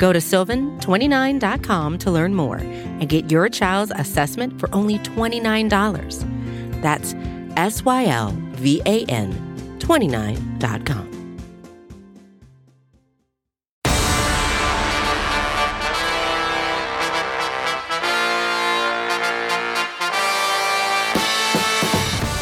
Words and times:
Go 0.00 0.14
to 0.14 0.18
sylvan29.com 0.18 1.98
to 1.98 2.10
learn 2.10 2.34
more 2.34 2.56
and 2.56 3.06
get 3.06 3.30
your 3.30 3.50
child's 3.50 3.92
assessment 3.94 4.58
for 4.58 4.74
only 4.74 4.98
$29. 5.00 6.80
That's 6.80 7.14
S 7.58 7.84
Y 7.84 8.06
L 8.06 8.34
V 8.52 8.80
A 8.86 9.04
N 9.04 9.30
29.com. 9.78 11.06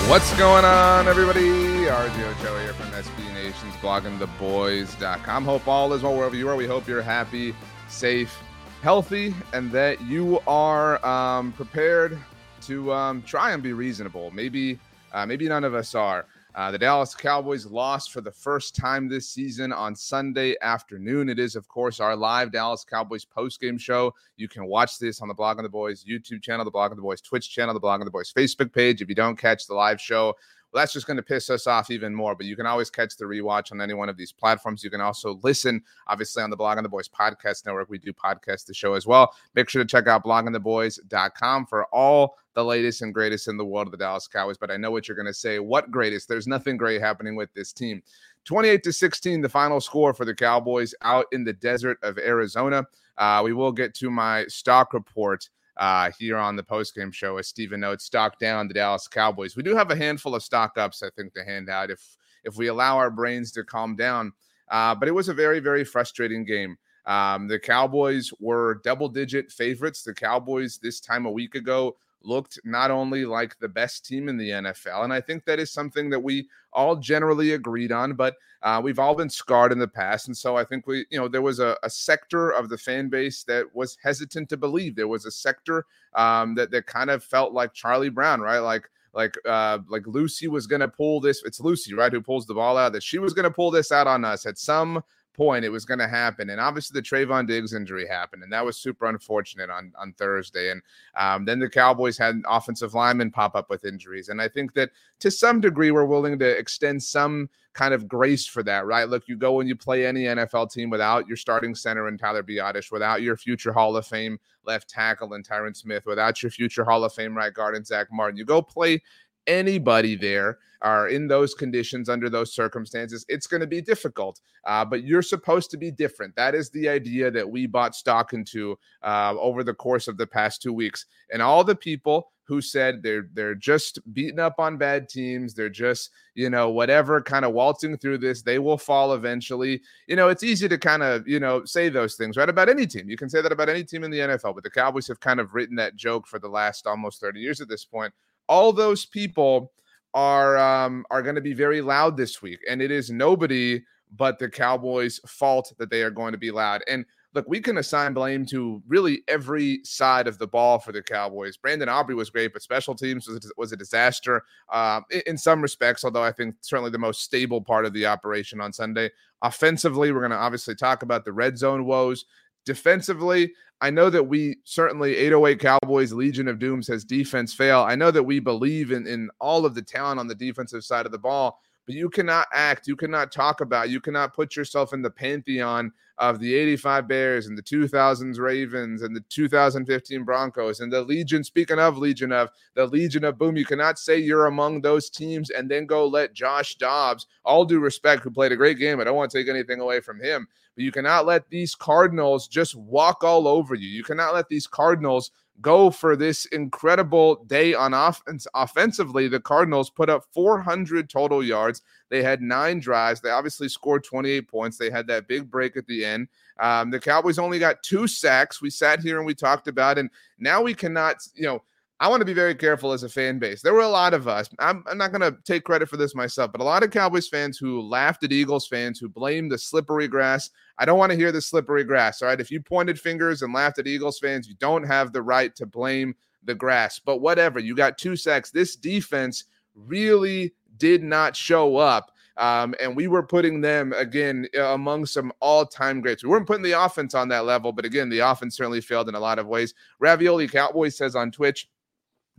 What's 0.08 0.32
going 0.38 0.64
on, 0.64 1.08
everybody? 1.08 1.48
RJ 1.48 2.30
Ochoa 2.30 2.60
here 2.62 2.72
from 2.74 2.86
SB 2.92 3.27
Nation's 3.48 3.76
bloggingtheboys.com. 3.76 5.44
Hope 5.46 5.66
all 5.66 5.94
is 5.94 6.02
well 6.02 6.14
wherever 6.14 6.36
you 6.36 6.50
are. 6.50 6.54
We 6.54 6.66
hope 6.66 6.86
you're 6.86 7.00
happy, 7.00 7.54
safe, 7.88 8.42
healthy, 8.82 9.34
and 9.54 9.72
that 9.72 10.02
you 10.02 10.38
are 10.46 11.02
um, 11.02 11.52
prepared 11.52 12.18
to 12.66 12.92
um, 12.92 13.22
try 13.22 13.52
and 13.52 13.62
be 13.62 13.72
reasonable. 13.72 14.30
Maybe, 14.32 14.78
uh, 15.12 15.24
maybe 15.24 15.48
none 15.48 15.64
of 15.64 15.74
us 15.74 15.94
are. 15.94 16.26
Uh, 16.54 16.70
the 16.70 16.78
Dallas 16.78 17.14
Cowboys 17.14 17.64
lost 17.64 18.12
for 18.12 18.20
the 18.20 18.30
first 18.30 18.76
time 18.76 19.08
this 19.08 19.26
season 19.26 19.72
on 19.72 19.96
Sunday 19.96 20.54
afternoon. 20.60 21.30
It 21.30 21.38
is, 21.38 21.56
of 21.56 21.68
course, 21.68 22.00
our 22.00 22.14
live 22.14 22.52
Dallas 22.52 22.84
Cowboys 22.84 23.24
postgame 23.24 23.80
show. 23.80 24.14
You 24.36 24.48
can 24.48 24.66
watch 24.66 24.98
this 24.98 25.22
on 25.22 25.28
the 25.28 25.34
Blog 25.34 25.56
Blogging 25.56 25.62
the 25.62 25.70
Boys 25.70 26.04
YouTube 26.04 26.42
channel, 26.42 26.66
the 26.66 26.70
Blog 26.70 26.92
Blogging 26.92 26.96
the 26.96 27.02
Boys 27.02 27.22
Twitch 27.22 27.48
channel, 27.48 27.72
the 27.72 27.80
Blog 27.80 27.98
Blogging 27.98 28.04
the 28.04 28.10
Boys 28.10 28.30
Facebook 28.30 28.74
page. 28.74 29.00
If 29.00 29.08
you 29.08 29.14
don't 29.14 29.36
catch 29.36 29.66
the 29.66 29.74
live 29.74 29.98
show, 29.98 30.34
well, 30.72 30.82
that's 30.82 30.92
just 30.92 31.06
going 31.06 31.16
to 31.16 31.22
piss 31.22 31.48
us 31.48 31.66
off 31.66 31.90
even 31.90 32.14
more. 32.14 32.34
But 32.34 32.46
you 32.46 32.54
can 32.54 32.66
always 32.66 32.90
catch 32.90 33.16
the 33.16 33.24
rewatch 33.24 33.72
on 33.72 33.80
any 33.80 33.94
one 33.94 34.08
of 34.08 34.16
these 34.16 34.32
platforms. 34.32 34.84
You 34.84 34.90
can 34.90 35.00
also 35.00 35.40
listen, 35.42 35.82
obviously, 36.06 36.42
on 36.42 36.50
the 36.50 36.56
Blogging 36.56 36.82
the 36.82 36.88
Boys 36.88 37.08
podcast 37.08 37.64
network. 37.64 37.88
We 37.88 37.98
do 37.98 38.12
podcast 38.12 38.66
the 38.66 38.74
show 38.74 38.94
as 38.94 39.06
well. 39.06 39.34
Make 39.54 39.68
sure 39.70 39.82
to 39.82 39.88
check 39.88 40.06
out 40.06 40.24
bloggingtheboys.com 40.24 41.66
for 41.66 41.86
all 41.86 42.36
the 42.54 42.64
latest 42.64 43.02
and 43.02 43.14
greatest 43.14 43.48
in 43.48 43.56
the 43.56 43.64
world 43.64 43.86
of 43.86 43.92
the 43.92 43.98
Dallas 43.98 44.28
Cowboys. 44.28 44.58
But 44.58 44.70
I 44.70 44.76
know 44.76 44.90
what 44.90 45.08
you're 45.08 45.16
going 45.16 45.26
to 45.26 45.34
say. 45.34 45.58
What 45.58 45.90
greatest? 45.90 46.28
There's 46.28 46.46
nothing 46.46 46.76
great 46.76 47.00
happening 47.00 47.34
with 47.34 47.52
this 47.54 47.72
team. 47.72 48.02
28 48.44 48.82
to 48.82 48.92
16, 48.92 49.40
the 49.40 49.48
final 49.48 49.80
score 49.80 50.12
for 50.12 50.24
the 50.24 50.34
Cowboys 50.34 50.94
out 51.02 51.26
in 51.32 51.44
the 51.44 51.52
desert 51.52 51.98
of 52.02 52.18
Arizona. 52.18 52.84
Uh, 53.16 53.42
we 53.44 53.52
will 53.52 53.72
get 53.72 53.94
to 53.94 54.10
my 54.10 54.46
stock 54.46 54.92
report 54.92 55.48
uh, 55.78 56.10
here 56.18 56.36
on 56.36 56.56
the 56.56 56.62
postgame 56.62 57.12
show 57.12 57.38
as 57.38 57.46
Stephen 57.46 57.80
notes, 57.80 58.04
stock 58.04 58.38
down 58.38 58.68
the 58.68 58.74
Dallas 58.74 59.08
Cowboys. 59.08 59.56
We 59.56 59.62
do 59.62 59.76
have 59.76 59.90
a 59.90 59.96
handful 59.96 60.34
of 60.34 60.42
stock 60.42 60.76
ups, 60.76 61.02
I 61.02 61.10
think, 61.10 61.34
to 61.34 61.44
hand 61.44 61.70
out 61.70 61.90
if 61.90 62.16
if 62.44 62.56
we 62.56 62.68
allow 62.68 62.96
our 62.96 63.10
brains 63.10 63.52
to 63.52 63.64
calm 63.64 63.96
down. 63.96 64.32
Uh, 64.70 64.94
but 64.94 65.08
it 65.08 65.12
was 65.12 65.28
a 65.28 65.34
very, 65.34 65.60
very 65.60 65.84
frustrating 65.84 66.44
game. 66.44 66.76
Um, 67.06 67.48
the 67.48 67.58
Cowboys 67.58 68.30
were 68.38 68.80
double 68.84 69.08
digit 69.08 69.50
favorites. 69.50 70.02
The 70.02 70.14
Cowboys 70.14 70.78
this 70.82 71.00
time 71.00 71.26
a 71.26 71.30
week 71.30 71.54
ago 71.54 71.96
looked 72.22 72.58
not 72.64 72.90
only 72.90 73.24
like 73.24 73.58
the 73.58 73.68
best 73.68 74.06
team 74.06 74.28
in 74.28 74.36
the 74.36 74.50
NFL, 74.50 75.04
and 75.04 75.12
I 75.12 75.20
think 75.20 75.44
that 75.44 75.58
is 75.58 75.70
something 75.70 76.10
that 76.10 76.20
we 76.20 76.48
all 76.72 76.96
generally 76.96 77.52
agreed 77.52 77.92
on, 77.92 78.14
but 78.14 78.36
uh, 78.62 78.80
we've 78.82 78.98
all 78.98 79.14
been 79.14 79.30
scarred 79.30 79.72
in 79.72 79.78
the 79.78 79.88
past. 79.88 80.26
And 80.26 80.36
so 80.36 80.56
I 80.56 80.64
think 80.64 80.86
we, 80.86 81.06
you 81.10 81.18
know, 81.18 81.28
there 81.28 81.42
was 81.42 81.60
a, 81.60 81.76
a 81.82 81.90
sector 81.90 82.50
of 82.50 82.68
the 82.68 82.78
fan 82.78 83.08
base 83.08 83.44
that 83.44 83.74
was 83.74 83.96
hesitant 84.02 84.48
to 84.50 84.56
believe. 84.56 84.96
There 84.96 85.08
was 85.08 85.24
a 85.26 85.30
sector 85.30 85.86
um, 86.14 86.54
that, 86.56 86.70
that 86.72 86.86
kind 86.86 87.10
of 87.10 87.22
felt 87.22 87.52
like 87.52 87.72
Charlie 87.72 88.08
Brown, 88.08 88.40
right? 88.40 88.58
Like, 88.58 88.90
like 89.14 89.34
uh 89.46 89.78
like 89.88 90.06
Lucy 90.06 90.48
was 90.48 90.66
gonna 90.66 90.86
pull 90.86 91.18
this. 91.18 91.42
It's 91.44 91.60
Lucy, 91.60 91.94
right, 91.94 92.12
who 92.12 92.20
pulls 92.20 92.46
the 92.46 92.54
ball 92.54 92.76
out. 92.76 92.92
That 92.92 93.02
she 93.02 93.18
was 93.18 93.32
gonna 93.32 93.50
pull 93.50 93.70
this 93.70 93.90
out 93.90 94.06
on 94.06 94.24
us 94.24 94.44
at 94.44 94.58
some 94.58 95.02
point 95.34 95.64
it 95.64 95.70
was 95.70 95.84
going 95.84 95.98
to 95.98 96.08
happen. 96.08 96.50
And 96.50 96.60
obviously, 96.60 97.00
the 97.00 97.06
Trevon 97.06 97.46
Diggs 97.46 97.72
injury 97.72 98.06
happened, 98.06 98.42
and 98.42 98.52
that 98.52 98.64
was 98.64 98.76
super 98.76 99.06
unfortunate 99.06 99.70
on, 99.70 99.92
on 99.98 100.12
Thursday. 100.14 100.70
And 100.70 100.82
um, 101.16 101.44
then 101.44 101.58
the 101.58 101.68
Cowboys 101.68 102.18
had 102.18 102.42
offensive 102.48 102.94
linemen 102.94 103.30
pop 103.30 103.54
up 103.54 103.70
with 103.70 103.84
injuries. 103.84 104.28
And 104.28 104.42
I 104.42 104.48
think 104.48 104.74
that 104.74 104.90
to 105.20 105.30
some 105.30 105.60
degree, 105.60 105.90
we're 105.90 106.04
willing 106.04 106.38
to 106.38 106.58
extend 106.58 107.02
some 107.02 107.48
kind 107.78 107.94
of 107.94 108.08
grace 108.08 108.44
for 108.44 108.64
that, 108.64 108.86
right? 108.86 109.08
Look, 109.08 109.28
you 109.28 109.36
go 109.36 109.60
and 109.60 109.68
you 109.68 109.76
play 109.76 110.04
any 110.04 110.24
NFL 110.24 110.72
team 110.72 110.90
without 110.90 111.28
your 111.28 111.36
starting 111.36 111.76
center 111.76 112.08
and 112.08 112.18
Tyler 112.18 112.42
Biadasz, 112.42 112.90
without 112.90 113.22
your 113.22 113.36
future 113.36 113.72
Hall 113.72 113.96
of 113.96 114.04
Fame 114.04 114.38
left 114.64 114.88
tackle 114.88 115.34
and 115.34 115.48
Tyron 115.48 115.76
Smith, 115.76 116.04
without 116.04 116.42
your 116.42 116.50
future 116.50 116.84
Hall 116.84 117.04
of 117.04 117.12
Fame 117.12 117.36
right 117.36 117.54
guard 117.54 117.76
and 117.76 117.86
Zack 117.86 118.08
Martin. 118.10 118.36
You 118.36 118.44
go 118.44 118.60
play 118.60 119.00
anybody 119.48 120.14
there 120.14 120.58
are 120.82 121.08
in 121.08 121.26
those 121.26 121.54
conditions 121.54 122.08
under 122.08 122.30
those 122.30 122.54
circumstances, 122.54 123.24
it's 123.28 123.46
going 123.46 123.60
to 123.60 123.66
be 123.66 123.80
difficult. 123.80 124.40
Uh, 124.64 124.84
but 124.84 125.04
you're 125.04 125.22
supposed 125.22 125.70
to 125.70 125.76
be 125.76 125.90
different. 125.90 126.34
That 126.36 126.54
is 126.54 126.70
the 126.70 126.88
idea 126.88 127.30
that 127.30 127.48
we 127.48 127.66
bought 127.66 127.94
stock 127.94 128.32
into 128.32 128.78
uh, 129.02 129.34
over 129.38 129.64
the 129.64 129.74
course 129.74 130.08
of 130.08 130.16
the 130.16 130.26
past 130.26 130.62
two 130.62 130.72
weeks. 130.72 131.06
And 131.32 131.42
all 131.42 131.64
the 131.64 131.74
people 131.74 132.30
who 132.44 132.62
said 132.62 133.02
they're 133.02 133.28
they're 133.34 133.54
just 133.54 133.98
beaten 134.14 134.40
up 134.40 134.54
on 134.58 134.78
bad 134.78 135.06
teams, 135.06 135.52
they're 135.52 135.68
just 135.68 136.10
you 136.34 136.48
know 136.48 136.70
whatever, 136.70 137.20
kind 137.20 137.44
of 137.44 137.52
waltzing 137.52 137.98
through 137.98 138.16
this. 138.18 138.40
They 138.40 138.58
will 138.58 138.78
fall 138.78 139.12
eventually. 139.12 139.82
You 140.06 140.16
know, 140.16 140.28
it's 140.28 140.42
easy 140.42 140.66
to 140.66 140.78
kind 140.78 141.02
of 141.02 141.28
you 141.28 141.40
know 141.40 141.64
say 141.66 141.90
those 141.90 142.14
things 142.14 142.38
right 142.38 142.48
about 142.48 142.70
any 142.70 142.86
team. 142.86 143.10
You 143.10 143.18
can 143.18 143.28
say 143.28 143.42
that 143.42 143.52
about 143.52 143.68
any 143.68 143.84
team 143.84 144.02
in 144.02 144.10
the 144.10 144.20
NFL, 144.20 144.54
but 144.54 144.64
the 144.64 144.70
Cowboys 144.70 145.08
have 145.08 145.20
kind 145.20 145.40
of 145.40 145.54
written 145.54 145.76
that 145.76 145.96
joke 145.96 146.26
for 146.26 146.38
the 146.38 146.48
last 146.48 146.86
almost 146.86 147.20
30 147.20 147.38
years 147.38 147.60
at 147.60 147.68
this 147.68 147.84
point 147.84 148.14
all 148.48 148.72
those 148.72 149.06
people 149.06 149.72
are 150.14 150.56
um, 150.56 151.04
are 151.10 151.22
going 151.22 151.34
to 151.34 151.40
be 151.40 151.54
very 151.54 151.80
loud 151.80 152.16
this 152.16 152.42
week, 152.42 152.60
and 152.68 152.80
it 152.82 152.90
is 152.90 153.10
nobody 153.10 153.82
but 154.16 154.38
the 154.38 154.48
Cowboys' 154.48 155.20
fault 155.26 155.72
that 155.78 155.90
they 155.90 156.02
are 156.02 156.10
going 156.10 156.32
to 156.32 156.38
be 156.38 156.50
loud. 156.50 156.82
And 156.88 157.04
look, 157.34 157.46
we 157.46 157.60
can 157.60 157.78
assign 157.78 158.14
blame 158.14 158.46
to 158.46 158.82
really 158.88 159.22
every 159.28 159.80
side 159.84 160.26
of 160.26 160.38
the 160.38 160.46
ball 160.46 160.78
for 160.78 160.92
the 160.92 161.02
Cowboys. 161.02 161.56
Brandon 161.56 161.88
Aubrey 161.88 162.14
was 162.14 162.30
great, 162.30 162.52
but 162.52 162.62
special 162.62 162.94
teams 162.94 163.28
was 163.28 163.44
a, 163.44 163.48
was 163.56 163.72
a 163.72 163.76
disaster 163.76 164.42
uh, 164.70 165.00
in 165.26 165.36
some 165.36 165.60
respects. 165.60 166.04
Although 166.04 166.24
I 166.24 166.32
think 166.32 166.54
certainly 166.62 166.90
the 166.90 166.98
most 166.98 167.22
stable 167.22 167.60
part 167.60 167.84
of 167.84 167.92
the 167.92 168.06
operation 168.06 168.60
on 168.60 168.72
Sunday. 168.72 169.10
Offensively, 169.42 170.10
we're 170.10 170.20
going 170.20 170.30
to 170.30 170.36
obviously 170.36 170.74
talk 170.74 171.02
about 171.02 171.24
the 171.24 171.32
red 171.32 171.58
zone 171.58 171.84
woes. 171.84 172.24
Defensively, 172.64 173.52
I 173.80 173.90
know 173.90 174.10
that 174.10 174.24
we 174.24 174.56
certainly 174.64 175.16
808 175.16 175.60
Cowboys 175.60 176.12
Legion 176.12 176.48
of 176.48 176.58
Doom 176.58 176.82
says 176.82 177.04
defense 177.04 177.54
fail. 177.54 177.80
I 177.80 177.94
know 177.94 178.10
that 178.10 178.22
we 178.22 178.40
believe 178.40 178.90
in 178.90 179.06
in 179.06 179.30
all 179.40 179.64
of 179.64 179.74
the 179.74 179.82
talent 179.82 180.18
on 180.18 180.26
the 180.26 180.34
defensive 180.34 180.84
side 180.84 181.06
of 181.06 181.12
the 181.12 181.18
ball, 181.18 181.60
but 181.86 181.94
you 181.94 182.10
cannot 182.10 182.48
act, 182.52 182.88
you 182.88 182.96
cannot 182.96 183.32
talk 183.32 183.60
about, 183.60 183.88
you 183.88 184.00
cannot 184.00 184.34
put 184.34 184.56
yourself 184.56 184.92
in 184.92 185.00
the 185.00 185.10
pantheon 185.10 185.92
of 186.18 186.40
the 186.40 186.54
85 186.54 187.06
Bears 187.06 187.46
and 187.46 187.56
the 187.56 187.62
2000s 187.62 188.38
Ravens 188.38 189.02
and 189.02 189.14
the 189.14 189.24
2015 189.28 190.24
Broncos 190.24 190.80
and 190.80 190.92
the 190.92 191.00
Legion. 191.00 191.44
Speaking 191.44 191.78
of 191.78 191.96
Legion 191.96 192.32
of 192.32 192.50
the 192.74 192.86
Legion 192.86 193.24
of 193.24 193.38
Boom, 193.38 193.56
you 193.56 193.64
cannot 193.64 193.98
say 193.98 194.18
you're 194.18 194.46
among 194.46 194.80
those 194.80 195.08
teams 195.08 195.50
and 195.50 195.70
then 195.70 195.86
go 195.86 196.06
let 196.06 196.34
Josh 196.34 196.74
Dobbs, 196.74 197.26
all 197.44 197.64
due 197.64 197.78
respect, 197.78 198.22
who 198.22 198.30
played 198.30 198.52
a 198.52 198.56
great 198.56 198.78
game. 198.78 199.00
I 199.00 199.04
don't 199.04 199.16
want 199.16 199.30
to 199.30 199.38
take 199.38 199.48
anything 199.48 199.80
away 199.80 200.00
from 200.00 200.20
him, 200.20 200.48
but 200.78 200.84
you 200.84 200.92
cannot 200.92 201.26
let 201.26 201.50
these 201.50 201.74
Cardinals 201.74 202.46
just 202.46 202.76
walk 202.76 203.24
all 203.24 203.48
over 203.48 203.74
you. 203.74 203.88
You 203.88 204.04
cannot 204.04 204.32
let 204.32 204.48
these 204.48 204.68
Cardinals 204.68 205.32
go 205.60 205.90
for 205.90 206.14
this 206.14 206.44
incredible 206.44 207.42
day 207.46 207.74
on 207.74 207.94
offense. 207.94 208.46
Offensively, 208.54 209.26
the 209.26 209.40
Cardinals 209.40 209.90
put 209.90 210.08
up 210.08 210.26
400 210.32 211.10
total 211.10 211.42
yards. 211.42 211.82
They 212.10 212.22
had 212.22 212.42
nine 212.42 212.78
drives. 212.78 213.20
They 213.20 213.30
obviously 213.30 213.68
scored 213.68 214.04
28 214.04 214.46
points. 214.46 214.78
They 214.78 214.88
had 214.88 215.08
that 215.08 215.26
big 215.26 215.50
break 215.50 215.76
at 215.76 215.88
the 215.88 216.04
end. 216.04 216.28
Um, 216.60 216.92
the 216.92 217.00
Cowboys 217.00 217.40
only 217.40 217.58
got 217.58 217.82
two 217.82 218.06
sacks. 218.06 218.62
We 218.62 218.70
sat 218.70 219.00
here 219.00 219.16
and 219.16 219.26
we 219.26 219.34
talked 219.34 219.66
about, 219.66 219.98
and 219.98 220.08
now 220.38 220.62
we 220.62 220.74
cannot, 220.74 221.16
you 221.34 221.42
know, 221.42 221.62
I 222.00 222.08
want 222.08 222.20
to 222.20 222.24
be 222.24 222.32
very 222.32 222.54
careful 222.54 222.92
as 222.92 223.02
a 223.02 223.08
fan 223.08 223.40
base. 223.40 223.60
There 223.60 223.74
were 223.74 223.80
a 223.80 223.88
lot 223.88 224.14
of 224.14 224.28
us. 224.28 224.48
I'm, 224.60 224.84
I'm 224.86 224.98
not 224.98 225.10
going 225.10 225.20
to 225.32 225.36
take 225.44 225.64
credit 225.64 225.88
for 225.88 225.96
this 225.96 226.14
myself, 226.14 226.52
but 226.52 226.60
a 226.60 226.64
lot 226.64 226.84
of 226.84 226.92
Cowboys 226.92 227.26
fans 227.26 227.58
who 227.58 227.82
laughed 227.82 228.22
at 228.22 228.30
Eagles 228.30 228.68
fans 228.68 229.00
who 229.00 229.08
blamed 229.08 229.50
the 229.50 229.58
slippery 229.58 230.06
grass. 230.06 230.50
I 230.78 230.84
don't 230.84 230.98
want 230.98 231.10
to 231.10 231.18
hear 231.18 231.32
the 231.32 231.42
slippery 231.42 231.82
grass. 231.82 232.22
All 232.22 232.28
right. 232.28 232.40
If 232.40 232.52
you 232.52 232.60
pointed 232.60 233.00
fingers 233.00 233.42
and 233.42 233.52
laughed 233.52 233.80
at 233.80 233.88
Eagles 233.88 234.20
fans, 234.20 234.46
you 234.46 234.54
don't 234.60 234.84
have 234.84 235.12
the 235.12 235.22
right 235.22 235.56
to 235.56 235.66
blame 235.66 236.14
the 236.44 236.54
grass. 236.54 237.00
But 237.00 237.20
whatever, 237.20 237.58
you 237.58 237.74
got 237.74 237.98
two 237.98 238.14
sacks. 238.14 238.52
This 238.52 238.76
defense 238.76 239.44
really 239.74 240.54
did 240.76 241.02
not 241.02 241.34
show 241.34 241.78
up 241.78 242.12
Um, 242.38 242.76
and 242.80 242.94
we 242.94 243.08
were 243.08 243.24
putting 243.24 243.60
them 243.60 243.92
again 243.94 244.46
among 244.56 245.06
some 245.06 245.32
all-time 245.40 246.00
greats. 246.00 246.22
We 246.22 246.30
weren't 246.30 246.46
putting 246.46 246.62
the 246.62 246.80
offense 246.80 247.14
on 247.14 247.28
that 247.30 247.44
level, 247.44 247.72
but 247.72 247.84
again, 247.84 248.08
the 248.08 248.20
offense 248.20 248.56
certainly 248.56 248.80
failed 248.80 249.08
in 249.08 249.16
a 249.16 249.20
lot 249.20 249.40
of 249.40 249.48
ways. 249.48 249.74
Ravioli 249.98 250.46
Cowboy 250.46 250.90
says 250.90 251.16
on 251.16 251.32
Twitch, 251.32 251.68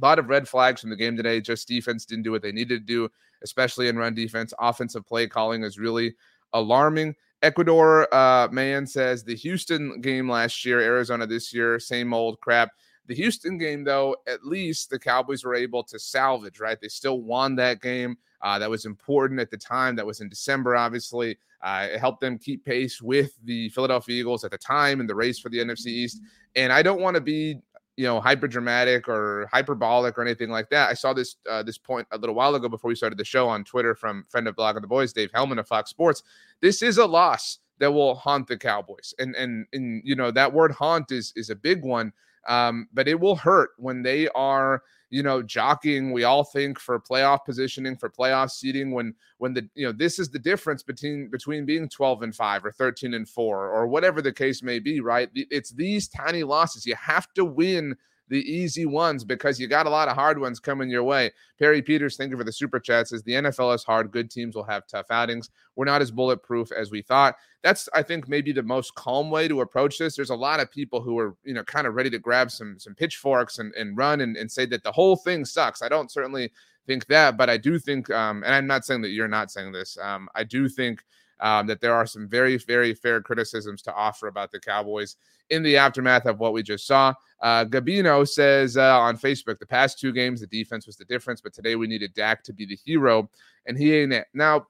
lot 0.02 0.20
of 0.20 0.30
red 0.30 0.48
flags 0.48 0.82
from 0.82 0.90
the 0.90 0.96
game 0.96 1.16
today. 1.16 1.42
Just 1.42 1.68
defense 1.68 2.06
didn't 2.06 2.24
do 2.24 2.32
what 2.32 2.42
they 2.42 2.52
needed 2.52 2.88
to 2.88 2.94
do, 2.94 3.10
especially 3.44 3.88
in 3.88 3.98
run 3.98 4.14
defense. 4.14 4.54
Offensive 4.60 5.06
play 5.06 5.28
calling 5.28 5.64
is 5.64 5.78
really 5.78 6.16
alarming. 6.54 7.16
Ecuador 7.42 8.14
uh, 8.14 8.50
man 8.52 8.86
says 8.86 9.24
the 9.24 9.36
Houston 9.36 10.02
game 10.02 10.30
last 10.30 10.66
year, 10.66 10.82
Arizona 10.82 11.26
this 11.26 11.54
year, 11.54 11.80
same 11.80 12.14
old 12.14 12.40
crap. 12.42 12.72
The 13.08 13.16
Houston 13.16 13.58
game, 13.58 13.84
though, 13.84 14.16
at 14.28 14.46
least 14.46 14.90
the 14.90 15.00
Cowboys 15.00 15.44
were 15.44 15.56
able 15.56 15.84
to 15.86 15.98
salvage, 15.98 16.60
right? 16.60 16.80
They 16.80 16.90
still 16.90 17.22
won 17.22 17.56
that 17.56 17.82
game. 17.82 18.18
Uh, 18.42 18.60
that 18.60 18.70
was 18.70 18.86
important 18.86 19.40
at 19.40 19.50
the 19.50 19.58
time. 19.58 19.96
That 19.96 20.06
was 20.06 20.22
in 20.22 20.30
December, 20.30 20.76
obviously. 20.76 21.38
Uh, 21.62 21.88
it 21.92 22.00
helped 22.00 22.22
them 22.22 22.38
keep 22.38 22.64
pace 22.64 23.02
with 23.02 23.34
the 23.44 23.70
Philadelphia 23.70 24.20
Eagles 24.20 24.44
at 24.44 24.52
the 24.52 24.58
time 24.58 25.02
in 25.02 25.08
the 25.08 25.16
race 25.16 25.40
for 25.40 25.50
the 25.50 25.58
NFC 25.58 25.88
East. 25.88 26.22
And 26.56 26.72
I 26.72 26.82
don't 26.82 27.02
want 27.02 27.16
to 27.16 27.22
be 27.22 27.60
you 28.00 28.06
know 28.06 28.22
hyper 28.22 28.48
dramatic 28.48 29.10
or 29.10 29.50
hyperbolic 29.52 30.18
or 30.18 30.22
anything 30.22 30.50
like 30.50 30.70
that. 30.70 30.90
I 30.90 30.94
saw 30.94 31.12
this 31.12 31.36
uh, 31.50 31.62
this 31.64 31.78
point 31.78 32.08
a 32.12 32.18
little 32.18 32.34
while 32.34 32.56
ago 32.56 32.70
before 32.70 32.88
we 32.88 32.96
started 32.96 33.20
the 33.20 33.26
show 33.26 33.50
on 33.50 33.66
Twitter 33.66 33.94
from 33.94 34.24
friend 34.30 34.48
of 34.48 34.56
blog 34.56 34.78
of 34.78 34.82
the 34.82 34.88
boys, 34.88 35.12
Dave 35.12 35.32
Helman 35.34 35.60
of 35.60 35.68
Fox 35.68 35.90
Sports. 35.90 36.24
This 36.62 36.82
is 36.82 36.98
a 36.98 37.06
loss 37.06 37.60
that 37.80 37.92
will 37.92 38.16
haunt 38.16 38.48
the 38.48 38.58
Cowboys, 38.58 39.14
and 39.20 39.36
and 39.36 39.66
and 39.74 40.02
you 40.06 40.16
know 40.16 40.32
that 40.32 40.54
word 40.54 40.72
haunt 40.72 41.12
is 41.12 41.34
is 41.36 41.50
a 41.50 41.56
big 41.56 41.84
one. 41.84 42.14
Um, 42.48 42.88
but 42.94 43.08
it 43.08 43.20
will 43.20 43.36
hurt 43.36 43.72
when 43.78 44.02
they 44.02 44.30
are 44.30 44.82
you 45.10 45.24
know, 45.24 45.42
jockeying. 45.42 46.12
We 46.12 46.24
all 46.24 46.44
think 46.44 46.80
for 46.80 47.00
playoff 47.00 47.46
positioning, 47.46 47.98
for 47.98 48.10
playoff 48.10 48.52
seating 48.52 48.92
When 48.92 49.16
when 49.38 49.54
the 49.54 49.68
you 49.74 49.86
know 49.86 49.92
this 49.92 50.20
is 50.20 50.30
the 50.30 50.40
difference 50.40 50.84
between 50.84 51.30
between 51.30 51.66
being 51.66 51.90
12 51.90 52.24
and 52.24 52.36
five 52.36 52.64
or 52.64 52.72
13 52.72 53.14
and 53.14 53.28
four 53.28 53.70
or 53.70 53.88
whatever 53.88 54.22
the 54.22 54.32
case 54.32 54.62
may 54.62 54.80
be. 54.80 55.00
Right? 55.00 55.30
It's 55.34 55.72
these 55.72 56.08
tiny 56.08 56.44
losses. 56.44 56.86
You 56.86 56.96
have 56.96 57.32
to 57.34 57.46
win 57.46 57.96
the 58.30 58.40
easy 58.40 58.86
ones 58.86 59.24
because 59.24 59.60
you 59.60 59.68
got 59.68 59.88
a 59.88 59.90
lot 59.90 60.08
of 60.08 60.16
hard 60.16 60.40
ones 60.40 60.60
coming 60.60 60.90
your 60.90 61.04
way. 61.04 61.32
Perry 61.58 61.82
Peters, 61.82 62.16
thank 62.16 62.32
you 62.32 62.38
for 62.38 62.44
the 62.44 62.52
super 62.52 62.80
chat. 62.80 63.08
Says 63.08 63.24
the 63.24 63.34
NFL 63.34 63.76
is 63.76 63.84
hard. 63.84 64.12
Good 64.12 64.32
teams 64.32 64.56
will 64.56 64.64
have 64.64 64.88
tough 64.88 65.08
outings. 65.10 65.50
We're 65.76 65.86
not 65.86 66.02
as 66.02 66.12
bulletproof 66.12 66.72
as 66.72 66.92
we 66.92 67.02
thought. 67.02 67.36
That's, 67.64 67.90
I 67.94 68.04
think, 68.04 68.30
maybe 68.30 68.52
the 68.52 68.64
most 68.64 68.96
calm 68.96 69.30
way 69.30 69.48
to 69.48 69.62
approach 69.62 69.98
this. 69.98 70.16
There's 70.16 70.30
a 70.30 70.36
lot 70.36 70.60
of 70.60 70.72
people 70.72 71.02
who 71.02 71.18
are, 71.18 71.36
you 71.44 71.54
know, 71.54 71.64
kind 71.64 71.88
of 71.88 71.96
ready 71.96 72.10
to 72.12 72.20
grab 72.20 72.52
some 72.52 72.78
some 72.80 72.96
pitchforks 72.96 73.60
and, 73.60 73.74
and 73.76 73.98
run 73.98 74.22
and, 74.22 74.38
and 74.38 74.52
say 74.52 74.66
that 74.68 74.84
the 74.84 74.92
whole 74.92 75.16
thing 75.16 75.44
sucks. 75.44 75.82
I 75.82 75.90
don't 75.90 76.12
certainly 76.12 76.52
think 76.88 77.08
that, 77.08 77.38
but 77.38 77.50
I 77.50 77.58
do 77.58 77.78
think, 77.78 78.10
um, 78.10 78.44
and 78.44 78.54
I'm 78.54 78.68
not 78.68 78.86
saying 78.86 79.02
that 79.02 79.10
you're 79.10 79.28
not 79.28 79.52
saying 79.52 79.72
this. 79.72 79.98
Um, 80.02 80.30
I 80.36 80.44
do 80.44 80.70
think 80.70 81.04
um, 81.42 81.68
that 81.68 81.82
there 81.82 81.94
are 81.94 82.06
some 82.06 82.28
very, 82.28 82.58
very 82.58 82.94
fair 82.94 83.22
criticisms 83.22 83.82
to 83.84 83.94
offer 83.94 84.28
about 84.28 84.52
the 84.52 84.60
Cowboys 84.60 85.16
in 85.50 85.64
the 85.64 85.78
aftermath 85.78 86.26
of 86.26 86.40
what 86.40 86.54
we 86.54 86.62
just 86.62 86.86
saw. 86.86 87.14
Uh, 87.42 87.66
Gabino 87.66 88.28
says 88.28 88.78
uh, 88.78 89.00
on 89.00 89.18
Facebook, 89.18 89.60
the 89.60 89.66
past 89.66 90.00
two 90.00 90.12
games, 90.12 90.42
the 90.42 90.48
defense 90.48 90.86
was 90.86 90.98
the 90.98 91.06
difference, 91.06 91.42
but 91.42 91.54
today 91.54 91.76
we 91.76 91.88
needed 91.88 92.14
Dak 92.14 92.44
to 92.44 92.54
be 92.54 92.66
the 92.66 92.78
hero, 92.86 93.30
and 93.66 93.78
he 93.78 93.96
ain't 93.96 94.14
it. 94.14 94.28
Now, 94.34 94.68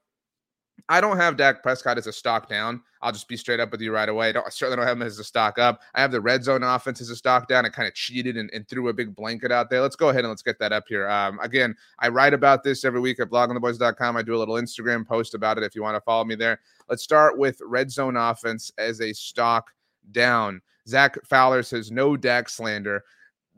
I 0.88 1.02
don't 1.02 1.18
have 1.18 1.38
Dak 1.38 1.64
Prescott 1.64 1.98
as 1.98 2.08
a 2.08 2.14
stock 2.14 2.48
down. 2.48 2.81
I'll 3.02 3.12
just 3.12 3.28
be 3.28 3.38
straight 3.38 3.60
up 3.60 3.72
with 3.72 3.81
you 3.81 3.92
right 3.92 4.08
away. 4.08 4.34
I, 4.34 4.40
I 4.40 4.50
certainly 4.50 4.78
don't 4.78 4.88
have 4.88 4.98
him 4.98 5.04
as 5.04 5.20
a 5.20 5.24
stock 5.24 5.58
up. 5.58 5.81
I 5.96 6.02
have 6.02 6.12
the 6.12 6.22
red 6.22 6.44
zone 6.44 6.64
offense 6.64 7.02
as 7.02 7.10
a 7.10 7.16
stock 7.16 7.48
down. 7.48 7.66
I 7.66 7.70
kind 7.70 7.88
of 7.88 7.96
cheated 7.96 8.38
and, 8.38 8.50
and, 8.54 8.68
threw 8.68 8.90
a 8.90 8.94
big 8.94 9.16
blanket 9.16 9.52
out 9.52 9.70
there. 9.70 9.81
Let's 9.81 9.96
go 9.96 10.10
ahead 10.10 10.22
and 10.22 10.30
let's 10.30 10.42
get 10.42 10.60
that 10.60 10.72
up 10.72 10.86
here. 10.88 11.10
Um, 11.10 11.40
again, 11.40 11.76
I 12.00 12.10
write 12.10 12.34
about 12.34 12.64
this 12.64 12.86
every 12.86 13.00
week 13.00 13.20
at 13.20 13.30
bloggingtheboys.com. 13.30 14.18
I 14.18 14.22
do 14.22 14.36
a 14.36 14.38
little 14.38 14.56
Instagram 14.56 15.08
post 15.08 15.34
about 15.34 15.58
it 15.58 15.64
if 15.64 15.76
you 15.76 15.81
want 15.81 15.96
to 15.96 16.02
follow 16.02 16.26
me 16.26 16.36
there. 16.36 16.60
Let's 16.88 17.04
start 17.04 17.38
with 17.38 17.62
red 17.66 17.92
zone 17.92 18.16
offense 18.16 18.72
as 18.78 19.02
a 19.02 19.14
stock 19.14 19.72
down. 20.12 20.62
Zach 20.88 21.18
Fowler 21.25 21.64
says 21.64 21.92
no 21.92 22.16
Dak 22.18 22.50
slander 22.50 23.04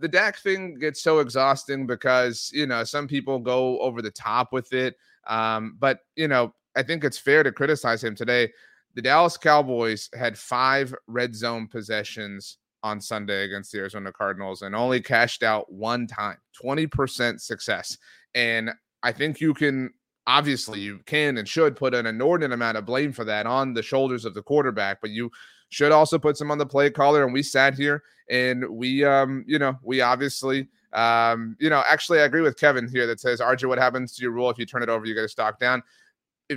the 0.01 0.07
Dak 0.07 0.37
thing 0.37 0.79
gets 0.79 1.01
so 1.01 1.19
exhausting 1.19 1.85
because 1.85 2.51
you 2.53 2.65
know 2.65 2.83
some 2.83 3.07
people 3.07 3.39
go 3.39 3.79
over 3.79 4.01
the 4.01 4.11
top 4.11 4.51
with 4.51 4.73
it. 4.73 4.97
Um, 5.27 5.77
but 5.79 5.99
you 6.15 6.27
know, 6.27 6.53
I 6.75 6.83
think 6.83 7.03
it's 7.03 7.17
fair 7.17 7.43
to 7.43 7.51
criticize 7.51 8.03
him 8.03 8.15
today. 8.15 8.51
The 8.95 9.01
Dallas 9.01 9.37
Cowboys 9.37 10.09
had 10.17 10.37
five 10.37 10.93
red 11.07 11.35
zone 11.35 11.67
possessions 11.67 12.57
on 12.83 12.99
Sunday 12.99 13.43
against 13.43 13.71
the 13.71 13.79
Arizona 13.79 14.11
Cardinals 14.11 14.63
and 14.63 14.75
only 14.75 15.01
cashed 15.01 15.43
out 15.43 15.71
one 15.71 16.07
time, 16.07 16.37
20% 16.61 17.39
success. 17.39 17.97
And 18.33 18.71
I 19.03 19.11
think 19.11 19.39
you 19.39 19.53
can 19.53 19.93
obviously 20.27 20.79
you 20.79 20.99
can 21.05 21.37
and 21.37 21.47
should 21.47 21.75
put 21.75 21.93
an 21.93 22.05
inordinate 22.05 22.53
amount 22.53 22.77
of 22.77 22.85
blame 22.85 23.11
for 23.11 23.23
that 23.25 23.45
on 23.45 23.73
the 23.73 23.81
shoulders 23.81 24.25
of 24.25 24.33
the 24.33 24.41
quarterback, 24.41 25.01
but 25.01 25.09
you 25.09 25.31
should 25.69 25.91
also 25.91 26.19
put 26.19 26.37
some 26.37 26.51
on 26.51 26.57
the 26.57 26.65
play 26.65 26.89
caller. 26.89 27.23
And 27.23 27.33
we 27.33 27.43
sat 27.43 27.75
here 27.75 28.03
and 28.29 28.67
we 28.69 29.03
um, 29.05 29.43
you 29.47 29.59
know, 29.59 29.77
we 29.83 30.01
obviously 30.01 30.67
um, 30.93 31.55
you 31.59 31.69
know, 31.69 31.83
actually 31.89 32.19
I 32.19 32.25
agree 32.25 32.41
with 32.41 32.59
Kevin 32.59 32.87
here 32.87 33.07
that 33.07 33.19
says, 33.19 33.39
RJ, 33.39 33.65
what 33.65 33.77
happens 33.77 34.13
to 34.15 34.21
your 34.21 34.31
rule 34.31 34.49
if 34.49 34.57
you 34.57 34.65
turn 34.65 34.83
it 34.83 34.89
over, 34.89 35.05
you 35.05 35.15
get 35.15 35.23
a 35.23 35.29
stock 35.29 35.59
down 35.59 35.81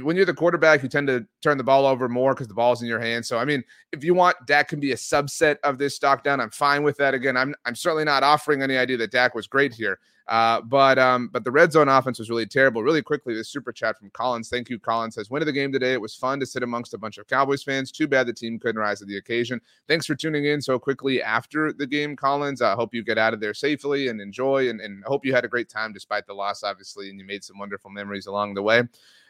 when 0.03 0.17
you're 0.17 0.25
the 0.25 0.35
quarterback, 0.35 0.83
you 0.83 0.89
tend 0.89 1.09
to 1.09 1.27
turn 1.43 1.59
the 1.59 1.65
ball 1.65 1.87
over 1.87 2.09
more 2.09 2.35
because 2.35 2.49
the 2.49 2.55
ball's 2.55 2.83
in 2.83 2.89
your 2.89 3.01
hands. 3.01 3.29
So, 3.29 3.39
I 3.39 3.45
mean, 3.45 3.63
if 3.93 4.03
you 4.03 4.15
want 4.15 4.37
Dak 4.47 4.69
can 4.69 4.81
be 4.81 4.93
a 4.93 4.97
subset 4.97 5.57
of 5.63 5.79
this 5.79 5.95
stock 5.95 6.25
down, 6.25 6.41
I'm 6.41 6.51
fine 6.51 6.83
with 6.83 6.97
that. 6.99 7.15
Again, 7.15 7.37
I'm 7.37 7.55
I'm 7.65 7.75
certainly 7.75 8.05
not 8.05 8.23
offering 8.23 8.63
any 8.63 8.77
idea 8.77 8.97
that 8.99 9.11
Dak 9.11 9.35
was 9.35 9.47
great 9.47 9.75
here. 9.75 9.99
Uh, 10.27 10.63
but 10.63 10.99
um, 10.99 11.29
but 11.33 11.45
the 11.45 11.51
red 11.51 11.71
zone 11.71 11.89
offense 11.89 12.19
was 12.19 12.31
really 12.31 12.47
terrible. 12.47 12.83
Really 12.83 13.03
quickly, 13.03 13.35
this 13.35 13.51
super 13.51 13.73
chat 13.73 13.99
from 13.99 14.09
Collins. 14.11 14.49
Thank 14.49 14.71
you, 14.71 14.79
Collins. 14.79 15.17
Says, 15.17 15.29
"Win 15.29 15.43
of 15.43 15.47
the 15.47 15.53
game 15.53 15.71
today. 15.71 15.93
It 15.93 16.01
was 16.01 16.15
fun 16.15 16.41
to 16.41 16.47
sit 16.47 16.63
amongst 16.63 16.95
a 16.95 16.99
bunch 16.99 17.19
of 17.19 17.27
Cowboys 17.27 17.63
fans. 17.63 17.93
Too 17.93 18.09
bad 18.09 18.27
the 18.27 18.33
team 18.33 18.59
couldn't 18.59 18.81
rise 18.81 19.01
to 19.01 19.05
the 19.05 19.19
occasion. 19.19 19.61
Thanks 19.87 20.07
for 20.07 20.15
tuning 20.15 20.47
in 20.47 20.63
so 20.63 20.79
quickly 20.79 21.23
after 21.23 21.75
the 21.75 21.87
game, 21.87 22.17
Collins. 22.17 22.63
I 22.63 22.73
hope 22.73 22.95
you 22.95 23.05
get 23.05 23.19
out 23.19 23.35
of 23.35 23.41
there 23.41 23.53
safely 23.53 24.09
and 24.09 24.19
enjoy, 24.19 24.71
and, 24.71 24.81
and 24.81 25.05
hope 25.05 25.27
you 25.27 25.35
had 25.35 25.45
a 25.45 25.49
great 25.49 25.69
time 25.69 25.93
despite 25.93 26.27
the 26.27 26.33
loss, 26.33 26.63
obviously, 26.63 27.11
and 27.11 27.19
you 27.19 27.27
made 27.27 27.45
some 27.45 27.59
wonderful 27.59 27.91
memories 27.91 28.27
along 28.27 28.55
the 28.55 28.63
way." 28.63 28.83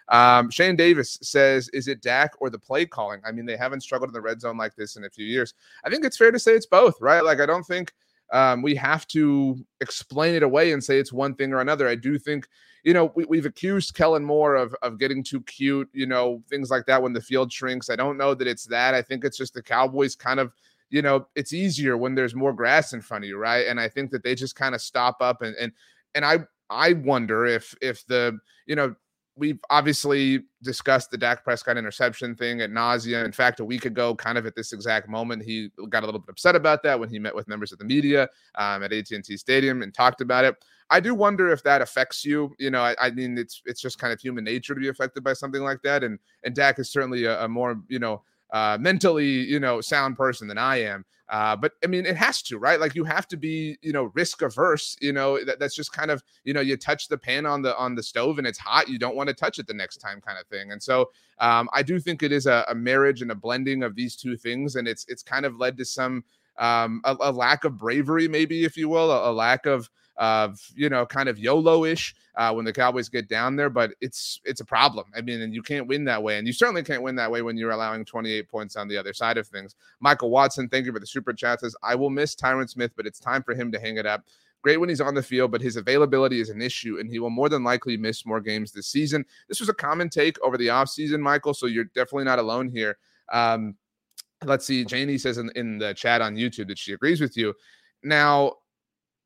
Um, 0.09 0.51
Shane 0.51 0.77
Davis 0.77 1.19
says, 1.23 1.69
"Is 1.71 1.89
it 1.89 2.03
Dak 2.03 2.33
or 2.41 2.51
the 2.51 2.59
play 2.59 2.87
calling? 2.87 3.21
I 3.27 3.33
mean, 3.33 3.47
they 3.47 3.57
haven't 3.57 3.83
struggled 3.83 4.11
in 4.11 4.15
the 4.15 4.21
red 4.21 4.41
zone 4.41 4.57
like 4.57 4.75
this 4.75 4.97
in 4.97 5.05
a 5.05 5.11
few 5.11 5.25
years. 5.25 5.55
I 5.85 5.91
think 5.91 6.05
it's 6.05 6.17
fair 6.17 6.31
to 6.31 6.39
say 6.39 6.53
it's 6.53 6.67
both, 6.67 7.01
right? 7.01 7.25
Like, 7.25 7.41
I 7.41 7.47
don't 7.47 7.65
think." 7.65 7.93
Um, 8.33 8.63
we 8.63 8.75
have 8.75 9.07
to 9.09 9.57
explain 9.81 10.35
it 10.35 10.43
away 10.43 10.73
and 10.73 10.83
say 10.83 10.99
it's 10.99 11.13
one 11.13 11.35
thing 11.35 11.53
or 11.53 11.61
another. 11.61 11.87
I 11.87 11.95
do 11.95 12.19
think, 12.19 12.49
you 12.83 12.93
know, 12.93 13.13
we, 13.15 13.37
have 13.37 13.47
accused 13.47 13.95
Kellen 13.95 14.25
Moore 14.25 14.57
of, 14.57 14.75
of 14.83 14.99
getting 14.99 15.23
too 15.23 15.41
cute, 15.43 15.89
you 15.93 16.07
know, 16.07 16.43
things 16.49 16.71
like 16.71 16.87
that 16.87 17.03
when 17.03 17.13
the 17.13 17.21
field 17.21 17.53
shrinks. 17.53 17.91
I 17.91 17.97
don't 17.97 18.17
know 18.17 18.35
that 18.35 18.49
it's 18.49 18.65
that. 18.65 18.95
I 18.95 19.03
think 19.03 19.25
it's 19.25 19.37
just 19.37 19.55
the 19.55 19.63
Cowboys 19.63 20.17
kind 20.17 20.41
of, 20.41 20.53
you 20.91 21.03
know, 21.03 21.27
it's 21.37 21.53
easier 21.53 21.97
when 21.97 22.15
there's 22.15 22.35
more 22.35 22.53
grass 22.53 22.93
in 22.93 23.03
front 23.03 23.25
of 23.25 23.29
you, 23.29 23.39
right? 23.39 23.67
And 23.67 23.79
I 23.79 23.89
think 23.89 24.11
that 24.11 24.23
they 24.23 24.35
just 24.35 24.57
kind 24.57 24.75
of 24.75 24.81
stop 24.81 25.19
up 25.21 25.43
and 25.43 25.55
and 25.57 25.73
and 26.15 26.25
I 26.25 26.39
I 26.71 26.95
wonder 26.95 27.47
if 27.47 27.75
if 27.81 28.07
the 28.07 28.39
you 28.67 28.77
know 28.77 28.95
we've 29.37 29.59
obviously 29.71 30.45
discussed 30.63 31.11
the 31.11 31.19
Dak 31.19 31.43
Prescott 31.45 31.77
interception 31.77 32.35
thing 32.35 32.61
at 32.61 32.71
nausea. 32.71 33.25
In 33.25 33.33
fact, 33.33 33.61
a 33.61 33.65
week 33.65 33.85
ago, 33.85 34.15
kind 34.15 34.39
of 34.39 34.47
at 34.47 34.55
this 34.55 34.73
exact 34.73 35.09
moment, 35.09 35.43
he 35.43 35.71
got 35.89 36.03
a 36.03 36.07
little 36.07 36.21
bit 36.21 36.31
upset 36.31 36.55
about 36.55 36.83
that 36.85 36.99
when 36.99 37.09
he 37.09 37.19
met 37.19 37.35
with 37.35 37.49
members 37.49 37.73
of 37.73 37.79
the 37.79 37.85
media 37.85 38.29
um, 38.57 38.83
at 38.83 38.93
AT&T 38.93 39.37
Stadium 39.37 39.83
and 39.83 39.93
talked 39.93 40.21
about 40.21 40.45
it. 40.45 40.55
I 40.91 41.01
do 41.01 41.15
wonder 41.15 41.49
if 41.51 41.63
that 41.65 41.83
affects 41.83 42.25
you. 42.25 42.55
You 42.59 42.71
know, 42.71 42.83
I, 42.83 42.95
I, 43.01 43.11
mean, 43.11 43.39
it's 43.39 43.63
it's 43.65 43.81
just 43.81 43.99
kind 43.99 44.13
of 44.13 44.21
human 44.21 44.45
nature 44.45 44.75
to 44.75 44.81
be 44.81 44.89
affected 44.89 45.25
by 45.25 45.33
something 45.33 45.63
like 45.63 45.81
that, 45.83 46.05
and 46.05 46.19
and 46.45 46.55
Dak 46.55 46.79
is 46.79 46.91
certainly 46.91 47.25
a, 47.25 47.45
a 47.45 47.49
more 47.49 47.81
you 47.89 47.99
know 47.99 48.23
uh, 48.53 48.79
mentally, 48.81 49.27
you 49.27 49.61
know, 49.61 49.81
sound 49.81 50.17
person 50.17 50.49
than 50.49 50.59
I 50.59 50.83
am. 50.83 51.05
Uh, 51.29 51.57
but 51.57 51.73
I 51.83 51.87
mean, 51.87 52.05
it 52.05 52.17
has 52.17 52.43
to, 52.43 52.59
right? 52.59 52.79
Like 52.79 52.95
you 52.95 53.03
have 53.05 53.27
to 53.29 53.37
be, 53.37 53.79
you 53.81 53.93
know, 53.93 54.11
risk 54.15 54.43
averse. 54.43 54.97
You 55.01 55.13
know, 55.13 55.43
that, 55.45 55.59
that's 55.59 55.75
just 55.75 55.93
kind 55.93 56.11
of, 56.11 56.23
you 56.45 56.53
know, 56.53 56.61
you 56.61 56.77
touch 56.77 57.09
the 57.09 57.17
pan 57.17 57.47
on 57.47 57.63
the 57.63 57.77
on 57.77 57.95
the 57.95 58.03
stove 58.03 58.39
and 58.39 58.47
it's 58.47 58.59
hot. 58.59 58.89
You 58.89 58.99
don't 58.99 59.17
want 59.17 59.29
to 59.29 59.35
touch 59.35 59.59
it 59.59 59.67
the 59.67 59.75
next 59.75 59.99
time, 59.99 60.21
kind 60.21 60.39
of 60.39 60.47
thing. 60.49 60.73
And 60.73 60.83
so, 60.83 61.11
um, 61.39 61.69
I 61.73 61.83
do 61.83 61.99
think 61.99 62.23
it 62.23 62.31
is 62.31 62.47
a, 62.47 62.65
a 62.69 62.75
marriage 62.75 63.23
and 63.23 63.31
a 63.31 63.35
blending 63.35 63.83
of 63.83 63.95
these 63.95 64.17
two 64.17 64.37
things, 64.37 64.77
and 64.77 64.87
it's 64.87 65.07
it's 65.09 65.23
kind 65.23 65.47
of 65.47 65.57
led 65.57 65.79
to 65.79 65.85
some 65.85 66.25
um, 66.59 67.01
a, 67.05 67.17
a 67.21 67.33
lack 67.33 67.65
of 67.65 67.79
bravery, 67.79 68.29
maybe 68.29 68.65
if 68.65 68.77
you 68.77 68.89
will, 68.89 69.11
a, 69.11 69.31
a 69.31 69.33
lack 69.33 69.67
of 69.67 69.89
of 70.17 70.61
you 70.75 70.89
know 70.89 71.05
kind 71.05 71.29
of 71.29 71.39
YOLO-ish 71.39 72.15
uh, 72.37 72.53
when 72.53 72.65
the 72.65 72.73
Cowboys 72.73 73.09
get 73.09 73.29
down 73.29 73.57
there, 73.57 73.71
but 73.71 73.93
it's 74.01 74.41
it's 74.45 74.61
a 74.61 74.65
problem. 74.65 75.07
I 75.17 75.21
mean, 75.21 75.41
and 75.43 75.55
you 75.55 75.63
can't 75.63 75.87
win 75.87 76.05
that 76.05 76.23
way, 76.23 76.39
and 76.39 76.47
you 76.47 76.53
certainly 76.53 76.83
can't 76.83 77.03
win 77.03 77.17
that 77.17 77.31
way 77.31 77.43
when 77.43 77.57
you're 77.57 77.71
allowing 77.71 78.05
28 78.05 78.49
points 78.49 78.77
on 78.77 78.89
the 78.89 78.97
other 78.97 79.13
side 79.13 79.39
of 79.39 79.47
things. 79.47 79.77
Michael 80.01 80.31
Watson, 80.31 80.69
thank 80.69 80.87
you 80.87 80.93
for 80.93 81.01
the 81.01 81.07
super 81.07 81.33
chat. 81.33 81.61
Says 81.61 81.77
I 81.83 81.95
will 81.95 82.11
miss 82.11 82.35
Tyron 82.35 82.69
Smith, 82.69 82.93
but 82.97 83.07
it's 83.07 83.21
time 83.21 83.43
for 83.43 83.55
him 83.55 83.71
to 83.73 83.81
hang 83.81 83.97
it 83.97 84.07
up. 84.07 84.25
Great 84.63 84.79
when 84.79 84.89
he's 84.89 85.01
on 85.01 85.15
the 85.15 85.23
field, 85.23 85.51
but 85.51 85.61
his 85.61 85.77
availability 85.77 86.41
is 86.41 86.49
an 86.49 86.63
issue, 86.63 86.99
and 86.99 87.11
he 87.11 87.19
will 87.19 87.31
more 87.31 87.51
than 87.51 87.63
likely 87.63 87.97
miss 87.99 88.25
more 88.25 88.41
games 88.41 88.73
this 88.73 88.87
season. 88.87 89.25
This 89.47 89.61
was 89.61 89.69
a 89.69 89.75
common 89.75 90.09
take 90.09 90.41
over 90.43 90.57
the 90.57 90.69
offseason, 90.69 91.21
Michael, 91.21 91.53
so 91.53 91.67
you're 91.67 91.85
definitely 91.85 92.25
not 92.25 92.39
alone 92.39 92.71
here. 92.71 92.97
Um, 93.31 93.77
let's 94.43 94.65
see. 94.65 94.85
Janie 94.85 95.19
says 95.19 95.37
in, 95.37 95.51
in 95.55 95.79
the 95.79 95.93
chat 95.93 96.23
on 96.23 96.37
YouTube 96.37 96.69
that 96.69 96.79
she 96.79 96.95
agrees 96.95 97.21
with 97.21 97.37
you. 97.37 97.55
Now, 98.03 98.55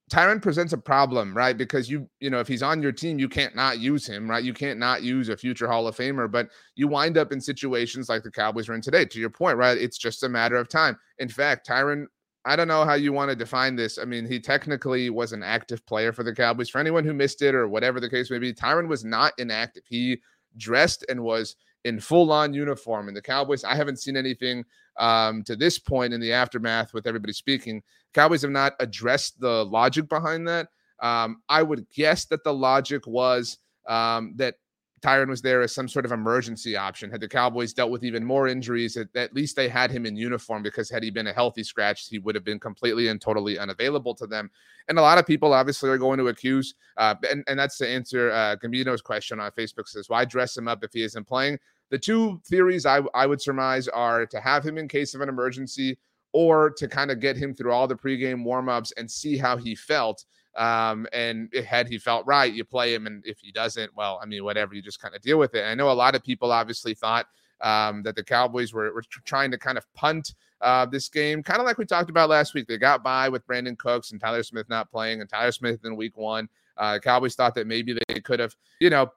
Tyron 0.09 0.41
presents 0.41 0.73
a 0.73 0.79
problem, 0.79 1.37
right? 1.37 1.57
Because 1.57 1.91
you, 1.91 2.09
you 2.21 2.31
know, 2.31 2.41
if 2.41 2.49
he's 2.49 2.63
on 2.63 2.83
your 2.83 2.93
team, 2.93 3.19
you 3.19 3.29
can't 3.29 3.55
not 3.55 3.79
use 3.79 4.07
him, 4.07 4.29
right? 4.29 4.43
You 4.43 4.55
can't 4.55 4.79
not 4.79 5.03
use 5.03 5.29
a 5.29 5.37
future 5.37 5.69
Hall 5.69 5.87
of 5.87 5.97
Famer, 5.97 6.31
but 6.31 6.49
you 6.75 6.89
wind 6.89 7.19
up 7.19 7.33
in 7.33 7.41
situations 7.41 8.09
like 8.09 8.23
the 8.23 8.31
Cowboys 8.31 8.69
are 8.69 8.75
in 8.75 8.81
today. 8.81 9.05
To 9.05 9.21
your 9.21 9.31
point, 9.31 9.57
right? 9.57 9.77
It's 9.77 9.99
just 9.99 10.23
a 10.23 10.29
matter 10.29 10.57
of 10.57 10.69
time. 10.69 10.99
In 11.19 11.29
fact, 11.29 11.69
Tyron, 11.69 12.07
I 12.45 12.57
don't 12.57 12.69
know 12.69 12.85
how 12.85 12.95
you 12.95 13.13
want 13.13 13.31
to 13.31 13.37
define 13.37 13.77
this. 13.77 13.99
I 13.99 14.05
mean, 14.05 14.27
he 14.27 14.41
technically 14.41 15.11
was 15.11 15.33
an 15.33 15.43
active 15.43 15.85
player 15.87 16.13
for 16.13 16.23
the 16.23 16.35
Cowboys. 16.35 16.71
For 16.71 16.79
anyone 16.79 17.05
who 17.05 17.13
missed 17.13 17.43
it 17.43 17.55
or 17.55 17.69
whatever 17.69 18.01
the 18.01 18.11
case 18.11 18.31
may 18.31 18.39
be, 18.39 18.53
Tyron 18.53 18.89
was 18.89 19.05
not 19.05 19.33
inactive. 19.39 19.83
He 19.87 20.21
dressed 20.57 21.05
and 21.09 21.23
was 21.23 21.57
in 21.89 21.99
full 21.99 22.31
on 22.31 22.55
uniform. 22.55 23.09
And 23.09 23.17
the 23.17 23.23
Cowboys, 23.23 23.65
I 23.65 23.75
haven't 23.75 23.99
seen 23.99 24.17
anything 24.17 24.65
um, 24.99 25.43
to 25.45 25.57
this 25.57 25.79
point 25.79 26.13
in 26.13 26.21
the 26.21 26.33
aftermath 26.33 26.95
with 26.95 27.07
everybody 27.07 27.33
speaking. 27.33 27.83
Cowboys 28.15 28.43
have 28.43 28.51
not 28.51 28.75
addressed 28.81 29.41
the 29.41 29.65
logic 29.65 30.09
behind 30.09 30.47
that. 30.49 30.69
Um, 31.01 31.43
I 31.49 31.63
would 31.63 31.89
guess 31.91 32.27
that 32.27 32.45
the 32.45 32.55
logic 32.55 33.07
was 33.07 33.59
um, 33.87 34.35
that 34.37 34.57
Tyron 35.01 35.29
was 35.29 35.43
there 35.43 35.63
as 35.63 35.75
some 35.75 35.89
sort 35.89 36.05
of 36.05 36.13
emergency 36.13 36.77
option. 36.77 37.11
Had 37.11 37.21
the 37.21 37.29
Cowboys 37.29 37.73
dealt 37.73 37.91
with 37.91 38.05
even 38.05 38.25
more 38.25 38.49
injuries, 38.49 38.97
at, 38.97 39.09
at, 39.15 39.35
least 39.35 39.57
they 39.57 39.69
had 39.69 39.91
him 39.91 40.07
in 40.07 40.17
uniform 40.17 40.63
because 40.63 40.91
had 40.91 41.03
he 41.03 41.11
been 41.11 41.29
a 41.29 41.33
healthy 41.33 41.63
scratch, 41.63 42.09
he 42.09 42.19
would 42.19 42.35
have 42.35 42.45
been 42.45 42.59
completely 42.59 43.09
and 43.09 43.21
totally 43.21 43.59
unavailable 43.59 44.15
to 44.17 44.27
them. 44.27 44.51
And 44.89 44.99
a 44.99 45.03
lot 45.03 45.19
of 45.19 45.27
people 45.27 45.53
obviously 45.53 45.91
are 45.91 45.99
going 45.99 46.19
to 46.19 46.29
accuse, 46.29 46.75
uh, 46.97 47.15
and, 47.31 47.45
and 47.47 47.59
that's 47.59 47.79
to 47.79 47.89
answer 47.89 48.31
uh, 48.33 48.57
Gambino's 48.57 49.03
question 49.03 49.39
on 49.39 49.51
Facebook 49.53 49.87
says, 49.87 50.09
why 50.09 50.25
dress 50.25 50.57
him 50.57 50.67
up 50.67 50.83
if 50.83 50.93
he 50.93 51.03
isn't 51.03 51.27
playing? 51.27 51.59
The 51.91 51.99
two 51.99 52.41
theories 52.47 52.87
I, 52.87 53.01
I 53.15 53.27
would 53.27 53.41
surmise 53.41 53.89
are 53.89 54.27
to 54.27 54.41
have 54.41 54.65
him 54.65 54.79
in 54.79 54.89
case 54.89 55.15
of 55.15 55.21
an 55.21 55.29
emergency 55.29 55.99
or 56.33 56.71
to 56.71 56.87
kind 56.89 57.11
of 57.11 57.21
get 57.21 57.37
him 57.37 57.55
through 57.55 57.73
all 57.73 57.87
the 57.87 57.95
pregame 57.95 58.45
warmups 58.45 58.93
and 58.97 59.11
see 59.11 59.37
how 59.39 59.57
he 59.57 59.75
felt. 59.75 60.25
Um, 60.57 61.07
and 61.13 61.53
had 61.67 61.89
he 61.89 61.99
felt 61.99 62.27
right, 62.27 62.53
you 62.53 62.65
play 62.65 62.93
him. 62.93 63.07
And 63.07 63.25
if 63.25 63.39
he 63.39 63.53
doesn't, 63.53 63.95
well, 63.97 64.19
I 64.23 64.27
mean, 64.27 64.45
whatever, 64.45 64.75
you 64.75 64.83
just 64.83 65.01
kind 65.01 65.15
of 65.15 65.23
deal 65.23 65.39
with 65.39 65.55
it. 65.55 65.61
And 65.61 65.69
I 65.69 65.75
know 65.75 65.91
a 65.91 65.93
lot 65.93 66.15
of 66.15 66.23
people 66.23 66.53
obviously 66.53 66.95
thought 66.95 67.27
um, 67.61 68.03
that 68.03 68.17
the 68.17 68.25
Cowboys 68.25 68.73
were, 68.73 68.93
were 68.93 69.03
trying 69.25 69.51
to 69.51 69.59
kind 69.59 69.79
of 69.79 69.87
punt 69.95 70.35
uh, 70.61 70.87
this 70.87 71.09
game, 71.09 71.43
kind 71.43 71.61
of 71.61 71.67
like 71.67 71.79
we 71.79 71.85
talked 71.85 72.11
about 72.11 72.29
last 72.29 72.55
week. 72.55 72.67
They 72.67 72.79
got 72.79 73.03
by 73.03 73.29
with 73.29 73.47
Brandin 73.47 73.79
Cooks 73.79 74.11
and 74.11 74.21
Tyler 74.21 74.43
Smith 74.43 74.69
not 74.69 74.91
playing, 74.91 75.21
and 75.21 75.31
Tyler 75.31 75.53
Smith 75.53 75.85
in 75.85 75.97
week 75.97 76.17
one. 76.17 76.49
Uh, 76.77 76.99
Cowboys 76.99 77.35
thought 77.35 77.55
that 77.55 77.67
maybe 77.67 77.97
they 78.09 78.21
could 78.21 78.41
have, 78.41 78.55
you 78.81 78.91
know, 78.91 79.11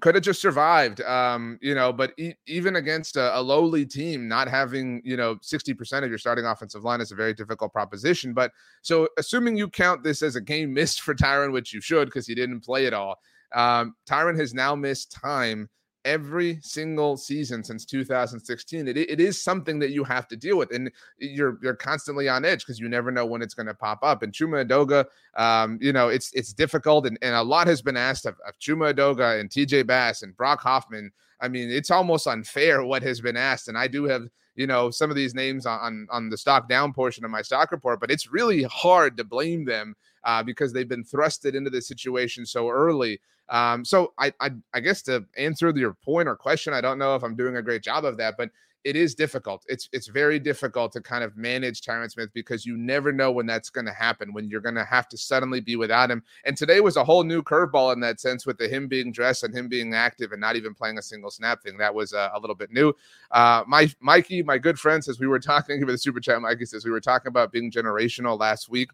could 0.00 0.14
have 0.14 0.24
just 0.24 0.40
survived 0.40 1.00
um 1.02 1.58
you 1.62 1.74
know 1.74 1.92
but 1.92 2.12
e- 2.18 2.34
even 2.46 2.76
against 2.76 3.16
a, 3.16 3.38
a, 3.38 3.40
lowly 3.40 3.86
team 3.86 4.26
not 4.26 4.48
having 4.48 5.00
you 5.04 5.16
know 5.16 5.36
60% 5.36 6.02
of 6.02 6.08
your 6.08 6.18
starting 6.18 6.44
offensive 6.44 6.84
line 6.84 7.00
is 7.00 7.12
a 7.12 7.14
very 7.14 7.32
difficult 7.32 7.72
proposition 7.72 8.32
but 8.32 8.50
so 8.82 9.08
assuming 9.18 9.56
you 9.56 9.68
count 9.68 10.02
this 10.02 10.22
as 10.22 10.36
a 10.36 10.40
game 10.40 10.74
missed 10.74 11.00
for 11.02 11.14
tyron 11.14 11.52
which 11.52 11.72
you 11.72 11.80
should 11.80 12.06
because 12.06 12.26
he 12.26 12.34
didn't 12.34 12.60
play 12.60 12.86
at 12.86 12.94
all 12.94 13.16
um 13.54 13.94
tyron 14.08 14.38
has 14.38 14.52
now 14.52 14.74
missed 14.74 15.12
time 15.12 15.68
every 16.04 16.58
single 16.62 17.16
season 17.16 17.64
since 17.64 17.84
2016. 17.84 18.88
It, 18.88 18.96
it 18.96 19.20
is 19.20 19.42
something 19.42 19.78
that 19.78 19.90
you 19.90 20.04
have 20.04 20.28
to 20.28 20.36
deal 20.36 20.56
with, 20.56 20.74
and 20.74 20.90
you're 21.18 21.58
you're 21.62 21.74
constantly 21.74 22.28
on 22.28 22.44
edge 22.44 22.60
because 22.60 22.78
you 22.78 22.88
never 22.88 23.10
know 23.10 23.26
when 23.26 23.42
it's 23.42 23.54
going 23.54 23.66
to 23.66 23.74
pop 23.74 24.00
up. 24.02 24.22
And 24.22 24.32
Chuma 24.32 24.66
Edoga, 24.66 25.06
um, 25.36 25.78
you 25.80 25.92
know, 25.92 26.08
it's 26.08 26.32
it's 26.32 26.52
difficult, 26.52 27.06
and, 27.06 27.18
and 27.22 27.34
a 27.34 27.42
lot 27.42 27.66
has 27.66 27.82
been 27.82 27.96
asked 27.96 28.26
of, 28.26 28.36
of 28.46 28.58
Chuma 28.58 28.94
Edoga 28.94 29.40
and 29.40 29.50
TJ 29.50 29.86
Bass 29.86 30.22
and 30.22 30.36
Brock 30.36 30.60
Hoffman. 30.60 31.10
I 31.40 31.48
mean, 31.48 31.70
it's 31.70 31.90
almost 31.90 32.26
unfair 32.26 32.84
what 32.84 33.02
has 33.02 33.20
been 33.20 33.36
asked, 33.36 33.68
and 33.68 33.78
I 33.78 33.88
do 33.88 34.04
have 34.04 34.28
you 34.54 34.66
know 34.66 34.90
some 34.90 35.10
of 35.10 35.16
these 35.16 35.34
names 35.34 35.66
on 35.66 36.06
on 36.10 36.28
the 36.28 36.36
stock 36.36 36.68
down 36.68 36.92
portion 36.92 37.24
of 37.24 37.30
my 37.30 37.42
stock 37.42 37.72
report, 37.72 38.00
but 38.00 38.10
it's 38.10 38.32
really 38.32 38.62
hard 38.64 39.16
to 39.16 39.24
blame 39.24 39.64
them 39.64 39.94
uh, 40.24 40.42
because 40.42 40.72
they've 40.72 40.88
been 40.88 41.04
thrusted 41.04 41.54
into 41.54 41.70
this 41.70 41.88
situation 41.88 42.46
so 42.46 42.68
early. 42.70 43.20
Um, 43.48 43.84
so 43.84 44.12
I, 44.18 44.32
I, 44.40 44.50
I 44.72 44.80
guess 44.80 45.02
to 45.02 45.24
answer 45.36 45.72
your 45.76 45.94
point 45.94 46.28
or 46.28 46.36
question, 46.36 46.72
I 46.72 46.80
don't 46.80 46.98
know 46.98 47.14
if 47.14 47.22
I'm 47.22 47.36
doing 47.36 47.56
a 47.56 47.62
great 47.62 47.82
job 47.82 48.04
of 48.04 48.16
that, 48.18 48.34
but 48.38 48.50
it 48.84 48.96
is 48.96 49.14
difficult. 49.14 49.64
It's 49.66 49.88
it's 49.92 50.08
very 50.08 50.38
difficult 50.38 50.92
to 50.92 51.00
kind 51.00 51.24
of 51.24 51.38
manage 51.38 51.80
Tyron 51.80 52.10
Smith 52.10 52.28
because 52.34 52.66
you 52.66 52.76
never 52.76 53.12
know 53.12 53.32
when 53.32 53.46
that's 53.46 53.70
going 53.70 53.86
to 53.86 53.92
happen, 53.92 54.34
when 54.34 54.50
you're 54.50 54.60
going 54.60 54.74
to 54.74 54.84
have 54.84 55.08
to 55.08 55.16
suddenly 55.16 55.60
be 55.60 55.74
without 55.74 56.10
him. 56.10 56.22
And 56.44 56.54
today 56.54 56.80
was 56.80 56.98
a 56.98 57.04
whole 57.04 57.24
new 57.24 57.42
curveball 57.42 57.94
in 57.94 58.00
that 58.00 58.20
sense 58.20 58.44
with 58.44 58.58
the 58.58 58.68
him 58.68 58.86
being 58.86 59.10
dressed 59.10 59.42
and 59.42 59.56
him 59.56 59.68
being 59.68 59.94
active 59.94 60.32
and 60.32 60.40
not 60.40 60.56
even 60.56 60.74
playing 60.74 60.98
a 60.98 61.02
single 61.02 61.30
snap 61.30 61.62
thing. 61.62 61.78
That 61.78 61.94
was 61.94 62.12
uh, 62.12 62.28
a 62.34 62.38
little 62.38 62.54
bit 62.54 62.72
new. 62.72 62.92
Uh, 63.30 63.64
my 63.66 63.90
Mikey, 64.00 64.42
my 64.42 64.58
good 64.58 64.78
friend, 64.78 65.02
says 65.02 65.18
we 65.18 65.26
were 65.26 65.38
talking 65.40 65.82
about 65.82 65.92
the 65.92 65.98
super 65.98 66.20
chat. 66.20 66.40
Mikey 66.42 66.66
says 66.66 66.84
we 66.84 66.90
were 66.90 67.00
talking 67.00 67.28
about 67.28 67.52
being 67.52 67.70
generational 67.70 68.38
last 68.38 68.68
week. 68.68 68.90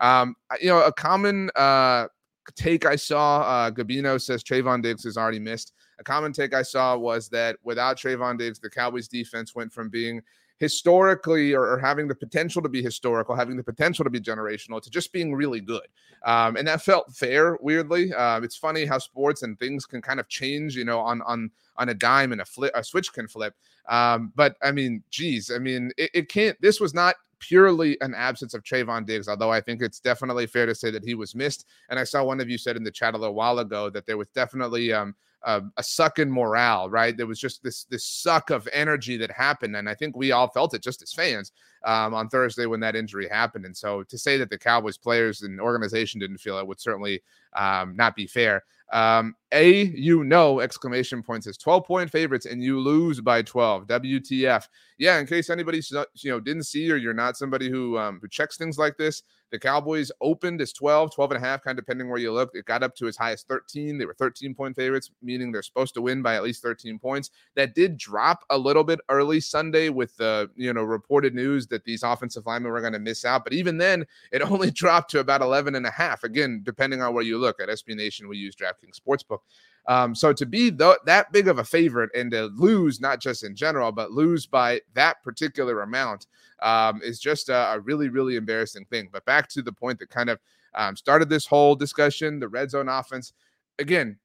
Um, 0.00 0.36
you 0.60 0.68
know, 0.68 0.82
a 0.82 0.92
common 0.92 1.50
uh, 1.54 2.06
take 2.52 2.86
I 2.86 2.96
saw, 2.96 3.40
uh, 3.40 3.70
Gabino 3.70 4.20
says 4.20 4.42
Trevon 4.42 4.82
Diggs 4.82 5.04
is 5.04 5.16
already 5.16 5.38
missed. 5.38 5.72
A 5.98 6.04
common 6.04 6.32
take 6.32 6.54
I 6.54 6.62
saw 6.62 6.96
was 6.96 7.28
that 7.30 7.56
without 7.62 7.96
Trevon 7.96 8.38
Diggs, 8.38 8.58
the 8.58 8.70
Cowboys 8.70 9.08
defense 9.08 9.54
went 9.54 9.72
from 9.72 9.88
being 9.88 10.22
historically 10.58 11.52
or, 11.52 11.66
or, 11.66 11.78
having 11.78 12.06
the 12.06 12.14
potential 12.14 12.62
to 12.62 12.68
be 12.68 12.80
historical, 12.80 13.34
having 13.34 13.56
the 13.56 13.62
potential 13.62 14.04
to 14.04 14.10
be 14.10 14.20
generational, 14.20 14.80
to 14.80 14.88
just 14.88 15.12
being 15.12 15.34
really 15.34 15.60
good. 15.60 15.86
Um, 16.24 16.56
and 16.56 16.66
that 16.68 16.80
felt 16.80 17.12
fair. 17.14 17.58
Weirdly, 17.60 18.12
um, 18.14 18.44
it's 18.44 18.56
funny 18.56 18.84
how 18.84 18.98
sports 18.98 19.42
and 19.42 19.58
things 19.58 19.84
can 19.84 20.00
kind 20.00 20.20
of 20.20 20.28
change, 20.28 20.76
you 20.76 20.84
know, 20.84 21.00
on 21.00 21.22
on 21.22 21.50
on 21.76 21.88
a 21.88 21.94
dime 21.94 22.32
and 22.32 22.40
a 22.40 22.44
flip, 22.44 22.72
a 22.74 22.84
switch 22.84 23.12
can 23.12 23.26
flip. 23.26 23.54
Um, 23.88 24.32
but 24.36 24.56
I 24.62 24.70
mean, 24.70 25.02
geez, 25.10 25.50
I 25.50 25.58
mean, 25.58 25.90
it, 25.98 26.10
it 26.14 26.28
can't. 26.28 26.58
This 26.60 26.80
was 26.80 26.94
not 26.94 27.16
purely 27.46 27.98
an 28.00 28.14
absence 28.14 28.54
of 28.54 28.62
Trevon 28.62 29.04
Diggs, 29.04 29.28
although 29.28 29.52
I 29.52 29.60
think 29.60 29.82
it's 29.82 30.00
definitely 30.00 30.46
fair 30.46 30.64
to 30.64 30.74
say 30.74 30.90
that 30.90 31.04
he 31.04 31.14
was 31.14 31.34
missed. 31.34 31.66
And 31.90 31.98
I 31.98 32.04
saw 32.04 32.24
one 32.24 32.40
of 32.40 32.48
you 32.48 32.56
said 32.56 32.76
in 32.76 32.84
the 32.84 32.90
chat 32.90 33.14
a 33.14 33.18
little 33.18 33.34
while 33.34 33.58
ago 33.58 33.90
that 33.90 34.06
there 34.06 34.16
was 34.16 34.28
definitely 34.34 34.94
um, 34.94 35.14
a, 35.42 35.60
a, 35.76 35.82
suck 35.82 36.18
in 36.18 36.32
morale, 36.32 36.88
right? 36.88 37.14
There 37.14 37.26
was 37.26 37.38
just 37.38 37.62
this 37.62 37.84
this 37.84 38.06
suck 38.06 38.48
of 38.48 38.66
energy 38.72 39.18
that 39.18 39.30
happened, 39.30 39.76
and 39.76 39.90
I 39.90 39.94
think 39.94 40.16
we 40.16 40.32
all 40.32 40.48
felt 40.48 40.72
it 40.72 40.82
just 40.82 41.02
as 41.02 41.12
fans 41.12 41.52
um, 41.84 42.14
on 42.14 42.30
Thursday 42.30 42.64
when 42.64 42.80
that 42.80 42.96
injury 42.96 43.28
happened. 43.28 43.66
And 43.66 43.76
so 43.76 44.02
to 44.04 44.16
say 44.16 44.38
that 44.38 44.48
the 44.48 44.58
Cowboys 44.58 44.96
players 44.96 45.42
and 45.42 45.60
organization 45.60 46.20
didn't 46.20 46.38
feel 46.38 46.58
it 46.58 46.66
would 46.66 46.80
certainly 46.80 47.22
um, 47.54 47.94
not 47.94 48.16
be 48.16 48.26
fair. 48.26 48.64
Um, 48.92 49.34
a 49.52 49.84
you 49.86 50.24
know 50.24 50.60
exclamation 50.60 51.22
points 51.22 51.46
is 51.46 51.56
12 51.56 51.84
point 51.84 52.10
favorites 52.10 52.46
and 52.46 52.62
you 52.62 52.78
lose 52.78 53.20
by 53.20 53.42
12. 53.42 53.86
WTF. 53.86 54.68
Yeah, 54.98 55.18
in 55.18 55.26
case 55.26 55.50
anybody 55.50 55.80
you 55.90 56.30
know 56.30 56.40
didn't 56.40 56.64
see 56.64 56.90
or 56.90 56.96
you're 56.96 57.14
not 57.14 57.36
somebody 57.36 57.70
who 57.70 57.98
um, 57.98 58.18
who 58.20 58.28
checks 58.28 58.56
things 58.56 58.78
like 58.78 58.96
this, 58.96 59.22
the 59.54 59.58
Cowboys 59.60 60.10
opened 60.20 60.60
as 60.60 60.72
12, 60.72 61.14
12 61.14 61.30
and 61.30 61.38
a 61.38 61.46
half, 61.46 61.62
kind 61.62 61.78
of 61.78 61.84
depending 61.84 62.08
where 62.08 62.18
you 62.18 62.32
look. 62.32 62.50
It 62.54 62.64
got 62.64 62.82
up 62.82 62.96
to 62.96 63.06
as 63.06 63.16
high 63.16 63.30
as 63.30 63.44
13. 63.44 63.96
They 63.96 64.04
were 64.04 64.12
13 64.12 64.52
point 64.52 64.74
favorites, 64.74 65.12
meaning 65.22 65.52
they're 65.52 65.62
supposed 65.62 65.94
to 65.94 66.02
win 66.02 66.22
by 66.22 66.34
at 66.34 66.42
least 66.42 66.60
13 66.60 66.98
points. 66.98 67.30
That 67.54 67.72
did 67.72 67.96
drop 67.96 68.44
a 68.50 68.58
little 68.58 68.82
bit 68.82 68.98
early 69.08 69.38
Sunday 69.38 69.90
with 69.90 70.16
the 70.16 70.50
you 70.56 70.72
know 70.72 70.82
reported 70.82 71.36
news 71.36 71.68
that 71.68 71.84
these 71.84 72.02
offensive 72.02 72.46
linemen 72.46 72.72
were 72.72 72.80
going 72.80 72.94
to 72.94 72.98
miss 72.98 73.24
out. 73.24 73.44
But 73.44 73.52
even 73.52 73.78
then, 73.78 74.04
it 74.32 74.42
only 74.50 74.72
dropped 74.72 75.12
to 75.12 75.20
about 75.20 75.40
11 75.40 75.76
and 75.76 75.86
a 75.86 75.90
half. 75.90 76.24
Again, 76.24 76.62
depending 76.64 77.00
on 77.00 77.14
where 77.14 77.22
you 77.22 77.38
look 77.38 77.60
at 77.60 77.68
SB 77.68 77.94
Nation, 77.94 78.26
we 78.26 78.36
use 78.36 78.56
DraftKings 78.56 78.98
Sportsbook. 78.98 79.38
Um, 79.86 80.14
so 80.14 80.32
to 80.32 80.46
be 80.46 80.70
th- 80.70 80.98
that 81.04 81.30
big 81.32 81.48
of 81.48 81.58
a 81.58 81.64
favorite 81.64 82.10
and 82.14 82.30
to 82.30 82.46
lose, 82.54 83.00
not 83.00 83.20
just 83.20 83.44
in 83.44 83.54
general, 83.54 83.92
but 83.92 84.12
lose 84.12 84.46
by 84.46 84.80
that 84.94 85.22
particular 85.22 85.82
amount 85.82 86.26
um, 86.62 87.00
is 87.02 87.20
just 87.20 87.50
a, 87.50 87.72
a, 87.74 87.80
really, 87.80 88.08
really 88.08 88.36
embarrassing 88.36 88.86
thing. 88.86 89.10
But 89.12 89.26
back 89.26 89.48
to 89.50 89.62
the 89.62 89.72
point 89.72 89.98
that 89.98 90.08
kind 90.08 90.30
of 90.30 90.40
um, 90.74 90.96
started 90.96 91.28
this 91.28 91.46
whole 91.46 91.74
discussion 91.74 92.40
the 92.40 92.48
red 92.48 92.70
zone 92.70 92.88
offense. 92.88 93.34
Again, 93.78 94.18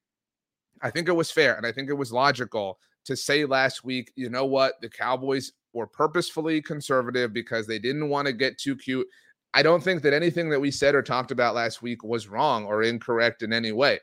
I 0.81 0.89
think 0.89 1.09
it 1.09 1.15
was 1.15 1.29
fair 1.29 1.55
and 1.55 1.65
I 1.65 1.73
think 1.73 1.89
it 1.89 1.93
was 1.93 2.13
logical 2.13 2.79
to 3.05 3.15
say 3.15 3.43
last 3.43 3.83
week, 3.83 4.11
you 4.15 4.29
know 4.29 4.45
what, 4.45 4.75
the 4.81 4.89
Cowboys 4.89 5.51
were 5.73 5.87
purposefully 5.87 6.61
conservative 6.61 7.33
because 7.33 7.67
they 7.67 7.79
didn't 7.79 8.09
want 8.09 8.27
to 8.27 8.33
get 8.33 8.57
too 8.57 8.77
cute. 8.77 9.07
I 9.53 9.63
don't 9.63 9.83
think 9.83 10.03
that 10.03 10.13
anything 10.13 10.49
that 10.49 10.59
we 10.59 10.71
said 10.71 10.95
or 10.95 11.01
talked 11.01 11.31
about 11.31 11.55
last 11.55 11.81
week 11.81 12.03
was 12.03 12.27
wrong 12.27 12.65
or 12.65 12.83
incorrect 12.83 13.41
in 13.41 13.51
any 13.51 13.71
way 13.71 13.99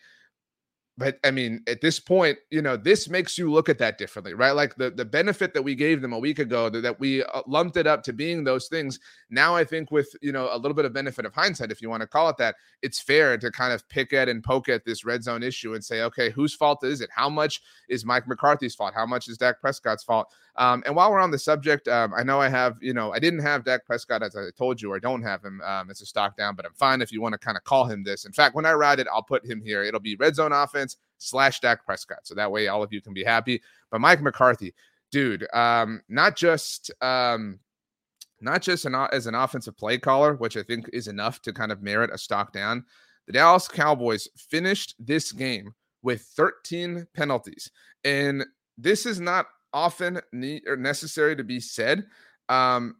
but 0.98 1.18
I 1.24 1.30
mean, 1.30 1.62
at 1.66 1.82
this 1.82 2.00
point, 2.00 2.38
you 2.50 2.62
know, 2.62 2.76
this 2.76 3.08
makes 3.08 3.36
you 3.36 3.52
look 3.52 3.68
at 3.68 3.78
that 3.78 3.98
differently, 3.98 4.32
right? 4.32 4.52
Like 4.52 4.76
the 4.76 4.90
the 4.90 5.04
benefit 5.04 5.52
that 5.52 5.62
we 5.62 5.74
gave 5.74 6.00
them 6.00 6.14
a 6.14 6.18
week 6.18 6.38
ago, 6.38 6.70
that, 6.70 6.80
that 6.80 6.98
we 6.98 7.22
uh, 7.22 7.42
lumped 7.46 7.76
it 7.76 7.86
up 7.86 8.02
to 8.04 8.14
being 8.14 8.44
those 8.44 8.68
things. 8.68 8.98
Now, 9.28 9.54
I 9.54 9.64
think 9.64 9.90
with 9.90 10.08
you 10.22 10.32
know 10.32 10.48
a 10.50 10.56
little 10.56 10.74
bit 10.74 10.86
of 10.86 10.94
benefit 10.94 11.26
of 11.26 11.34
hindsight, 11.34 11.70
if 11.70 11.82
you 11.82 11.90
want 11.90 12.00
to 12.00 12.06
call 12.06 12.30
it 12.30 12.38
that, 12.38 12.56
it's 12.80 12.98
fair 12.98 13.36
to 13.36 13.50
kind 13.50 13.74
of 13.74 13.86
pick 13.90 14.14
at 14.14 14.30
and 14.30 14.42
poke 14.42 14.70
at 14.70 14.86
this 14.86 15.04
red 15.04 15.22
zone 15.22 15.42
issue 15.42 15.74
and 15.74 15.84
say, 15.84 16.00
okay, 16.02 16.30
whose 16.30 16.54
fault 16.54 16.82
is 16.82 17.02
it? 17.02 17.10
How 17.14 17.28
much 17.28 17.60
is 17.90 18.06
Mike 18.06 18.26
McCarthy's 18.26 18.74
fault? 18.74 18.94
How 18.94 19.04
much 19.04 19.28
is 19.28 19.36
Dak 19.36 19.60
Prescott's 19.60 20.04
fault? 20.04 20.32
Um, 20.58 20.82
and 20.86 20.96
while 20.96 21.10
we're 21.10 21.20
on 21.20 21.30
the 21.30 21.38
subject, 21.38 21.86
um, 21.88 22.14
I 22.14 22.22
know 22.22 22.40
I 22.40 22.48
have, 22.48 22.78
you 22.80 22.94
know, 22.94 23.12
I 23.12 23.18
didn't 23.18 23.40
have 23.40 23.64
Dak 23.64 23.84
Prescott 23.84 24.22
as 24.22 24.34
I 24.36 24.46
told 24.56 24.80
you, 24.80 24.90
or 24.90 24.98
don't 24.98 25.22
have 25.22 25.44
him 25.44 25.60
um, 25.60 25.90
as 25.90 26.00
a 26.00 26.06
stock 26.06 26.36
down, 26.36 26.54
but 26.54 26.64
I'm 26.64 26.72
fine 26.72 27.02
if 27.02 27.12
you 27.12 27.20
want 27.20 27.34
to 27.34 27.38
kind 27.38 27.58
of 27.58 27.64
call 27.64 27.84
him 27.84 28.02
this. 28.02 28.24
In 28.24 28.32
fact, 28.32 28.54
when 28.54 28.64
I 28.64 28.72
ride 28.72 28.98
it, 28.98 29.06
I'll 29.12 29.22
put 29.22 29.44
him 29.44 29.60
here. 29.60 29.82
It'll 29.82 30.00
be 30.00 30.16
red 30.16 30.34
zone 30.34 30.52
offense 30.52 30.85
slash 31.18 31.60
Dak 31.60 31.84
Prescott. 31.84 32.26
So 32.26 32.34
that 32.34 32.50
way 32.50 32.68
all 32.68 32.82
of 32.82 32.92
you 32.92 33.00
can 33.00 33.12
be 33.12 33.24
happy. 33.24 33.62
But 33.90 34.00
Mike 34.00 34.22
McCarthy, 34.22 34.74
dude, 35.10 35.46
um, 35.54 36.02
not 36.08 36.36
just 36.36 36.90
um, 37.00 37.60
not 38.40 38.62
just 38.62 38.84
an, 38.84 38.94
as 38.94 39.26
an 39.26 39.34
offensive 39.34 39.76
play 39.76 39.98
caller, 39.98 40.34
which 40.34 40.56
I 40.56 40.62
think 40.62 40.88
is 40.92 41.08
enough 41.08 41.40
to 41.42 41.52
kind 41.52 41.72
of 41.72 41.82
merit 41.82 42.10
a 42.12 42.18
stock 42.18 42.52
down. 42.52 42.84
The 43.26 43.32
Dallas 43.32 43.68
Cowboys 43.68 44.28
finished 44.36 44.94
this 44.98 45.32
game 45.32 45.74
with 46.02 46.22
13 46.36 47.06
penalties. 47.14 47.70
And 48.04 48.44
this 48.78 49.06
is 49.06 49.20
not 49.20 49.46
often 49.72 50.20
or 50.66 50.76
necessary 50.76 51.34
to 51.36 51.44
be 51.44 51.60
said. 51.60 52.06
Um, 52.48 52.96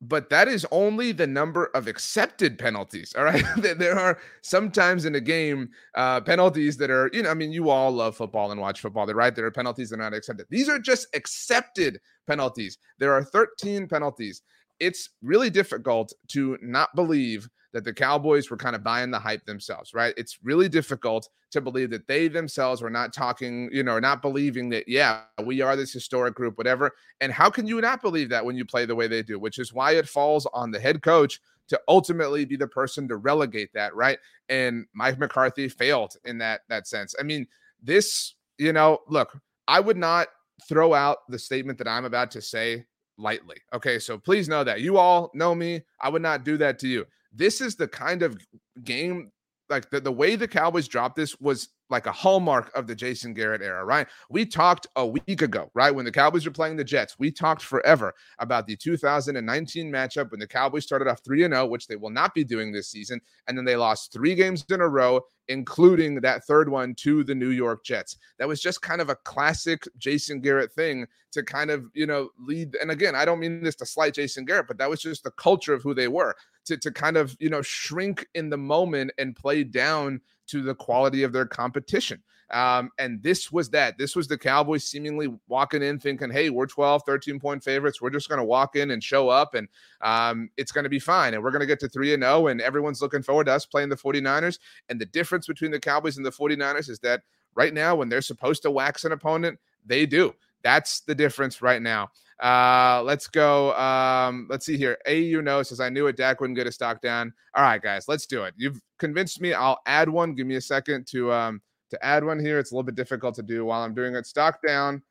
but 0.00 0.30
that 0.30 0.48
is 0.48 0.66
only 0.70 1.12
the 1.12 1.26
number 1.26 1.66
of 1.74 1.86
accepted 1.86 2.58
penalties. 2.58 3.14
All 3.16 3.24
right. 3.24 3.44
there 3.58 3.98
are 3.98 4.18
sometimes 4.40 5.04
in 5.04 5.14
a 5.14 5.20
game 5.20 5.70
uh, 5.94 6.20
penalties 6.22 6.76
that 6.78 6.90
are, 6.90 7.10
you 7.12 7.22
know, 7.22 7.30
I 7.30 7.34
mean, 7.34 7.52
you 7.52 7.68
all 7.68 7.92
love 7.92 8.16
football 8.16 8.50
and 8.50 8.60
watch 8.60 8.80
football, 8.80 9.04
they're 9.04 9.14
right? 9.14 9.34
There 9.34 9.44
are 9.46 9.50
penalties 9.50 9.90
that 9.90 9.96
are 10.00 10.02
not 10.02 10.14
accepted. 10.14 10.46
These 10.48 10.68
are 10.68 10.78
just 10.78 11.06
accepted 11.14 12.00
penalties. 12.26 12.78
There 12.98 13.12
are 13.12 13.22
13 13.22 13.88
penalties. 13.88 14.42
It's 14.78 15.10
really 15.22 15.50
difficult 15.50 16.14
to 16.28 16.56
not 16.62 16.94
believe 16.94 17.48
that 17.72 17.84
the 17.84 17.92
Cowboys 17.92 18.50
were 18.50 18.56
kind 18.56 18.74
of 18.74 18.82
buying 18.82 19.10
the 19.10 19.18
hype 19.18 19.44
themselves, 19.46 19.94
right? 19.94 20.14
It's 20.16 20.38
really 20.42 20.68
difficult 20.68 21.28
to 21.52 21.60
believe 21.60 21.90
that 21.90 22.06
they 22.06 22.28
themselves 22.28 22.82
were 22.82 22.90
not 22.90 23.12
talking, 23.12 23.68
you 23.72 23.82
know, 23.82 23.98
not 23.98 24.22
believing 24.22 24.68
that, 24.70 24.88
yeah, 24.88 25.22
we 25.44 25.60
are 25.60 25.76
this 25.76 25.92
historic 25.92 26.34
group, 26.34 26.58
whatever. 26.58 26.92
And 27.20 27.32
how 27.32 27.48
can 27.50 27.66
you 27.66 27.80
not 27.80 28.02
believe 28.02 28.28
that 28.30 28.44
when 28.44 28.56
you 28.56 28.64
play 28.64 28.86
the 28.86 28.94
way 28.94 29.06
they 29.06 29.22
do, 29.22 29.38
which 29.38 29.58
is 29.58 29.72
why 29.72 29.92
it 29.92 30.08
falls 30.08 30.46
on 30.52 30.70
the 30.70 30.80
head 30.80 31.02
coach 31.02 31.40
to 31.68 31.80
ultimately 31.86 32.44
be 32.44 32.56
the 32.56 32.66
person 32.66 33.06
to 33.08 33.16
relegate 33.16 33.72
that, 33.74 33.94
right? 33.94 34.18
And 34.48 34.86
Mike 34.92 35.18
McCarthy 35.18 35.68
failed 35.68 36.16
in 36.24 36.38
that 36.38 36.62
that 36.68 36.88
sense. 36.88 37.14
I 37.18 37.22
mean, 37.22 37.46
this, 37.80 38.34
you 38.58 38.72
know, 38.72 38.98
look, 39.08 39.38
I 39.68 39.78
would 39.78 39.96
not 39.96 40.28
throw 40.68 40.94
out 40.94 41.18
the 41.28 41.38
statement 41.38 41.78
that 41.78 41.88
I'm 41.88 42.04
about 42.04 42.32
to 42.32 42.42
say 42.42 42.84
lightly. 43.16 43.56
Okay, 43.72 44.00
so 44.00 44.18
please 44.18 44.48
know 44.48 44.64
that. 44.64 44.80
You 44.80 44.98
all 44.98 45.30
know 45.34 45.54
me. 45.54 45.82
I 46.00 46.08
would 46.08 46.22
not 46.22 46.44
do 46.44 46.56
that 46.56 46.80
to 46.80 46.88
you 46.88 47.06
this 47.32 47.60
is 47.60 47.76
the 47.76 47.88
kind 47.88 48.22
of 48.22 48.38
game 48.82 49.30
like 49.68 49.88
the, 49.90 50.00
the 50.00 50.12
way 50.12 50.36
the 50.36 50.48
Cowboys 50.48 50.88
dropped 50.88 51.16
this 51.16 51.38
was 51.40 51.68
like 51.90 52.06
a 52.06 52.12
hallmark 52.12 52.70
of 52.76 52.86
the 52.86 52.94
Jason 52.94 53.34
Garrett 53.34 53.62
era, 53.62 53.84
right? 53.84 54.06
We 54.30 54.46
talked 54.46 54.86
a 54.96 55.06
week 55.06 55.42
ago, 55.42 55.70
right? 55.74 55.94
When 55.94 56.04
the 56.04 56.12
Cowboys 56.12 56.46
were 56.46 56.52
playing 56.52 56.76
the 56.76 56.84
Jets, 56.84 57.18
we 57.18 57.30
talked 57.30 57.62
forever 57.62 58.14
about 58.38 58.66
the 58.66 58.76
2019 58.76 59.90
matchup 59.90 60.30
when 60.30 60.40
the 60.40 60.46
Cowboys 60.46 60.84
started 60.84 61.08
off 61.08 61.20
3 61.24 61.40
0, 61.40 61.66
which 61.66 61.86
they 61.86 61.96
will 61.96 62.10
not 62.10 62.34
be 62.34 62.44
doing 62.44 62.72
this 62.72 62.88
season. 62.88 63.20
And 63.46 63.58
then 63.58 63.64
they 63.64 63.76
lost 63.76 64.12
three 64.12 64.34
games 64.34 64.64
in 64.70 64.80
a 64.80 64.88
row, 64.88 65.20
including 65.48 66.20
that 66.20 66.44
third 66.44 66.68
one 66.68 66.94
to 66.94 67.24
the 67.24 67.34
New 67.34 67.50
York 67.50 67.84
Jets. 67.84 68.16
That 68.38 68.48
was 68.48 68.62
just 68.62 68.82
kind 68.82 69.00
of 69.00 69.10
a 69.10 69.16
classic 69.16 69.86
Jason 69.98 70.40
Garrett 70.40 70.72
thing 70.72 71.06
to 71.32 71.42
kind 71.42 71.70
of, 71.70 71.86
you 71.94 72.06
know, 72.06 72.30
lead. 72.38 72.76
And 72.80 72.90
again, 72.90 73.14
I 73.14 73.24
don't 73.24 73.40
mean 73.40 73.62
this 73.62 73.76
to 73.76 73.86
slight 73.86 74.14
Jason 74.14 74.44
Garrett, 74.44 74.68
but 74.68 74.78
that 74.78 74.90
was 74.90 75.02
just 75.02 75.24
the 75.24 75.30
culture 75.32 75.74
of 75.74 75.82
who 75.82 75.94
they 75.94 76.08
were 76.08 76.34
to, 76.66 76.76
to 76.76 76.90
kind 76.90 77.16
of, 77.16 77.36
you 77.40 77.50
know, 77.50 77.62
shrink 77.62 78.26
in 78.34 78.48
the 78.50 78.56
moment 78.56 79.12
and 79.18 79.36
play 79.36 79.64
down 79.64 80.20
to 80.50 80.62
the 80.62 80.74
quality 80.74 81.22
of 81.22 81.32
their 81.32 81.46
competition. 81.46 82.22
Um, 82.50 82.90
and 82.98 83.22
this 83.22 83.52
was 83.52 83.70
that. 83.70 83.96
This 83.96 84.16
was 84.16 84.26
the 84.26 84.36
Cowboys 84.36 84.84
seemingly 84.84 85.32
walking 85.48 85.82
in 85.82 85.98
thinking, 85.98 86.30
hey, 86.30 86.50
we're 86.50 86.66
12, 86.66 87.02
13 87.06 87.38
point 87.38 87.62
favorites. 87.62 88.02
We're 88.02 88.10
just 88.10 88.28
going 88.28 88.40
to 88.40 88.44
walk 88.44 88.74
in 88.74 88.90
and 88.90 89.02
show 89.02 89.28
up 89.28 89.54
and 89.54 89.68
um, 90.00 90.50
it's 90.56 90.72
going 90.72 90.84
to 90.84 90.90
be 90.90 90.98
fine. 90.98 91.34
And 91.34 91.42
we're 91.42 91.52
going 91.52 91.60
to 91.60 91.66
get 91.66 91.80
to 91.80 91.88
3 91.88 92.14
and 92.14 92.22
0. 92.22 92.48
And 92.48 92.60
everyone's 92.60 93.00
looking 93.00 93.22
forward 93.22 93.44
to 93.44 93.52
us 93.52 93.66
playing 93.66 93.88
the 93.88 93.96
49ers. 93.96 94.58
And 94.88 95.00
the 95.00 95.06
difference 95.06 95.46
between 95.46 95.70
the 95.70 95.80
Cowboys 95.80 96.16
and 96.16 96.26
the 96.26 96.32
49ers 96.32 96.88
is 96.88 96.98
that 97.00 97.22
right 97.54 97.72
now, 97.72 97.94
when 97.94 98.08
they're 98.08 98.20
supposed 98.20 98.62
to 98.62 98.70
wax 98.70 99.04
an 99.04 99.12
opponent, 99.12 99.58
they 99.86 100.06
do. 100.06 100.34
That's 100.62 101.00
the 101.00 101.14
difference 101.14 101.62
right 101.62 101.80
now. 101.80 102.10
Uh, 102.42 103.02
let's 103.04 103.26
go. 103.26 103.74
Um, 103.74 104.46
let's 104.48 104.64
see 104.64 104.76
here. 104.76 104.96
AU 105.06 105.40
knows 105.40 105.68
says 105.68 105.80
I 105.80 105.90
knew 105.90 106.06
it. 106.06 106.16
Dak 106.16 106.40
wouldn't 106.40 106.56
get 106.56 106.66
a 106.66 106.72
stock 106.72 107.02
down. 107.02 107.32
All 107.54 107.62
right, 107.62 107.82
guys, 107.82 108.06
let's 108.08 108.26
do 108.26 108.44
it. 108.44 108.54
You've 108.56 108.80
convinced 108.98 109.40
me. 109.40 109.52
I'll 109.52 109.80
add 109.86 110.08
one. 110.08 110.34
Give 110.34 110.46
me 110.46 110.56
a 110.56 110.60
second 110.60 111.06
to 111.08 111.32
um 111.32 111.60
to 111.90 112.04
add 112.04 112.24
one 112.24 112.38
here. 112.38 112.58
It's 112.58 112.72
a 112.72 112.74
little 112.74 112.84
bit 112.84 112.94
difficult 112.94 113.34
to 113.36 113.42
do 113.42 113.64
while 113.64 113.82
I'm 113.82 113.94
doing 113.94 114.14
it. 114.14 114.26
Stock 114.26 114.60
down. 114.66 115.02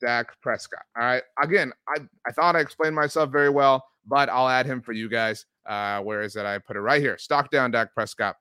Dak 0.00 0.40
Prescott. 0.40 0.84
All 0.96 1.04
right. 1.04 1.22
Again, 1.42 1.72
I, 1.88 2.00
I 2.26 2.32
thought 2.32 2.56
I 2.56 2.60
explained 2.60 2.94
myself 2.94 3.30
very 3.30 3.50
well, 3.50 3.84
but 4.06 4.28
I'll 4.28 4.48
add 4.48 4.66
him 4.66 4.80
for 4.80 4.92
you 4.92 5.08
guys. 5.08 5.46
Uh, 5.66 6.00
where 6.00 6.22
is 6.22 6.36
it? 6.36 6.46
I 6.46 6.58
put 6.58 6.76
it 6.76 6.80
right 6.80 7.02
here. 7.02 7.18
Stock 7.18 7.50
down 7.50 7.72
Dak 7.72 7.92
Prescott. 7.92 8.36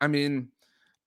I 0.00 0.06
mean, 0.08 0.48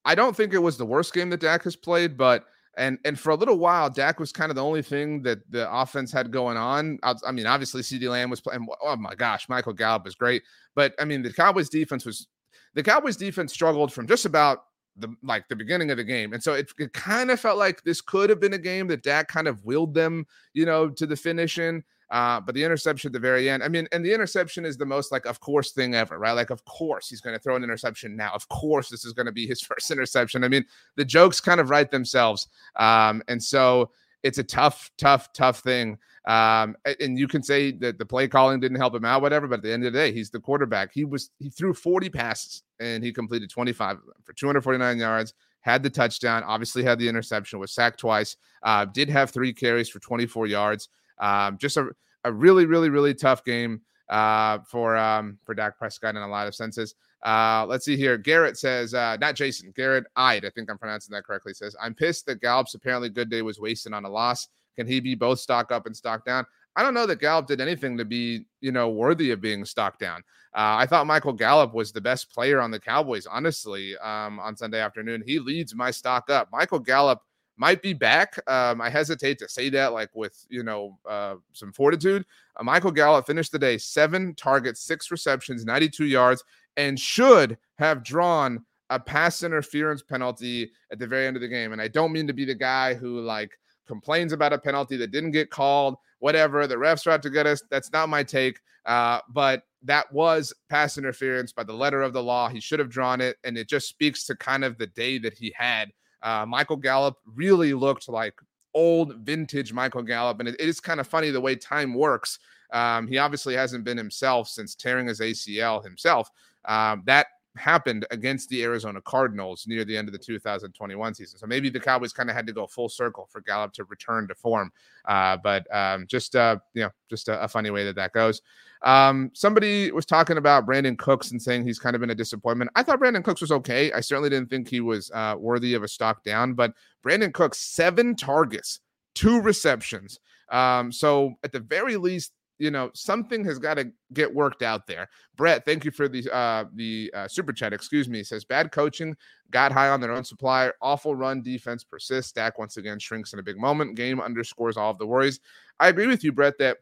I 0.06 0.15
don't 0.15 0.36
think 0.36 0.54
it 0.54 0.60
was 0.60 0.78
the 0.78 0.86
worst 0.86 1.13
game 1.13 1.30
that 1.32 1.41
Dak 1.41 1.63
has 1.63 1.76
played, 1.76 2.17
but 2.17 2.45
and 2.80 2.98
and 3.06 3.20
for 3.20 3.32
a 3.32 3.36
little 3.36 3.60
while, 3.60 3.89
Dak 3.89 4.20
was 4.20 4.32
kind 4.32 4.50
of 4.50 4.56
the 4.56 4.63
only 4.63 4.82
thing 4.82 5.22
that 5.24 5.39
the 5.52 5.72
offense 5.72 6.12
had 6.12 6.32
going 6.32 6.58
on. 6.58 6.98
I, 7.04 7.13
I 7.28 7.32
mean, 7.32 7.46
obviously, 7.46 7.82
CeeDee 7.82 8.10
Lamb 8.10 8.30
was 8.30 8.42
playing. 8.42 8.65
Oh 8.82 8.96
my 8.96 9.13
gosh, 9.13 9.50
Michael 9.50 9.74
Gallup 9.74 10.06
was 10.06 10.15
great. 10.15 10.44
But 10.76 10.96
I 10.98 11.06
mean, 11.06 11.22
the 11.22 11.34
Cowboys 11.34 11.70
defense 11.70 12.06
was 12.06 12.28
the 12.74 12.82
Cowboys 12.82 13.18
defense 13.18 13.54
struggled 13.54 13.92
from 13.92 14.08
just 14.08 14.26
about 14.26 14.63
the 14.96 15.13
like 15.22 15.48
the 15.50 15.56
beginning 15.56 15.92
of 15.92 15.98
the 15.98 16.04
game. 16.04 16.34
And 16.34 16.42
so 16.42 16.54
it, 16.54 16.72
it 16.80 16.94
kind 16.94 17.32
of 17.32 17.39
felt 17.39 17.58
like 17.58 17.84
this 17.84 18.02
could 18.02 18.30
have 18.30 18.39
been 18.39 18.54
a 18.54 18.58
game 18.58 18.88
that 18.88 19.04
Dak 19.04 19.28
kind 19.28 19.48
of 19.48 19.63
willed 19.65 19.94
them, 19.94 20.26
you 20.54 20.65
know, 20.65 20.89
to 20.89 21.06
the 21.06 21.15
finish 21.15 21.60
in. 21.60 21.84
Uh, 22.12 22.39
but 22.39 22.56
the 22.56 22.63
interception 22.63 23.10
at 23.10 23.13
the 23.13 23.19
very 23.19 23.50
end, 23.50 23.63
I 23.63 23.67
mean, 23.67 23.88
and 23.91 24.04
the 24.04 24.13
interception 24.13 24.65
is 24.65 24.78
the 24.78 24.86
most 24.86 25.12
like, 25.12 25.26
of 25.26 25.39
course, 25.39 25.72
thing 25.72 25.93
ever, 25.93 26.17
right? 26.17 26.32
Like, 26.32 26.50
of 26.50 26.65
course, 26.65 27.08
he's 27.08 27.22
going 27.22 27.36
to 27.36 27.41
throw 27.41 27.56
an 27.56 27.63
interception 27.63 28.15
now. 28.15 28.32
Of 28.34 28.48
course, 28.50 28.89
this 28.89 29.06
is 29.06 29.13
going 29.13 29.28
to 29.28 29.32
be 29.32 29.45
his 29.45 29.62
first 29.62 29.91
interception. 29.91 30.43
I 30.43 30.48
mean, 30.48 30.65
the 30.95 31.06
jokes 31.06 31.39
kind 31.39 31.60
of 31.60 31.69
write 31.69 31.91
themselves. 31.91 32.48
Um, 32.78 33.22
and 33.28 33.41
so 33.41 33.91
it's 34.24 34.38
a 34.38 34.43
tough, 34.43 34.91
tough, 34.98 35.32
tough 35.34 35.60
thing. 35.60 35.98
Um, 36.28 36.76
and 37.00 37.17
you 37.17 37.28
can 37.28 37.41
say 37.41 37.72
that 37.72 37.98
the 37.98 38.06
play 38.06 38.28
calling 38.28 38.60
didn't 38.60 38.78
help 38.78 38.93
him 38.93 39.06
out, 39.06 39.22
whatever. 39.22 39.48
But 39.48 39.60
at 39.60 39.63
the 39.63 39.74
end 39.74 39.86
of 39.86 39.93
the 39.93 40.00
day, 40.00 40.12
he's 40.12 40.30
the 40.30 40.39
quarterback. 40.39 40.91
He 40.93 41.06
was 41.06 41.32
he 41.39 41.50
threw 41.50 41.74
40 41.74 42.10
passes 42.10 42.63
and 42.80 43.04
he 43.04 43.12
completed 43.12 43.50
25 43.50 43.98
of 43.98 44.06
them 44.06 44.13
for 44.24 44.34
249 44.34 44.98
yards. 44.98 45.34
Had 45.62 45.84
the 45.84 45.89
touchdown, 45.89 46.43
obviously 46.43 46.84
had 46.84 47.00
the 47.00 47.08
interception, 47.10 47.60
was 47.60 47.74
sacked 47.74 48.00
twice. 48.00 48.38
Uh, 48.63 48.86
did 48.86 49.10
have 49.10 49.30
three 49.30 49.54
carries 49.54 49.89
for 49.89 50.00
24 50.00 50.48
yards. 50.48 50.89
Um, 51.19 51.58
just 51.58 51.77
a, 51.77 51.89
a 52.23 52.32
really, 52.32 52.65
really, 52.65 52.89
really 52.89 53.13
tough 53.13 53.43
game 53.43 53.82
uh, 54.10 54.60
for 54.60 54.97
um, 54.97 55.38
for 55.45 55.53
Dak 55.53 55.77
Prescott 55.77 56.15
in 56.15 56.21
a 56.21 56.27
lot 56.27 56.47
of 56.47 56.55
senses. 56.55 56.95
Uh, 57.23 57.65
let's 57.67 57.86
see 57.86 57.97
here. 57.97 58.17
Garrett 58.17 58.58
says, 58.58 58.93
uh, 58.93 59.17
not 59.19 59.36
Jason, 59.36 59.73
Garrett 59.75 60.05
Ide, 60.15 60.45
I 60.45 60.49
think 60.49 60.69
I'm 60.69 60.77
pronouncing 60.77 61.13
that 61.13 61.25
correctly, 61.25 61.53
says, 61.53 61.75
I'm 61.82 61.93
pissed 61.93 62.25
that 62.27 62.39
Gallup's 62.39 62.75
apparently 62.75 63.10
good 63.10 63.29
day 63.29 63.41
was 63.41 63.60
wasted 63.60 63.93
on 63.93 64.05
a 64.05 64.10
loss. 64.10 64.47
Can 64.77 64.88
he 64.88 65.01
be 65.01 65.15
both 65.15 65.39
stock 65.39 65.71
up 65.71 65.86
and 65.86 65.95
stock 65.95 66.25
down? 66.25 66.45
I 66.77 66.84
don't 66.84 66.93
know 66.93 67.05
that 67.08 67.19
Gallup 67.19 67.47
did 67.47 67.60
anything 67.60 67.97
to 67.97 68.05
be, 68.05 68.45
you 68.62 68.71
know, 68.71 68.89
worthy 68.89 69.32
of 69.32 69.41
being 69.41 69.65
stock 69.65 69.99
down. 69.99 70.19
Uh, 70.55 70.79
I 70.79 70.86
thought 70.86 71.08
Michael 71.08 71.34
Gallup 71.34 71.73
was 71.73 71.91
the 71.91 71.99
best 71.99 72.34
player 72.34 72.62
on 72.62 72.71
the 72.71 72.79
Cowboys, 72.79 73.25
honestly, 73.25 73.97
um, 73.97 74.39
on 74.39 74.55
Sunday 74.55 74.79
afternoon. 74.79 75.21
He 75.25 75.39
leads 75.39 75.75
my 75.75 75.91
stock 75.91 76.29
up. 76.29 76.47
Michael 76.53 76.79
Gallup 76.79 77.21
might 77.60 77.82
be 77.82 77.93
back. 77.93 78.39
Um, 78.50 78.80
I 78.80 78.89
hesitate 78.89 79.38
to 79.39 79.50
say 79.50 79.69
that, 79.69 79.93
like 79.93 80.10
with 80.15 80.45
you 80.50 80.63
know 80.63 80.98
uh, 81.08 81.36
some 81.54 81.74
fortitude. 81.74 82.26
Uh, 82.56 82.63
Michael 82.63 82.91
Gallup 82.91 83.28
finished 83.28 83.52
the 83.52 83.60
day 83.60 83.78
seven 83.78 84.34
targets, 84.34 84.82
six 84.82 85.12
receptions, 85.12 85.65
92 85.65 86.06
yards, 86.06 86.43
and 86.78 87.00
should 87.00 87.58
have 87.78 88.04
drawn 88.04 88.65
a 88.89 89.00
pass 89.00 89.43
interference 89.43 90.02
penalty 90.02 90.72
at 90.91 90.98
the 90.98 91.06
very 91.06 91.28
end 91.28 91.36
of 91.36 91.41
the 91.41 91.48
game. 91.48 91.74
And 91.74 91.82
I 91.82 91.89
don't 91.89 92.13
mean 92.13 92.26
to 92.28 92.34
be 92.34 92.45
the 92.45 92.56
guy 92.56 92.95
who 92.95 93.19
like 93.19 93.52
complains 93.86 94.34
about 94.34 94.54
a 94.54 94.58
penalty 94.58 94.95
that 94.98 95.12
didn't 95.12 95.32
get 95.32 95.52
called, 95.52 95.98
whatever. 96.19 96.65
The 96.65 96.76
refs 96.76 97.06
are 97.06 97.12
out 97.12 97.24
to 97.24 97.30
get 97.30 97.45
us. 97.45 97.62
That's 97.69 97.91
not 97.91 98.10
my 98.10 98.24
take. 98.24 98.60
Uh, 98.86 99.19
but 99.30 99.63
that 99.84 100.12
was 100.12 100.54
pass 100.69 100.98
interference 100.98 101.52
by 101.52 101.63
the 101.63 101.74
letter 101.74 102.02
of 102.02 102.13
the 102.13 102.24
law. 102.24 102.50
He 102.50 102.60
should 102.60 102.80
have 102.80 102.89
drawn 102.89 103.22
it. 103.22 103.38
And 103.43 103.58
it 103.58 103.67
just 103.67 103.89
speaks 103.89 104.26
to 104.26 104.36
kind 104.36 104.63
of 104.63 104.78
the 104.78 104.88
day 104.88 105.17
that 105.19 105.34
he 105.34 105.54
had 105.56 105.91
uh, 106.21 106.45
Michael 106.47 106.77
Gallup 106.77 107.17
really 107.36 107.73
looked 107.73 108.10
like 108.10 108.34
old 108.73 109.15
vintage 109.17 109.73
Michael 109.73 110.03
Gallup. 110.03 110.39
And 110.39 110.49
it, 110.49 110.55
it 110.60 110.67
is 110.69 110.79
kind 110.79 110.99
of 110.99 111.08
funny 111.08 111.29
the 111.32 111.41
way 111.41 111.55
time 111.55 111.93
works. 111.93 112.39
Um, 112.71 113.08
he 113.08 113.17
obviously 113.17 113.55
hasn't 113.55 113.84
been 113.84 113.97
himself 113.97 114.47
since 114.47 114.75
tearing 114.75 115.08
his 115.08 115.19
ACL 115.19 115.84
himself. 115.84 116.29
Um, 116.65 117.03
that 117.05 117.27
happened 117.60 118.06
against 118.12 118.50
the 118.50 118.63
Arizona 118.63 119.02
Cardinals 119.02 119.65
near 119.67 119.86
the 119.86 119.95
end 119.95 120.08
of 120.08 120.13
the 120.13 120.17
2021 120.17 121.13
season. 121.13 121.38
So 121.38 121.45
maybe 121.45 121.69
the 121.69 121.80
Cowboys 121.80 122.13
kind 122.13 122.30
of 122.30 122.36
had 122.36 122.48
to 122.48 122.54
go 122.54 122.65
full 122.65 122.89
circle 122.89 123.28
for 123.32 123.41
Gallup 123.41 123.74
to 123.74 123.84
return 123.86 124.28
to 124.28 124.36
form. 124.36 124.72
Uh, 125.06 125.38
but 125.38 125.67
um, 125.76 126.08
just 126.08 126.36
uh, 126.36 126.58
you 126.74 126.84
know, 126.84 126.89
just 127.10 127.28
a, 127.28 127.41
a, 127.43 127.48
funny 127.48 127.69
way 127.69 127.84
that 127.86 127.95
that 127.95 128.13
goes. 128.13 128.41
Um, 128.82 129.32
somebody 129.34 129.91
was 129.91 130.06
talking 130.06 130.38
about 130.38 130.65
Brandin 130.65 130.98
Cooks 130.98 131.32
and 131.32 131.41
saying 131.41 131.65
he's 131.65 131.80
kind 131.80 131.95
of 131.95 132.00
been 132.00 132.10
a 132.10 132.15
disappointment. 132.15 132.72
I 132.76 132.84
thought 132.84 133.00
Brandin 133.00 133.24
Cooks 133.24 133.41
was 133.41 133.52
okay. 133.52 133.91
I 133.91 134.00
certainly 134.00 134.30
didn't 134.30 134.50
think 134.50 134.69
he 134.69 134.82
was 134.82 135.12
uh, 135.12 135.36
worthy 135.38 135.74
of 135.74 135.84
a 135.84 135.88
stock 135.88 136.24
down, 136.24 136.54
but 136.54 136.74
Brandin 137.06 137.34
Cooks 137.34 137.60
seven 137.60 138.15
targets, 138.15 138.80
two 139.15 139.41
receptions. 139.41 140.19
Um, 140.50 140.91
so 140.91 141.34
at 141.43 141.52
the 141.52 141.60
very 141.60 141.98
least, 141.98 142.34
you 142.60 142.69
know 142.69 142.91
something 142.93 143.43
has 143.45 143.58
got 143.58 143.76
to 143.76 143.91
get 144.13 144.34
worked 144.34 144.62
out 144.62 144.86
there. 144.86 145.10
Brett, 145.36 145.65
thank 145.65 145.86
you 145.86 145.91
for 145.91 146.08
the 146.08 146.30
uh, 146.32 146.65
the 146.76 147.12
uh, 147.15 147.28
super 147.28 147.54
chat. 147.54 147.74
Excuse 147.74 148.08
me. 148.08 148.24
Says 148.24 148.45
bad 148.45 148.72
coaching 148.72 149.15
got 149.50 149.72
high 149.72 149.89
on 149.89 150.02
their 150.02 150.12
own 150.12 150.24
supply. 150.24 150.72
Awful 150.82 151.15
run 151.15 151.41
defense 151.41 151.84
persists. 151.84 152.34
Dak 152.34 152.60
once 152.60 152.78
again 152.78 153.00
shrinks 153.00 153.34
in 153.34 153.39
a 153.39 153.43
big 153.43 153.58
moment. 153.58 153.95
Game 153.95 154.19
underscores 154.19 154.78
all 154.78 154.91
of 154.91 154.98
the 154.98 155.08
worries. 155.08 155.39
I 155.80 155.88
agree 155.88 156.08
with 156.08 156.24
you, 156.24 156.32
Brett, 156.32 156.58
that 156.60 156.78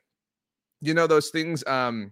you 0.81 0.93
know 0.93 1.07
those 1.07 1.29
things. 1.29 1.65
Um, 1.67 2.11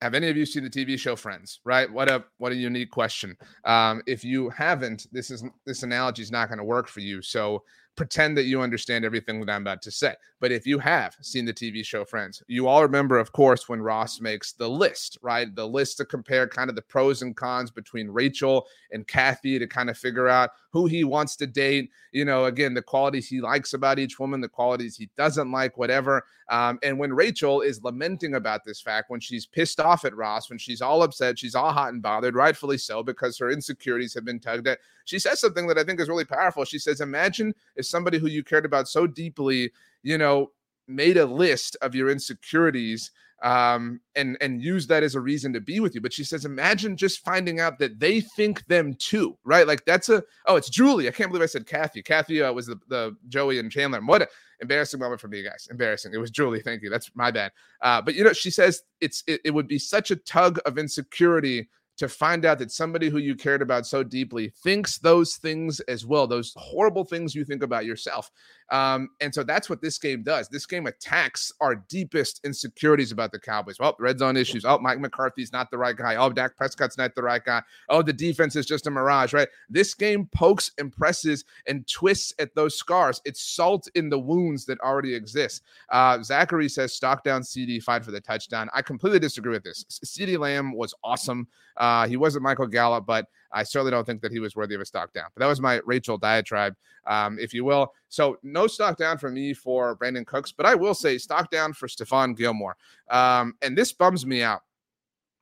have 0.00 0.14
any 0.14 0.28
of 0.28 0.36
you 0.36 0.44
seen 0.44 0.64
the 0.64 0.70
TV 0.70 0.98
show 0.98 1.14
Friends? 1.14 1.60
Right? 1.64 1.90
What 1.90 2.10
a 2.10 2.24
what 2.38 2.50
a 2.50 2.56
unique 2.56 2.90
question. 2.90 3.36
Um, 3.64 4.02
if 4.06 4.24
you 4.24 4.50
haven't, 4.50 5.06
this 5.12 5.30
is 5.30 5.44
this 5.64 5.84
analogy 5.84 6.22
is 6.22 6.32
not 6.32 6.48
going 6.48 6.58
to 6.58 6.64
work 6.64 6.88
for 6.88 7.00
you. 7.00 7.22
So 7.22 7.62
pretend 7.96 8.36
that 8.36 8.44
you 8.44 8.60
understand 8.60 9.04
everything 9.04 9.40
that 9.40 9.52
I'm 9.52 9.62
about 9.62 9.82
to 9.82 9.90
say. 9.90 10.14
But 10.40 10.52
if 10.52 10.66
you 10.66 10.78
have 10.78 11.16
seen 11.20 11.44
the 11.44 11.52
TV 11.52 11.84
show 11.84 12.04
Friends, 12.04 12.42
you 12.48 12.66
all 12.66 12.82
remember, 12.82 13.18
of 13.18 13.32
course, 13.32 13.68
when 13.68 13.82
Ross 13.82 14.20
makes 14.20 14.52
the 14.52 14.68
list, 14.68 15.18
right? 15.22 15.54
The 15.54 15.66
list 15.66 15.98
to 15.98 16.04
compare 16.04 16.48
kind 16.48 16.70
of 16.70 16.76
the 16.76 16.82
pros 16.82 17.22
and 17.22 17.36
cons 17.36 17.70
between 17.70 18.08
Rachel 18.08 18.66
and 18.92 19.06
Kathy 19.06 19.58
to 19.58 19.66
kind 19.66 19.90
of 19.90 19.98
figure 19.98 20.28
out 20.28 20.50
who 20.72 20.86
he 20.86 21.04
wants 21.04 21.36
to 21.36 21.46
date. 21.46 21.90
You 22.12 22.24
know, 22.24 22.46
again, 22.46 22.74
the 22.74 22.82
qualities 22.82 23.28
he 23.28 23.40
likes 23.40 23.74
about 23.74 23.98
each 23.98 24.18
woman, 24.18 24.40
the 24.40 24.48
qualities 24.48 24.96
he 24.96 25.10
doesn't 25.16 25.52
like, 25.52 25.76
whatever. 25.76 26.24
Um, 26.48 26.78
and 26.82 26.98
when 26.98 27.12
Rachel 27.12 27.60
is 27.60 27.82
lamenting 27.82 28.34
about 28.34 28.64
this 28.64 28.80
fact, 28.80 29.10
when 29.10 29.20
she's 29.20 29.46
pissed 29.46 29.80
off 29.80 30.04
at 30.04 30.16
Ross, 30.16 30.48
when 30.48 30.58
she's 30.58 30.82
all 30.82 31.02
upset, 31.02 31.38
she's 31.38 31.54
all 31.54 31.72
hot 31.72 31.92
and 31.92 32.02
bothered, 32.02 32.34
rightfully 32.34 32.78
so, 32.78 33.02
because 33.02 33.38
her 33.38 33.50
insecurities 33.50 34.14
have 34.14 34.24
been 34.24 34.40
tugged 34.40 34.66
at, 34.66 34.78
she 35.04 35.18
says 35.18 35.40
something 35.40 35.66
that 35.66 35.78
I 35.78 35.84
think 35.84 36.00
is 36.00 36.08
really 36.08 36.24
powerful. 36.24 36.64
She 36.64 36.78
says, 36.78 37.00
Imagine 37.00 37.54
if 37.76 37.86
somebody 37.86 38.18
who 38.18 38.28
you 38.28 38.42
cared 38.42 38.64
about 38.64 38.88
so 38.88 39.06
deeply, 39.06 39.70
you 40.02 40.18
know, 40.18 40.50
made 40.88 41.16
a 41.16 41.26
list 41.26 41.76
of 41.82 41.94
your 41.94 42.10
insecurities 42.10 43.10
um, 43.42 44.00
and 44.14 44.36
and 44.40 44.62
use 44.62 44.86
that 44.86 45.02
as 45.02 45.14
a 45.14 45.20
reason 45.20 45.52
to 45.52 45.60
be 45.60 45.80
with 45.80 45.94
you. 45.94 46.00
But 46.00 46.12
she 46.12 46.24
says, 46.24 46.44
imagine 46.44 46.96
just 46.96 47.24
finding 47.24 47.60
out 47.60 47.78
that 47.80 47.98
they 47.98 48.20
think 48.20 48.64
them 48.66 48.94
too, 48.94 49.36
right? 49.44 49.66
Like 49.66 49.84
that's 49.84 50.08
a 50.08 50.22
oh, 50.46 50.56
it's 50.56 50.70
Julie. 50.70 51.08
I 51.08 51.12
can't 51.12 51.30
believe 51.30 51.42
I 51.42 51.46
said 51.46 51.66
Kathy. 51.66 52.02
Kathy 52.02 52.42
uh, 52.42 52.52
was 52.52 52.66
the, 52.66 52.78
the 52.88 53.16
Joey 53.28 53.58
and 53.58 53.70
Chandler. 53.70 54.00
What 54.00 54.22
a 54.22 54.28
embarrassing 54.60 55.00
moment 55.00 55.20
for 55.20 55.28
me, 55.28 55.42
guys. 55.42 55.68
Embarrassing. 55.70 56.14
It 56.14 56.18
was 56.18 56.30
Julie. 56.30 56.60
Thank 56.60 56.82
you. 56.82 56.90
That's 56.90 57.10
my 57.14 57.30
bad. 57.30 57.52
Uh, 57.80 58.00
but 58.00 58.14
you 58.14 58.24
know, 58.24 58.32
she 58.32 58.50
says 58.50 58.82
it's 59.00 59.24
it, 59.26 59.40
it 59.44 59.50
would 59.50 59.68
be 59.68 59.78
such 59.78 60.10
a 60.10 60.16
tug 60.16 60.58
of 60.64 60.78
insecurity 60.78 61.68
to 61.98 62.08
find 62.08 62.44
out 62.44 62.58
that 62.58 62.70
somebody 62.70 63.08
who 63.08 63.18
you 63.18 63.34
cared 63.34 63.60
about 63.60 63.86
so 63.86 64.02
deeply 64.02 64.48
thinks 64.62 64.98
those 64.98 65.36
things 65.36 65.80
as 65.80 66.06
well, 66.06 66.26
those 66.26 66.54
horrible 66.56 67.04
things 67.04 67.34
you 67.34 67.44
think 67.44 67.62
about 67.62 67.84
yourself. 67.84 68.30
Um, 68.72 69.10
and 69.20 69.32
so 69.34 69.42
that's 69.42 69.68
what 69.68 69.82
this 69.82 69.98
game 69.98 70.22
does. 70.22 70.48
This 70.48 70.64
game 70.64 70.86
attacks 70.86 71.52
our 71.60 71.76
deepest 71.76 72.40
insecurities 72.42 73.12
about 73.12 73.30
the 73.30 73.38
Cowboys. 73.38 73.78
Well, 73.78 73.94
red 74.00 74.18
zone 74.18 74.36
issues. 74.36 74.64
Oh, 74.64 74.78
Mike 74.78 74.98
McCarthy's 74.98 75.52
not 75.52 75.70
the 75.70 75.76
right 75.76 75.94
guy. 75.94 76.16
Oh, 76.16 76.30
Dak 76.30 76.56
Prescott's 76.56 76.96
not 76.96 77.14
the 77.14 77.22
right 77.22 77.44
guy. 77.44 77.62
Oh, 77.90 78.00
the 78.00 78.14
defense 78.14 78.56
is 78.56 78.64
just 78.64 78.86
a 78.86 78.90
mirage, 78.90 79.34
right? 79.34 79.48
This 79.68 79.92
game 79.92 80.26
pokes 80.34 80.70
and 80.78 80.90
presses 80.90 81.44
and 81.66 81.86
twists 81.86 82.32
at 82.38 82.54
those 82.54 82.74
scars. 82.74 83.20
It's 83.26 83.42
salt 83.42 83.88
in 83.94 84.08
the 84.08 84.18
wounds 84.18 84.64
that 84.64 84.80
already 84.80 85.14
exist. 85.14 85.64
Uh, 85.90 86.22
Zachary 86.22 86.70
says 86.70 86.94
stock 86.94 87.24
down 87.24 87.42
CeeDee, 87.42 87.82
fight 87.82 88.06
for 88.06 88.10
the 88.10 88.22
touchdown. 88.22 88.70
I 88.72 88.80
completely 88.80 89.18
disagree 89.18 89.52
with 89.52 89.64
this. 89.64 89.84
CeeDee 90.02 90.38
Lamb 90.38 90.72
was 90.72 90.94
awesome. 91.04 91.46
Uh, 91.76 92.08
he 92.08 92.16
wasn't 92.16 92.42
Michael 92.42 92.66
Gallup, 92.66 93.04
but 93.04 93.26
I 93.52 93.62
certainly 93.62 93.90
don't 93.90 94.04
think 94.04 94.22
that 94.22 94.32
he 94.32 94.38
was 94.38 94.56
worthy 94.56 94.74
of 94.74 94.80
a 94.80 94.84
stock 94.84 95.12
down. 95.12 95.26
But 95.34 95.40
that 95.40 95.48
was 95.48 95.60
my 95.60 95.80
Rachel 95.84 96.18
diatribe, 96.18 96.74
um, 97.06 97.38
if 97.38 97.52
you 97.52 97.64
will. 97.64 97.92
So 98.08 98.38
no 98.42 98.66
stock 98.66 98.96
down 98.96 99.18
for 99.18 99.30
me 99.30 99.54
for 99.54 99.96
Brandin 99.96 100.26
Cooks, 100.26 100.52
but 100.52 100.66
I 100.66 100.74
will 100.74 100.94
say 100.94 101.18
stock 101.18 101.50
down 101.50 101.72
for 101.72 101.86
Stephon 101.86 102.36
Gilmore. 102.36 102.76
Um, 103.10 103.54
and 103.62 103.76
this 103.76 103.92
bums 103.92 104.24
me 104.24 104.42
out 104.42 104.62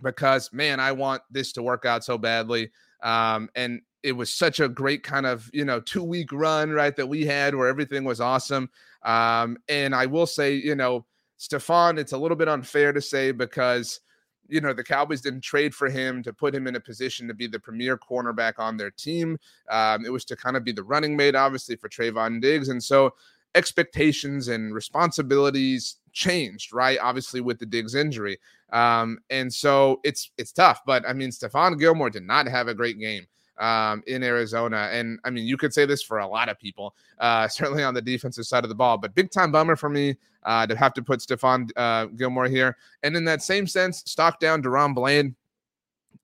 because 0.03 0.53
man, 0.53 0.81
I 0.81 0.93
want 0.93 1.23
this 1.31 1.53
to 1.53 1.63
work 1.63 1.85
out 1.85 2.05
so 2.05 2.19
badly. 2.19 2.71
Um, 3.03 3.49
and 3.55 3.81
it 4.03 4.13
was 4.13 4.33
such 4.33 4.61
a 4.61 4.69
great 4.69 5.03
kind 5.03 5.27
of 5.27 5.51
you 5.53 5.65
know 5.65 5.81
two 5.81 6.03
week 6.03 6.33
run 6.33 6.71
right 6.71 6.97
that 6.97 7.07
we 7.07 7.27
had 7.27 7.55
where 7.55 7.69
everything 7.69 8.05
was 8.05 8.21
awesome. 8.21 8.71
Um, 9.03 9.59
and 9.69 9.95
I 9.95 10.07
will 10.07 10.27
say, 10.27 10.55
you 10.55 10.75
know, 10.75 11.07
Stephon, 11.39 11.99
it's 11.99 12.13
a 12.13 12.19
little 12.19 12.37
bit 12.37 12.49
unfair 12.49 12.93
to 12.93 13.01
say 13.01 13.33
because 13.33 14.01
you 14.51 14.61
know, 14.61 14.73
the 14.73 14.85
Cowboys 14.85 15.21
didn't 15.21 15.43
trade 15.43 15.75
for 15.75 15.89
him 15.89 16.23
to 16.23 16.33
put 16.33 16.55
him 16.55 16.67
in 16.67 16.77
a 16.77 16.81
position 16.81 17.29
to 17.29 17.35
be 17.35 17.47
the 17.47 17.59
premier 17.59 17.97
cornerback 17.97 18.55
on 18.59 18.77
their 18.77 18.91
team. 18.91 19.39
Um, 19.71 20.05
it 20.05 20.13
was 20.13 20.25
to 20.27 20.37
kind 20.37 20.57
of 20.57 20.65
be 20.65 20.73
the 20.73 20.83
running 20.83 21.17
mate, 21.17 21.35
obviously, 21.35 21.77
for 21.77 21.89
Trevon 21.89 22.41
Diggs. 22.41 22.69
And 22.69 22.83
so 22.83 23.15
expectations 23.55 24.49
and 24.49 24.75
responsibilities 24.75 25.97
changed, 26.13 26.73
right? 26.73 26.99
Obviously, 27.01 27.41
with 27.41 27.59
the 27.59 27.67
Diggs 27.67 27.95
injury. 27.95 28.39
Um, 28.73 29.19
and 29.31 29.53
so 29.53 30.01
it's 30.05 30.31
it's 30.37 30.53
tough. 30.53 30.83
But 30.87 31.09
I 31.09 31.13
mean, 31.13 31.31
Stephon 31.31 31.79
Gilmore 31.79 32.11
did 32.11 32.25
not 32.25 32.47
have 32.47 32.69
a 32.69 32.75
great 32.75 32.99
game 32.99 33.27
um, 33.61 34.03
in 34.07 34.23
Arizona. 34.23 34.89
And 34.91 35.21
I 35.25 35.31
mean, 35.31 35.47
you 35.47 35.57
could 35.57 35.73
say 35.73 35.85
this 35.85 36.03
for 36.03 36.19
a 36.19 36.27
lot 36.27 36.49
of 36.49 36.59
people, 36.59 36.95
uh, 37.19 37.47
certainly 37.49 37.85
on 37.85 37.95
the 37.95 38.03
defensive 38.03 38.47
side 38.47 38.65
of 38.65 38.69
the 38.69 38.75
ball, 38.75 38.99
but 38.99 39.15
big 39.15 39.31
time 39.31 39.53
bummer 39.53 39.77
for 39.77 39.89
me 39.89 40.17
uh, 40.45 40.67
to 40.67 40.77
have 40.77 40.95
to 40.95 41.03
put 41.03 41.21
Stephon 41.21 41.71
uh, 41.77 42.07
Gilmore 42.07 42.49
here. 42.49 42.77
And 43.03 43.17
in 43.17 43.25
that 43.27 43.43
same 43.43 43.67
sense, 43.67 44.03
stock 44.07 44.41
down 44.41 44.63
DaRon 44.63 44.95
Bland. 44.95 45.35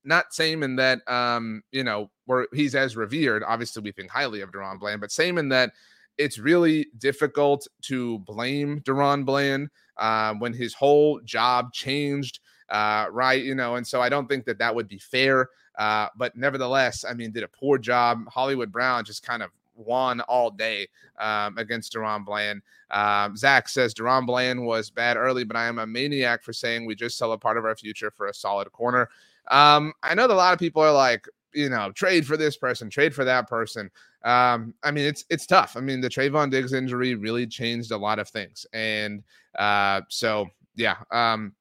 Not 0.05 0.33
same 0.33 0.63
in 0.63 0.77
that, 0.77 1.01
um, 1.09 1.63
you 1.73 1.83
know, 1.83 2.11
where 2.27 2.47
he's 2.53 2.75
as 2.77 2.97
revered. 2.97 3.43
Obviously, 3.45 3.83
we 3.83 3.93
think 3.93 4.11
highly 4.11 4.41
of 4.41 4.53
DaRon 4.53 4.79
Bland, 4.79 5.01
but 5.01 5.11
same 5.11 5.37
in 5.37 5.49
that 5.51 5.73
it's 6.19 6.39
really 6.39 6.87
difficult 6.99 7.67
to 7.83 8.21
blame 8.21 8.81
DaRon 8.81 9.25
Bland 9.25 9.69
uh, 9.97 10.35
when 10.35 10.53
his 10.53 10.75
whole 10.75 11.21
job 11.25 11.73
changed, 11.73 12.41
uh, 12.69 13.07
right? 13.11 13.43
You 13.43 13.55
know, 13.55 13.77
and 13.77 13.87
so 13.87 14.01
I 14.01 14.09
don't 14.09 14.29
think 14.29 14.45
that 14.47 14.59
that 14.59 14.75
would 14.75 14.89
be 14.89 14.99
fair. 14.99 15.49
Uh, 15.77 16.09
but 16.17 16.37
nevertheless, 16.37 17.05
I 17.05 17.15
mean, 17.15 17.33
did 17.33 17.43
a 17.43 17.49
poor 17.49 17.79
job. 17.79 18.27
Hollywood 18.29 18.73
Brown 18.73 19.05
just 19.05 19.23
kind 19.23 19.43
of 19.43 19.51
won 19.77 20.21
all 20.23 20.51
day 20.51 20.89
um, 21.19 21.59
against 21.59 21.93
DaRon 21.93 22.25
Bland. 22.25 22.63
Um, 22.91 23.37
Zach 23.37 23.69
says 23.69 23.95
DaRon 23.95 24.27
Bland 24.27 24.65
was 24.65 24.91
bad 24.91 25.17
early, 25.17 25.45
but 25.45 25.57
I 25.57 25.67
am 25.67 25.79
a 25.79 25.87
maniac 25.87 26.43
for 26.43 26.53
saying 26.53 26.87
we 26.87 26.95
just 26.95 27.19
sell 27.19 27.33
a 27.33 27.39
part 27.39 27.59
of 27.59 27.65
our 27.65 27.77
future 27.77 28.11
for 28.11 28.27
a 28.27 28.35
solid 28.35 28.71
corner. 28.73 29.09
Um, 29.49 29.93
I 30.03 30.15
know 30.15 30.27
that 30.27 30.35
a 30.35 30.37
lot 30.37 30.53
of 30.53 30.59
people 30.59 30.83
are 30.83 30.93
like, 30.93 31.27
you 31.53 31.69
know, 31.69 31.91
trade 31.93 32.27
for 32.27 32.37
this 32.37 32.57
person, 32.57 32.91
trade 32.91 33.15
for 33.15 33.25
that 33.25 33.49
person. 33.49 33.91
Um, 34.25 34.75
I 34.83 34.91
mean, 34.91 35.07
it's 35.07 35.25
it's 35.31 35.47
tough. 35.47 35.77
I 35.77 35.81
mean, 35.81 36.01
the 36.01 36.09
Trevon 36.09 36.51
Diggs 36.51 36.73
injury 36.73 37.15
really 37.15 37.47
changed 37.47 37.93
a 37.93 37.97
lot 37.97 38.19
of 38.19 38.29
things, 38.29 38.67
and 38.73 39.23
uh, 39.57 40.03
so 40.09 40.49
yeah. 40.75 40.97
Um, 41.11 41.55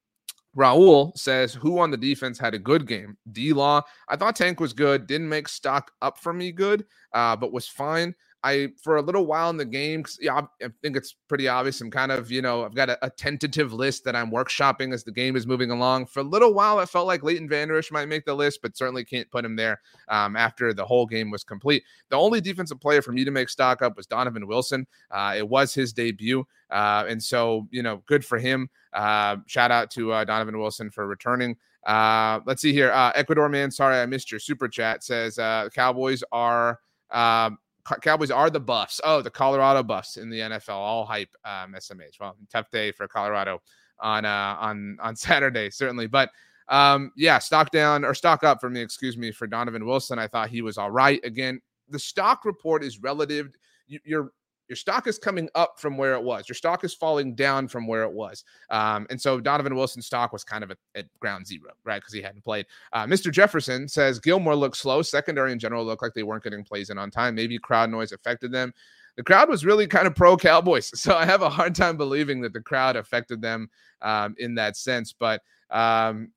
Raul 0.56 1.16
says, 1.16 1.54
Who 1.54 1.78
on 1.78 1.90
the 1.90 1.96
defense 1.96 2.38
had 2.38 2.54
a 2.54 2.58
good 2.58 2.86
game? 2.86 3.16
D 3.32 3.52
Law. 3.52 3.82
I 4.08 4.16
thought 4.16 4.36
Tank 4.36 4.58
was 4.58 4.72
good. 4.72 5.06
Didn't 5.06 5.28
make 5.28 5.48
stock 5.48 5.92
up 6.00 6.18
for 6.18 6.32
me 6.32 6.50
good, 6.52 6.84
uh, 7.12 7.36
but 7.36 7.52
was 7.52 7.68
fine. 7.68 8.14
I 8.46 8.68
for 8.80 8.96
a 8.96 9.02
little 9.02 9.26
while 9.26 9.50
in 9.50 9.56
the 9.56 9.64
game, 9.64 10.04
yeah, 10.20 10.42
I 10.62 10.68
think 10.80 10.96
it's 10.96 11.16
pretty 11.26 11.48
obvious. 11.48 11.80
I'm 11.80 11.90
kind 11.90 12.12
of, 12.12 12.30
you 12.30 12.40
know, 12.40 12.64
I've 12.64 12.76
got 12.76 12.88
a, 12.88 13.04
a, 13.04 13.10
tentative 13.10 13.72
list 13.72 14.04
that 14.04 14.14
I'm 14.14 14.30
workshopping 14.30 14.94
as 14.94 15.02
the 15.02 15.10
game 15.10 15.34
is 15.34 15.48
moving 15.48 15.72
along. 15.72 16.06
For 16.06 16.20
a 16.20 16.22
little 16.22 16.54
while, 16.54 16.78
it 16.78 16.88
felt 16.88 17.08
like 17.08 17.24
Leighton 17.24 17.48
Vander 17.48 17.76
Esch 17.76 17.90
might 17.90 18.06
make 18.06 18.24
the 18.24 18.34
list, 18.34 18.60
but 18.62 18.76
certainly 18.76 19.04
can't 19.04 19.28
put 19.32 19.44
him 19.44 19.56
there 19.56 19.80
um, 20.08 20.36
after 20.36 20.72
the 20.72 20.84
whole 20.84 21.06
game 21.06 21.28
was 21.28 21.42
complete. 21.42 21.82
The 22.08 22.16
only 22.16 22.40
defensive 22.40 22.80
player 22.80 23.02
for 23.02 23.10
me 23.10 23.24
to 23.24 23.32
make 23.32 23.48
stock 23.48 23.82
up 23.82 23.96
was 23.96 24.06
Donovan 24.06 24.46
Wilson. 24.46 24.86
Uh, 25.10 25.34
it 25.36 25.48
was 25.48 25.74
his 25.74 25.92
debut, 25.92 26.46
uh, 26.70 27.04
and 27.08 27.20
so 27.20 27.66
you 27.72 27.82
know, 27.82 28.04
good 28.06 28.24
for 28.24 28.38
him. 28.38 28.70
Uh, 28.92 29.38
shout 29.46 29.72
out 29.72 29.90
to 29.90 30.12
uh, 30.12 30.24
Donovan 30.24 30.58
Wilson 30.58 30.90
for 30.90 31.08
returning. 31.08 31.56
Uh, 31.84 32.40
let's 32.46 32.62
see 32.62 32.72
here. 32.72 32.92
Ecuador 33.16 33.48
man, 33.48 33.72
sorry 33.72 33.96
I 33.96 34.06
missed 34.06 34.30
your 34.30 34.40
super 34.40 34.68
chat. 34.68 35.02
Says 35.02 35.36
Cowboys 35.74 36.22
are. 36.30 36.78
Um, 37.10 37.58
Cowboys 38.00 38.30
are 38.30 38.50
the 38.50 38.60
Buffs. 38.60 39.00
Oh, 39.04 39.22
the 39.22 39.30
Colorado 39.30 39.82
Buffs 39.82 40.16
in 40.16 40.28
the 40.28 40.40
NFL, 40.40 40.70
all 40.70 41.04
hype. 41.04 41.30
Um, 41.44 41.74
SMH. 41.74 42.20
Well, 42.20 42.36
tough 42.50 42.70
day 42.70 42.92
for 42.92 43.06
Colorado 43.06 43.60
on 44.00 44.24
uh, 44.24 44.56
on 44.58 44.98
on 45.00 45.16
Saturday, 45.16 45.70
certainly. 45.70 46.06
But 46.06 46.30
um, 46.68 47.12
yeah, 47.16 47.38
stock 47.38 47.70
down 47.70 48.04
or 48.04 48.14
stock 48.14 48.44
up 48.44 48.60
for 48.60 48.70
me. 48.70 48.80
Excuse 48.80 49.16
me 49.16 49.30
for 49.30 49.46
Donovan 49.46 49.86
Wilson. 49.86 50.18
I 50.18 50.26
thought 50.26 50.48
he 50.48 50.62
was 50.62 50.78
all 50.78 50.90
right. 50.90 51.20
Again, 51.24 51.60
the 51.88 51.98
stock 51.98 52.44
report 52.44 52.82
is 52.82 52.98
relative. 52.98 53.50
You, 53.86 54.00
you're 54.04 54.32
your 54.68 54.76
stock 54.76 55.06
is 55.06 55.18
coming 55.18 55.48
up 55.54 55.78
from 55.78 55.96
where 55.96 56.14
it 56.14 56.22
was. 56.22 56.48
Your 56.48 56.54
stock 56.54 56.84
is 56.84 56.94
falling 56.94 57.34
down 57.34 57.68
from 57.68 57.86
where 57.86 58.02
it 58.02 58.12
was. 58.12 58.44
Um, 58.70 59.06
and 59.10 59.20
so 59.20 59.40
Donovan 59.40 59.76
Wilson's 59.76 60.06
stock 60.06 60.32
was 60.32 60.44
kind 60.44 60.64
of 60.64 60.70
at, 60.70 60.78
at 60.94 61.06
ground 61.18 61.46
zero, 61.46 61.72
right? 61.84 62.00
Because 62.00 62.12
he 62.12 62.22
hadn't 62.22 62.44
played. 62.44 62.66
Uh, 62.92 63.06
Mr. 63.06 63.30
Jefferson 63.30 63.88
says 63.88 64.18
Gilmore 64.18 64.56
looked 64.56 64.76
slow. 64.76 65.02
Secondary 65.02 65.52
in 65.52 65.58
general 65.58 65.84
looked 65.84 66.02
like 66.02 66.14
they 66.14 66.22
weren't 66.22 66.44
getting 66.44 66.64
plays 66.64 66.90
in 66.90 66.98
on 66.98 67.10
time. 67.10 67.34
Maybe 67.34 67.58
crowd 67.58 67.90
noise 67.90 68.12
affected 68.12 68.52
them. 68.52 68.72
The 69.16 69.22
crowd 69.22 69.48
was 69.48 69.64
really 69.64 69.86
kind 69.86 70.06
of 70.06 70.14
pro 70.14 70.36
Cowboys. 70.36 70.90
So 70.96 71.16
I 71.16 71.24
have 71.24 71.42
a 71.42 71.48
hard 71.48 71.74
time 71.74 71.96
believing 71.96 72.40
that 72.42 72.52
the 72.52 72.60
crowd 72.60 72.96
affected 72.96 73.40
them 73.40 73.70
um, 74.02 74.34
in 74.38 74.56
that 74.56 74.76
sense. 74.76 75.12
But 75.12 75.42
um, 75.70 76.32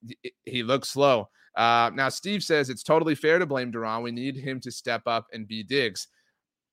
he 0.45 0.63
looked 0.63 0.87
slow. 0.87 1.29
Uh, 1.55 1.91
now, 1.93 2.07
Steve 2.07 2.43
says 2.43 2.69
it's 2.69 2.83
totally 2.83 3.15
fair 3.15 3.39
to 3.39 3.45
blame 3.45 3.71
DaRon. 3.71 4.03
We 4.03 4.11
need 4.11 4.37
him 4.37 4.59
to 4.61 4.71
step 4.71 5.01
up 5.07 5.27
and 5.33 5.47
be 5.47 5.63
Diggs. 5.63 6.07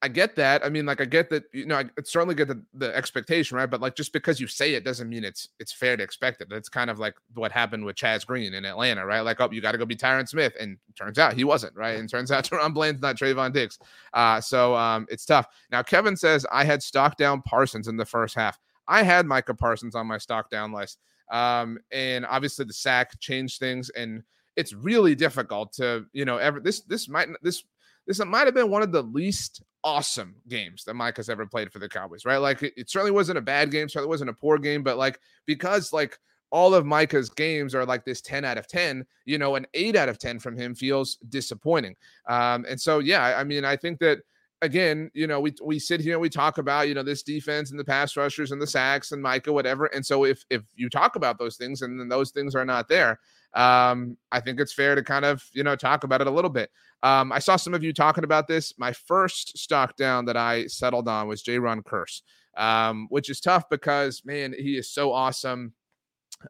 I 0.03 0.09
get 0.09 0.37
that. 0.37 0.65
I 0.65 0.69
mean, 0.69 0.85
like 0.85 1.01
I 1.01 1.07
get 1.07 1.31
that, 1.31 1.45
you 1.53 1.65
know, 1.65 1.77
I 1.77 1.87
certainly 2.05 2.35
get 2.35 2.49
the, 2.49 2.63
the 2.75 2.95
expectation, 2.95 3.57
right? 3.57 3.69
But 3.71 3.81
like 3.81 3.97
just 3.97 4.13
because 4.13 4.39
you 4.39 4.47
say 4.47 4.75
it 4.75 4.85
doesn't 4.85 5.09
mean 5.09 5.25
it's 5.25 5.49
it's 5.59 5.73
fair 5.73 5.97
to 5.97 6.03
expect 6.03 6.43
it. 6.43 6.49
That's 6.51 6.69
kind 6.69 6.91
of 6.91 6.99
like 6.99 7.15
what 7.35 7.51
happened 7.51 7.85
with 7.85 7.97
Chaz 7.97 8.27
Green 8.27 8.53
in 8.53 8.67
Atlanta, 8.67 9.07
right? 9.07 9.23
Like, 9.23 9.41
oh, 9.41 9.51
you 9.51 9.63
got 9.63 9.73
to 9.73 9.79
go 9.79 9.87
be 9.87 9.97
Tyron 9.97 10.29
Smith. 10.29 10.53
And 10.61 10.77
turns 10.97 11.19
out 11.19 11.33
he 11.33 11.45
wasn't, 11.45 11.75
right? 11.75 11.99
And 11.99 12.11
turns 12.11 12.31
out 12.31 12.45
DaRon 12.51 12.75
Bland's 12.75 13.01
not 13.01 13.17
Trevon 13.17 13.53
Diggs. 13.53 13.79
Uh, 14.13 14.41
so 14.41 14.75
um 14.77 15.07
it's 15.11 15.25
tough. 15.25 15.47
Now 15.71 15.83
Kevin 15.83 16.17
says 16.17 16.45
I 16.53 16.65
had 16.65 16.83
stock 16.83 17.17
down 17.17 17.41
Parsons 17.43 17.89
in 17.89 17.97
the 17.97 18.05
first 18.05 18.35
half. 18.35 18.59
I 18.87 19.03
had 19.03 19.27
Micah 19.27 19.55
Parsons 19.55 19.95
on 19.95 20.07
my 20.07 20.19
stock 20.19 20.51
down 20.51 20.73
list. 20.73 20.99
Um, 21.31 21.79
and 21.91 22.25
obviously 22.27 22.65
the 22.65 22.73
sack 22.73 23.19
changed 23.19 23.59
things, 23.59 23.91
and 23.91 24.23
it's 24.55 24.73
really 24.73 25.15
difficult 25.15 25.73
to, 25.75 26.07
you 26.13 26.25
know, 26.25 26.37
ever 26.37 26.61
this 26.61 26.83
this 26.83 27.09
might 27.09 27.29
this 27.43 27.65
this 28.07 28.25
might 28.25 28.47
have 28.47 28.55
been 28.55 28.71
one 28.71 28.83
of 28.83 28.93
the 28.93 29.03
least 29.03 29.63
awesome 29.87 30.35
games 30.49 30.83
that 30.83 30.95
Mike 30.95 31.17
has 31.17 31.31
ever 31.31 31.47
played 31.47 31.73
for 31.73 31.79
the 31.79 31.89
Cowboys, 31.89 32.25
right? 32.25 32.39
Like 32.39 32.61
it, 32.65 32.75
it 32.77 32.91
certainly 32.91 33.13
wasn't 33.13 33.39
a 33.39 33.41
bad 33.43 33.71
game, 33.71 33.89
certainly 33.89 34.11
wasn't 34.11 34.31
a 34.31 34.35
poor 34.35 34.59
game, 34.59 34.83
but 34.83 34.99
like 34.99 35.21
because 35.47 35.93
like 35.93 36.19
all 36.51 36.75
of 36.75 36.85
Micah's 36.85 37.31
games 37.31 37.73
are 37.73 37.87
like 37.87 38.05
this 38.05 38.21
10 38.21 38.45
out 38.45 38.59
of 38.59 38.67
10, 38.67 39.07
you 39.27 39.39
know, 39.39 39.55
an 39.55 39.65
8 39.75 39.95
out 39.95 40.09
of 40.09 40.19
10 40.19 40.41
from 40.41 40.57
him 40.57 40.75
feels 40.75 41.19
disappointing. 41.29 41.95
Um, 42.29 42.67
and 42.69 42.81
so, 42.81 42.99
yeah, 42.99 43.37
I 43.39 43.45
mean, 43.45 43.65
I 43.65 43.77
think 43.77 44.01
that 44.01 44.19
again, 44.61 45.09
you 45.15 45.29
know, 45.29 45.39
we 45.39 45.55
we 45.63 45.79
sit 45.79 46.01
here 46.01 46.15
and 46.15 46.21
we 46.21 46.31
talk 46.31 46.59
about, 46.59 46.89
you 46.89 46.95
know, 46.95 47.05
this 47.05 47.23
defense 47.23 47.71
and 47.71 47.79
the 47.79 47.85
pass 47.85 48.17
rushers 48.17 48.51
and 48.51 48.61
the 48.61 48.67
sacks 48.67 49.13
and 49.13 49.23
Micah, 49.23 49.53
whatever. 49.53 49.87
And 49.87 50.05
so 50.05 50.25
if 50.25 50.45
if 50.51 50.63
you 50.75 50.91
talk 50.91 51.15
about 51.15 51.39
those 51.39 51.57
things 51.57 51.83
and 51.83 52.01
then 52.01 52.09
those 52.09 52.33
things 52.33 52.57
are 52.57 52.65
not 52.65 52.89
there, 52.89 53.21
um, 53.55 54.17
I 54.31 54.41
think 54.41 54.61
it's 54.61 54.73
fair 54.73 54.95
to 54.95 55.03
kind 55.03 55.25
of, 55.25 55.45
you 55.53 55.63
know, 55.63 55.77
talk 55.77 56.05
about 56.05 56.21
it 56.21 56.27
a 56.27 56.31
little 56.31 56.51
bit. 56.51 56.71
Um, 57.03 57.33
I 57.33 57.39
saw 57.39 57.57
some 57.57 57.75
of 57.75 57.83
you 57.83 57.93
talking 57.93 58.25
about 58.25 58.49
this. 58.49 58.75
My 58.79 58.93
first 58.93 59.59
stock 59.59 59.97
down 59.97 60.25
that 60.27 60.37
I 60.37 60.67
settled 60.67 61.09
on 61.09 61.29
was 61.29 61.43
J. 61.43 61.59
Jayron 61.59 61.83
Kearse, 61.83 62.23
um, 62.57 63.07
which 63.11 63.31
is 63.31 63.41
tough 63.41 63.69
because 63.71 64.23
man, 64.25 64.55
he 64.59 64.77
is 64.77 64.91
so 64.91 65.13
awesome 65.13 65.73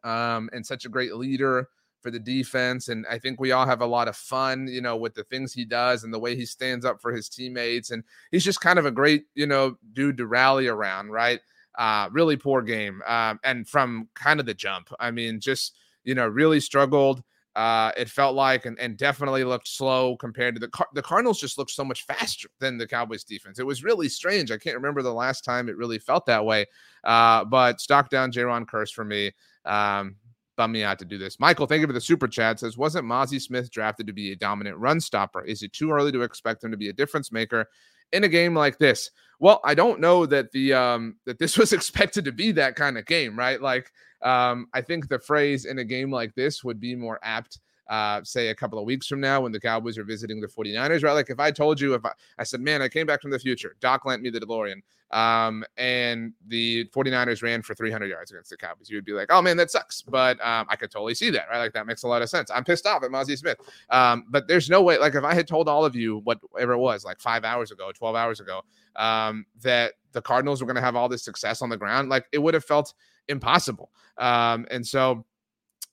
um, 0.03 0.49
and 0.53 0.65
such 0.65 0.85
a 0.85 0.89
great 0.89 1.15
leader 1.15 1.69
for 2.01 2.11
the 2.11 2.19
defense. 2.19 2.89
And 2.89 3.05
I 3.09 3.19
think 3.19 3.39
we 3.39 3.51
all 3.51 3.65
have 3.65 3.81
a 3.81 3.85
lot 3.85 4.07
of 4.07 4.15
fun, 4.15 4.67
you 4.67 4.81
know, 4.81 4.95
with 4.95 5.13
the 5.13 5.23
things 5.25 5.53
he 5.53 5.65
does 5.65 6.03
and 6.03 6.13
the 6.13 6.19
way 6.19 6.35
he 6.35 6.45
stands 6.45 6.85
up 6.85 7.01
for 7.01 7.11
his 7.11 7.29
teammates. 7.29 7.91
And 7.91 8.03
he's 8.31 8.43
just 8.43 8.61
kind 8.61 8.79
of 8.79 8.85
a 8.85 8.91
great, 8.91 9.25
you 9.35 9.47
know, 9.47 9.77
dude 9.93 10.17
to 10.17 10.27
rally 10.27 10.67
around, 10.67 11.09
right? 11.09 11.39
Uh, 11.77 12.09
really 12.11 12.37
poor 12.37 12.61
game. 12.61 13.01
Um, 13.05 13.39
and 13.43 13.67
from 13.67 14.09
kind 14.13 14.39
of 14.39 14.45
the 14.45 14.53
jump, 14.53 14.91
I 14.99 15.11
mean, 15.11 15.39
just, 15.39 15.77
you 16.07 16.15
know, 16.15 16.25
really 16.25 16.61
struggled. 16.61 17.21
Uh, 17.53 17.91
it 17.97 18.07
felt 18.07 18.35
like, 18.35 18.65
and, 18.65 18.79
and 18.79 18.97
definitely 18.97 19.43
looked 19.43 19.67
slow 19.67 20.15
compared 20.15 20.55
to 20.55 20.59
the 20.59 20.69
Car- 20.69 20.87
the 20.93 21.01
Cardinals. 21.01 21.39
Just 21.39 21.57
looked 21.57 21.71
so 21.71 21.83
much 21.83 22.05
faster 22.05 22.47
than 22.59 22.77
the 22.77 22.87
Cowboys 22.87 23.23
defense. 23.23 23.59
It 23.59 23.65
was 23.65 23.83
really 23.83 24.07
strange. 24.07 24.49
I 24.49 24.57
can't 24.57 24.75
remember 24.75 25.01
the 25.01 25.13
last 25.13 25.43
time 25.43 25.67
it 25.67 25.75
really 25.75 25.99
felt 25.99 26.25
that 26.27 26.45
way. 26.45 26.65
Uh, 27.03 27.43
but 27.43 27.81
stock 27.81 28.09
down 28.09 28.31
Jayron 28.31 28.65
Kearse 28.65 28.91
for 28.91 29.03
me. 29.03 29.31
Um, 29.65 30.15
bum 30.55 30.71
me 30.71 30.83
out 30.83 30.97
to 30.99 31.05
do 31.05 31.17
this. 31.17 31.39
Michael, 31.39 31.65
thank 31.67 31.81
you 31.81 31.87
for 31.87 31.93
the 31.93 32.01
super 32.01 32.27
chat. 32.27 32.59
Says, 32.59 32.77
wasn't 32.77 33.05
Mazi 33.05 33.41
Smith 33.41 33.69
drafted 33.69 34.07
to 34.07 34.13
be 34.13 34.31
a 34.31 34.35
dominant 34.35 34.77
run 34.77 34.99
stopper? 34.99 35.43
Is 35.43 35.61
it 35.61 35.73
too 35.73 35.91
early 35.91 36.11
to 36.13 36.21
expect 36.21 36.63
him 36.63 36.71
to 36.71 36.77
be 36.77 36.89
a 36.89 36.93
difference 36.93 37.31
maker 37.31 37.67
in 38.13 38.23
a 38.23 38.29
game 38.29 38.55
like 38.55 38.77
this? 38.77 39.11
Well, 39.39 39.61
I 39.63 39.73
don't 39.75 39.99
know 39.99 40.25
that 40.27 40.51
the 40.51 40.73
um 40.73 41.17
that 41.25 41.39
this 41.39 41.57
was 41.59 41.73
expected 41.73 42.23
to 42.25 42.31
be 42.31 42.51
that 42.53 42.75
kind 42.75 42.97
of 42.97 43.05
game, 43.05 43.37
right? 43.37 43.61
Like, 43.61 43.91
um, 44.21 44.67
I 44.73 44.81
think 44.81 45.07
the 45.07 45.19
phrase 45.19 45.65
in 45.65 45.79
a 45.79 45.83
game 45.83 46.11
like 46.11 46.35
this 46.35 46.63
would 46.63 46.79
be 46.79 46.95
more 46.95 47.19
apt 47.23 47.59
uh, 47.89 48.21
say 48.23 48.49
a 48.49 48.55
couple 48.55 48.77
of 48.77 48.85
weeks 48.85 49.07
from 49.07 49.19
now 49.19 49.41
when 49.41 49.51
the 49.51 49.59
Cowboys 49.59 49.97
are 49.97 50.03
visiting 50.03 50.41
the 50.41 50.47
49ers, 50.47 51.03
right? 51.03 51.13
Like 51.13 51.29
if 51.29 51.39
I 51.39 51.51
told 51.51 51.79
you, 51.79 51.93
if 51.93 52.05
I, 52.05 52.11
I 52.37 52.43
said, 52.43 52.59
man, 52.59 52.81
I 52.81 52.89
came 52.89 53.07
back 53.07 53.21
from 53.21 53.31
the 53.31 53.39
future, 53.39 53.75
Doc 53.79 54.05
lent 54.05 54.21
me 54.21 54.29
the 54.29 54.39
DeLorean, 54.39 54.81
um, 55.11 55.63
and 55.77 56.33
the 56.47 56.85
49ers 56.93 57.41
ran 57.41 57.61
for 57.61 57.73
300 57.73 58.07
yards 58.07 58.31
against 58.31 58.49
the 58.49 58.57
Cowboys, 58.57 58.89
you 58.89 58.97
would 58.97 59.05
be 59.05 59.13
like, 59.13 59.27
oh 59.31 59.41
man, 59.41 59.55
that 59.57 59.71
sucks. 59.71 60.01
But 60.01 60.37
um, 60.45 60.67
I 60.69 60.75
could 60.75 60.91
totally 60.91 61.15
see 61.15 61.29
that, 61.29 61.47
right? 61.49 61.59
Like 61.59 61.73
that 61.73 61.87
makes 61.87 62.03
a 62.03 62.07
lot 62.07 62.21
of 62.21 62.29
sense. 62.29 62.51
I'm 62.51 62.65
pissed 62.65 62.85
off 62.85 63.03
at 63.03 63.11
Mazi 63.11 63.37
Smith. 63.37 63.57
Um, 63.89 64.25
but 64.29 64.47
there's 64.47 64.69
no 64.69 64.81
way, 64.81 64.97
like 64.97 65.15
if 65.15 65.23
I 65.23 65.33
had 65.33 65.47
told 65.47 65.69
all 65.69 65.85
of 65.85 65.95
you 65.95 66.19
whatever 66.25 66.73
it 66.73 66.79
was, 66.79 67.05
like 67.05 67.19
five 67.19 67.45
hours 67.45 67.71
ago, 67.71 67.91
12 67.93 68.15
hours 68.15 68.39
ago, 68.41 68.63
um, 68.97 69.45
that 69.61 69.93
the 70.11 70.21
Cardinals 70.21 70.61
were 70.61 70.67
going 70.67 70.75
to 70.75 70.81
have 70.81 70.95
all 70.95 71.07
this 71.07 71.23
success 71.23 71.61
on 71.61 71.69
the 71.69 71.77
ground, 71.77 72.09
like 72.09 72.25
it 72.33 72.39
would 72.39 72.53
have 72.53 72.65
felt 72.65 72.93
impossible. 73.29 73.91
Um, 74.17 74.65
and 74.71 74.85
so, 74.85 75.25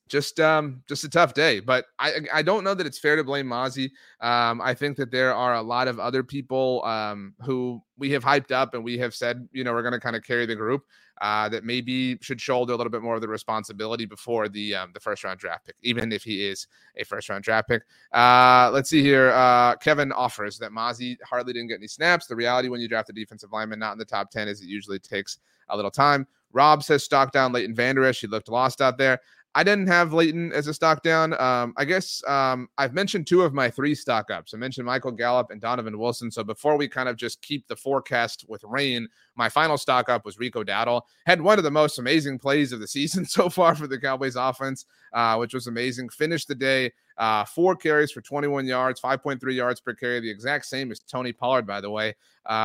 just 0.08 0.38
um 0.38 0.82
just 0.86 1.04
a 1.04 1.08
tough 1.08 1.32
day 1.32 1.60
but 1.60 1.86
i 1.98 2.20
i 2.32 2.42
don't 2.42 2.62
know 2.62 2.74
that 2.74 2.86
it's 2.86 2.98
fair 2.98 3.16
to 3.16 3.24
blame 3.24 3.46
Mazi. 3.46 3.90
um 4.20 4.60
i 4.60 4.74
think 4.74 4.96
that 4.96 5.10
there 5.10 5.34
are 5.34 5.54
a 5.54 5.62
lot 5.62 5.88
of 5.88 5.98
other 5.98 6.22
people 6.22 6.84
um 6.84 7.34
who 7.40 7.82
we 7.96 8.10
have 8.10 8.22
hyped 8.22 8.52
up 8.52 8.74
and 8.74 8.84
we 8.84 8.98
have 8.98 9.14
said 9.14 9.48
you 9.52 9.64
know 9.64 9.72
we're 9.72 9.82
going 9.82 9.92
to 9.92 10.00
kind 10.00 10.14
of 10.14 10.22
carry 10.22 10.44
the 10.44 10.54
group 10.54 10.82
uh 11.22 11.48
that 11.48 11.64
maybe 11.64 12.18
should 12.20 12.40
shoulder 12.40 12.74
a 12.74 12.76
little 12.76 12.90
bit 12.90 13.00
more 13.02 13.14
of 13.14 13.22
the 13.22 13.28
responsibility 13.28 14.04
before 14.04 14.48
the 14.48 14.74
um 14.74 14.90
the 14.92 15.00
first 15.00 15.24
round 15.24 15.40
draft 15.40 15.64
pick 15.64 15.76
even 15.82 16.12
if 16.12 16.22
he 16.22 16.46
is 16.46 16.66
a 16.96 17.04
first 17.04 17.30
round 17.30 17.42
draft 17.42 17.68
pick 17.68 17.82
uh 18.12 18.70
let's 18.74 18.90
see 18.90 19.02
here 19.02 19.30
uh 19.30 19.74
kevin 19.76 20.12
offers 20.12 20.58
that 20.58 20.70
Mazi 20.70 21.16
hardly 21.24 21.54
didn't 21.54 21.68
get 21.68 21.78
any 21.78 21.88
snaps 21.88 22.26
the 22.26 22.36
reality 22.36 22.68
when 22.68 22.80
you 22.80 22.88
draft 22.88 23.08
a 23.08 23.12
defensive 23.12 23.52
lineman 23.52 23.78
not 23.78 23.92
in 23.92 23.98
the 23.98 24.04
top 24.04 24.30
10 24.30 24.48
is 24.48 24.60
it 24.60 24.66
usually 24.66 24.98
takes 24.98 25.38
a 25.70 25.76
little 25.76 25.90
time 25.90 26.26
Rob 26.54 26.82
says 26.82 27.04
stock 27.04 27.32
down 27.32 27.52
Leighton 27.52 27.74
Vander 27.74 28.04
Esch. 28.04 28.20
He 28.20 28.26
looked 28.26 28.48
lost 28.48 28.80
out 28.80 28.96
there. 28.96 29.20
I 29.56 29.62
didn't 29.62 29.86
have 29.86 30.12
Leighton 30.12 30.52
as 30.52 30.66
a 30.66 30.74
stock 30.74 31.02
down. 31.04 31.40
Um, 31.40 31.74
I 31.76 31.84
guess 31.84 32.22
um, 32.26 32.68
I've 32.76 32.92
mentioned 32.92 33.28
two 33.28 33.42
of 33.42 33.54
my 33.54 33.70
three 33.70 33.94
stock 33.94 34.28
ups. 34.30 34.52
I 34.52 34.56
mentioned 34.56 34.84
Michael 34.84 35.12
Gallup 35.12 35.50
and 35.50 35.60
Donovan 35.60 35.96
Wilson. 35.96 36.30
So 36.32 36.42
before 36.42 36.76
we 36.76 36.88
kind 36.88 37.08
of 37.08 37.16
just 37.16 37.40
keep 37.40 37.68
the 37.68 37.76
forecast 37.76 38.44
with 38.48 38.64
rain, 38.64 39.06
my 39.36 39.48
final 39.48 39.78
stock 39.78 40.08
up 40.08 40.24
was 40.24 40.40
Rico 40.40 40.64
Dowdle. 40.64 41.02
Had 41.26 41.40
one 41.40 41.58
of 41.58 41.64
the 41.64 41.70
most 41.70 42.00
amazing 42.00 42.40
plays 42.40 42.72
of 42.72 42.80
the 42.80 42.88
season 42.94 43.24
so 43.24 43.48
far 43.48 43.76
for 43.76 43.86
the 43.86 43.98
Cowboys 43.98 44.34
offense, 44.34 44.86
uh, 45.12 45.36
which 45.36 45.54
was 45.54 45.68
amazing. 45.68 46.08
Finished 46.08 46.48
the 46.48 46.56
day 46.56 46.90
uh, 47.16 47.44
four 47.44 47.76
carries 47.76 48.10
for 48.10 48.22
21 48.22 48.66
yards, 48.66 49.00
5.3 49.00 49.54
yards 49.54 49.80
per 49.80 49.94
carry, 49.94 50.18
the 50.18 50.30
exact 50.30 50.66
same 50.66 50.90
as 50.90 50.98
Tony 50.98 51.32
Pollard, 51.32 51.66
by 51.66 51.80
the 51.80 51.90
way. 51.90 52.16
Uh, 52.44 52.64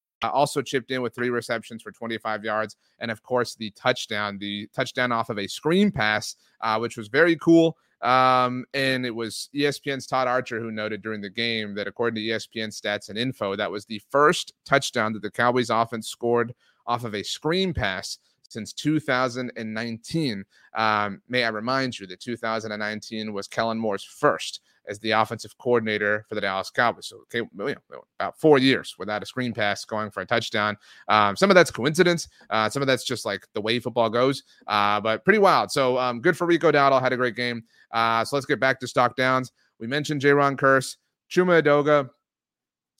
Uh, 0.23 0.29
also 0.29 0.61
chipped 0.61 0.91
in 0.91 1.01
with 1.01 1.15
three 1.15 1.29
receptions 1.29 1.81
for 1.81 1.91
25 1.91 2.43
yards. 2.43 2.75
And 2.99 3.09
of 3.09 3.23
course, 3.23 3.55
the 3.55 3.71
touchdown, 3.71 4.37
the 4.37 4.67
touchdown 4.73 5.11
off 5.11 5.29
of 5.29 5.39
a 5.39 5.47
screen 5.47 5.91
pass, 5.91 6.35
uh, 6.61 6.77
which 6.77 6.97
was 6.97 7.07
very 7.07 7.35
cool. 7.37 7.77
Um, 8.01 8.65
and 8.73 9.05
it 9.05 9.13
was 9.13 9.49
ESPN's 9.55 10.07
Todd 10.07 10.27
Archer 10.27 10.59
who 10.59 10.71
noted 10.71 11.01
during 11.01 11.21
the 11.21 11.29
game 11.29 11.75
that 11.75 11.87
according 11.87 12.15
to 12.15 12.21
ESPN 12.21 12.69
stats 12.69 13.09
and 13.09 13.17
info, 13.17 13.55
that 13.55 13.71
was 13.71 13.85
the 13.85 14.01
first 14.09 14.53
touchdown 14.65 15.13
that 15.13 15.21
the 15.21 15.31
Cowboys 15.31 15.69
offense 15.69 16.07
scored 16.07 16.53
off 16.87 17.03
of 17.03 17.13
a 17.13 17.23
screen 17.23 17.73
pass 17.73 18.17
since 18.49 18.73
2019. 18.73 20.43
Um, 20.75 21.21
may 21.29 21.43
I 21.43 21.49
remind 21.49 21.99
you 21.99 22.07
that 22.07 22.19
2019 22.19 23.33
was 23.33 23.47
Kellen 23.47 23.77
Moore's 23.77 24.03
first 24.03 24.61
as 24.87 24.99
the 24.99 25.11
offensive 25.11 25.57
coordinator 25.57 26.25
for 26.27 26.35
the 26.35 26.41
Dallas 26.41 26.69
Cowboys. 26.69 27.07
So, 27.07 27.17
okay, 27.23 27.39
you 27.39 27.49
know, 27.53 28.03
about 28.19 28.39
four 28.39 28.57
years 28.57 28.95
without 28.97 29.23
a 29.23 29.25
screen 29.25 29.53
pass 29.53 29.85
going 29.85 30.11
for 30.11 30.21
a 30.21 30.25
touchdown. 30.25 30.77
Um, 31.07 31.35
some 31.35 31.49
of 31.49 31.55
that's 31.55 31.71
coincidence. 31.71 32.27
Uh, 32.49 32.69
some 32.69 32.81
of 32.81 32.87
that's 32.87 33.03
just 33.03 33.25
like 33.25 33.45
the 33.53 33.61
way 33.61 33.79
football 33.79 34.09
goes, 34.09 34.43
uh, 34.67 34.99
but 34.99 35.23
pretty 35.23 35.39
wild. 35.39 35.71
So, 35.71 35.97
um, 35.97 36.21
good 36.21 36.37
for 36.37 36.47
Rico 36.47 36.71
Dowdle. 36.71 37.01
Had 37.01 37.13
a 37.13 37.17
great 37.17 37.35
game. 37.35 37.63
Uh, 37.91 38.25
so, 38.25 38.35
let's 38.35 38.45
get 38.45 38.59
back 38.59 38.79
to 38.79 38.87
stock 38.87 39.15
downs. 39.15 39.51
We 39.79 39.87
mentioned 39.87 40.21
Jayron 40.21 40.57
Kearse, 40.57 40.97
Chuma 41.29 41.61
Edoga. 41.61 42.09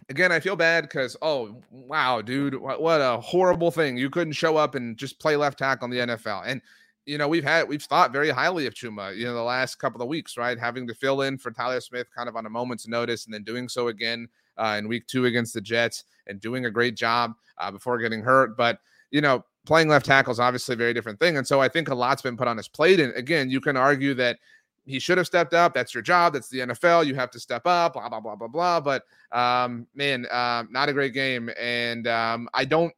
Again, 0.09 0.31
I 0.31 0.39
feel 0.39 0.55
bad 0.55 0.81
because, 0.81 1.15
oh, 1.21 1.61
wow, 1.69 2.21
dude, 2.21 2.55
what, 2.55 2.81
what 2.81 2.99
a 2.99 3.19
horrible 3.21 3.71
thing. 3.71 3.97
You 3.97 4.09
couldn't 4.09 4.33
show 4.33 4.57
up 4.57 4.75
and 4.75 4.97
just 4.97 5.19
play 5.19 5.35
left 5.35 5.59
tackle 5.59 5.85
in 5.85 5.91
the 5.91 6.15
NFL. 6.15 6.43
And 6.45 6.61
you 7.05 7.17
know, 7.17 7.27
we've 7.27 7.43
had 7.43 7.67
we've 7.67 7.81
thought 7.81 8.11
very 8.11 8.29
highly 8.29 8.67
of 8.67 8.73
Chuma, 8.73 9.15
you 9.15 9.25
know, 9.25 9.33
the 9.33 9.41
last 9.41 9.75
couple 9.75 10.01
of 10.01 10.07
weeks, 10.07 10.37
right? 10.37 10.57
Having 10.57 10.87
to 10.87 10.93
fill 10.93 11.21
in 11.21 11.37
for 11.37 11.51
Tyler 11.51 11.81
Smith 11.81 12.07
kind 12.15 12.29
of 12.29 12.35
on 12.35 12.45
a 12.45 12.49
moment's 12.49 12.87
notice 12.87 13.25
and 13.25 13.33
then 13.33 13.43
doing 13.43 13.67
so 13.67 13.87
again 13.87 14.27
uh, 14.57 14.75
in 14.77 14.87
week 14.87 15.07
two 15.07 15.25
against 15.25 15.53
the 15.53 15.61
Jets 15.61 16.03
and 16.27 16.39
doing 16.39 16.65
a 16.65 16.71
great 16.71 16.95
job 16.95 17.33
uh, 17.57 17.71
before 17.71 17.97
getting 17.97 18.21
hurt. 18.21 18.55
But, 18.55 18.79
you 19.09 19.21
know, 19.21 19.43
playing 19.65 19.87
left 19.87 20.05
tackle 20.05 20.31
is 20.31 20.39
obviously 20.39 20.73
a 20.73 20.77
very 20.77 20.93
different 20.93 21.19
thing. 21.19 21.37
And 21.37 21.47
so 21.47 21.59
I 21.59 21.67
think 21.67 21.89
a 21.89 21.95
lot's 21.95 22.21
been 22.21 22.37
put 22.37 22.47
on 22.47 22.57
his 22.57 22.67
plate. 22.67 22.99
And 22.99 23.13
again, 23.15 23.49
you 23.49 23.61
can 23.61 23.77
argue 23.77 24.13
that 24.15 24.37
he 24.85 24.99
should 24.99 25.17
have 25.17 25.27
stepped 25.27 25.53
up. 25.53 25.73
That's 25.73 25.93
your 25.93 26.03
job. 26.03 26.33
That's 26.33 26.49
the 26.49 26.59
NFL. 26.59 27.05
You 27.05 27.15
have 27.15 27.31
to 27.31 27.39
step 27.39 27.65
up, 27.65 27.93
blah, 27.93 28.09
blah, 28.09 28.19
blah, 28.19 28.35
blah, 28.35 28.47
blah. 28.47 28.79
But 28.79 29.03
um, 29.31 29.87
man, 29.95 30.25
uh, 30.27 30.63
not 30.69 30.89
a 30.89 30.93
great 30.93 31.13
game. 31.13 31.49
And 31.59 32.07
um, 32.07 32.49
I 32.53 32.65
don't 32.65 32.93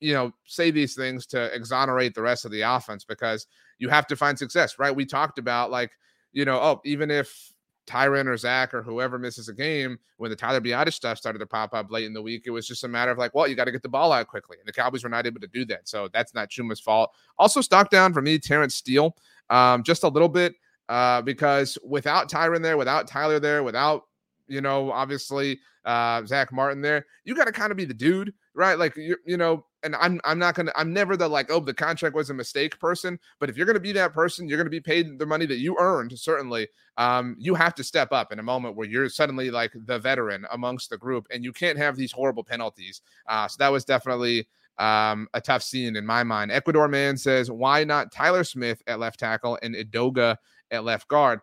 you 0.00 0.12
know, 0.12 0.32
say 0.44 0.70
these 0.70 0.94
things 0.94 1.26
to 1.26 1.54
exonerate 1.54 2.14
the 2.14 2.22
rest 2.22 2.44
of 2.44 2.50
the 2.50 2.62
offense 2.62 3.04
because 3.04 3.46
you 3.78 3.88
have 3.88 4.06
to 4.08 4.16
find 4.16 4.38
success, 4.38 4.78
right? 4.78 4.94
We 4.94 5.06
talked 5.06 5.38
about 5.38 5.70
like, 5.70 5.92
you 6.32 6.44
know, 6.44 6.58
oh, 6.60 6.80
even 6.84 7.10
if 7.10 7.52
Tyron 7.86 8.26
or 8.26 8.36
Zack 8.36 8.72
or 8.74 8.82
whoever 8.82 9.18
misses 9.18 9.48
a 9.48 9.52
game, 9.52 9.98
when 10.16 10.30
the 10.30 10.36
Tyler 10.36 10.60
Biadasz 10.60 10.94
stuff 10.94 11.18
started 11.18 11.38
to 11.38 11.46
pop 11.46 11.74
up 11.74 11.90
late 11.90 12.06
in 12.06 12.12
the 12.12 12.22
week, 12.22 12.44
it 12.46 12.50
was 12.50 12.66
just 12.66 12.84
a 12.84 12.88
matter 12.88 13.10
of 13.10 13.18
like, 13.18 13.34
well, 13.34 13.46
you 13.46 13.54
got 13.54 13.64
to 13.64 13.72
get 13.72 13.82
the 13.82 13.88
ball 13.88 14.12
out 14.12 14.26
quickly. 14.26 14.56
And 14.58 14.66
the 14.66 14.72
Cowboys 14.72 15.04
were 15.04 15.10
not 15.10 15.26
able 15.26 15.40
to 15.40 15.46
do 15.46 15.64
that. 15.66 15.88
So 15.88 16.08
that's 16.12 16.34
not 16.34 16.50
Chuma's 16.50 16.80
fault. 16.80 17.10
Also, 17.38 17.60
stock 17.60 17.90
down 17.90 18.12
for 18.12 18.22
me, 18.22 18.38
Terence 18.38 18.74
Steele. 18.74 19.16
um, 19.50 19.82
just 19.82 20.02
a 20.02 20.08
little 20.08 20.28
bit 20.28 20.54
uh, 20.88 21.22
because 21.22 21.78
without 21.84 22.30
Tyron 22.30 22.62
there, 22.62 22.76
without 22.76 23.06
Tyler 23.06 23.38
there, 23.38 23.62
without 23.62 24.04
you 24.46 24.60
know, 24.60 24.92
obviously 24.92 25.58
uh, 25.84 26.24
Zack 26.26 26.52
Martin 26.52 26.80
there, 26.80 27.06
you 27.24 27.34
got 27.34 27.46
to 27.46 27.52
kind 27.52 27.70
of 27.70 27.76
be 27.76 27.84
the 27.84 27.94
dude, 27.94 28.32
right? 28.54 28.78
Like 28.78 28.96
you, 28.96 29.16
you 29.26 29.36
know, 29.36 29.64
and 29.84 29.94
I'm 29.96 30.20
I'm 30.24 30.38
not 30.38 30.54
gonna 30.54 30.72
I'm 30.74 30.92
never 30.92 31.16
the 31.16 31.28
like 31.28 31.50
oh 31.50 31.60
the 31.60 31.74
contract 31.74 32.16
was 32.16 32.30
a 32.30 32.34
mistake 32.34 32.78
person, 32.80 33.18
but 33.38 33.48
if 33.48 33.56
you're 33.56 33.66
gonna 33.66 33.80
be 33.80 33.92
that 33.92 34.12
person, 34.12 34.48
you're 34.48 34.58
gonna 34.58 34.70
be 34.70 34.80
paid 34.80 35.18
the 35.18 35.26
money 35.26 35.46
that 35.46 35.58
you 35.58 35.76
earned. 35.78 36.18
Certainly, 36.18 36.68
um, 36.96 37.36
you 37.38 37.54
have 37.54 37.74
to 37.76 37.84
step 37.84 38.10
up 38.12 38.32
in 38.32 38.38
a 38.38 38.42
moment 38.42 38.76
where 38.76 38.88
you're 38.88 39.08
suddenly 39.08 39.50
like 39.50 39.72
the 39.86 39.98
veteran 39.98 40.46
amongst 40.50 40.90
the 40.90 40.98
group, 40.98 41.26
and 41.30 41.44
you 41.44 41.52
can't 41.52 41.78
have 41.78 41.96
these 41.96 42.12
horrible 42.12 42.44
penalties. 42.44 43.02
Uh, 43.28 43.46
so 43.46 43.56
that 43.58 43.70
was 43.70 43.84
definitely 43.84 44.48
um, 44.78 45.28
a 45.34 45.40
tough 45.40 45.62
scene 45.62 45.96
in 45.96 46.06
my 46.06 46.24
mind. 46.24 46.50
Ecuador 46.50 46.88
man 46.88 47.16
says, 47.16 47.50
why 47.50 47.84
not 47.84 48.12
Tyler 48.12 48.44
Smith 48.44 48.82
at 48.86 48.98
left 48.98 49.20
tackle 49.20 49.58
and 49.62 49.74
Edoga 49.74 50.36
at 50.70 50.84
left 50.84 51.08
guard? 51.08 51.40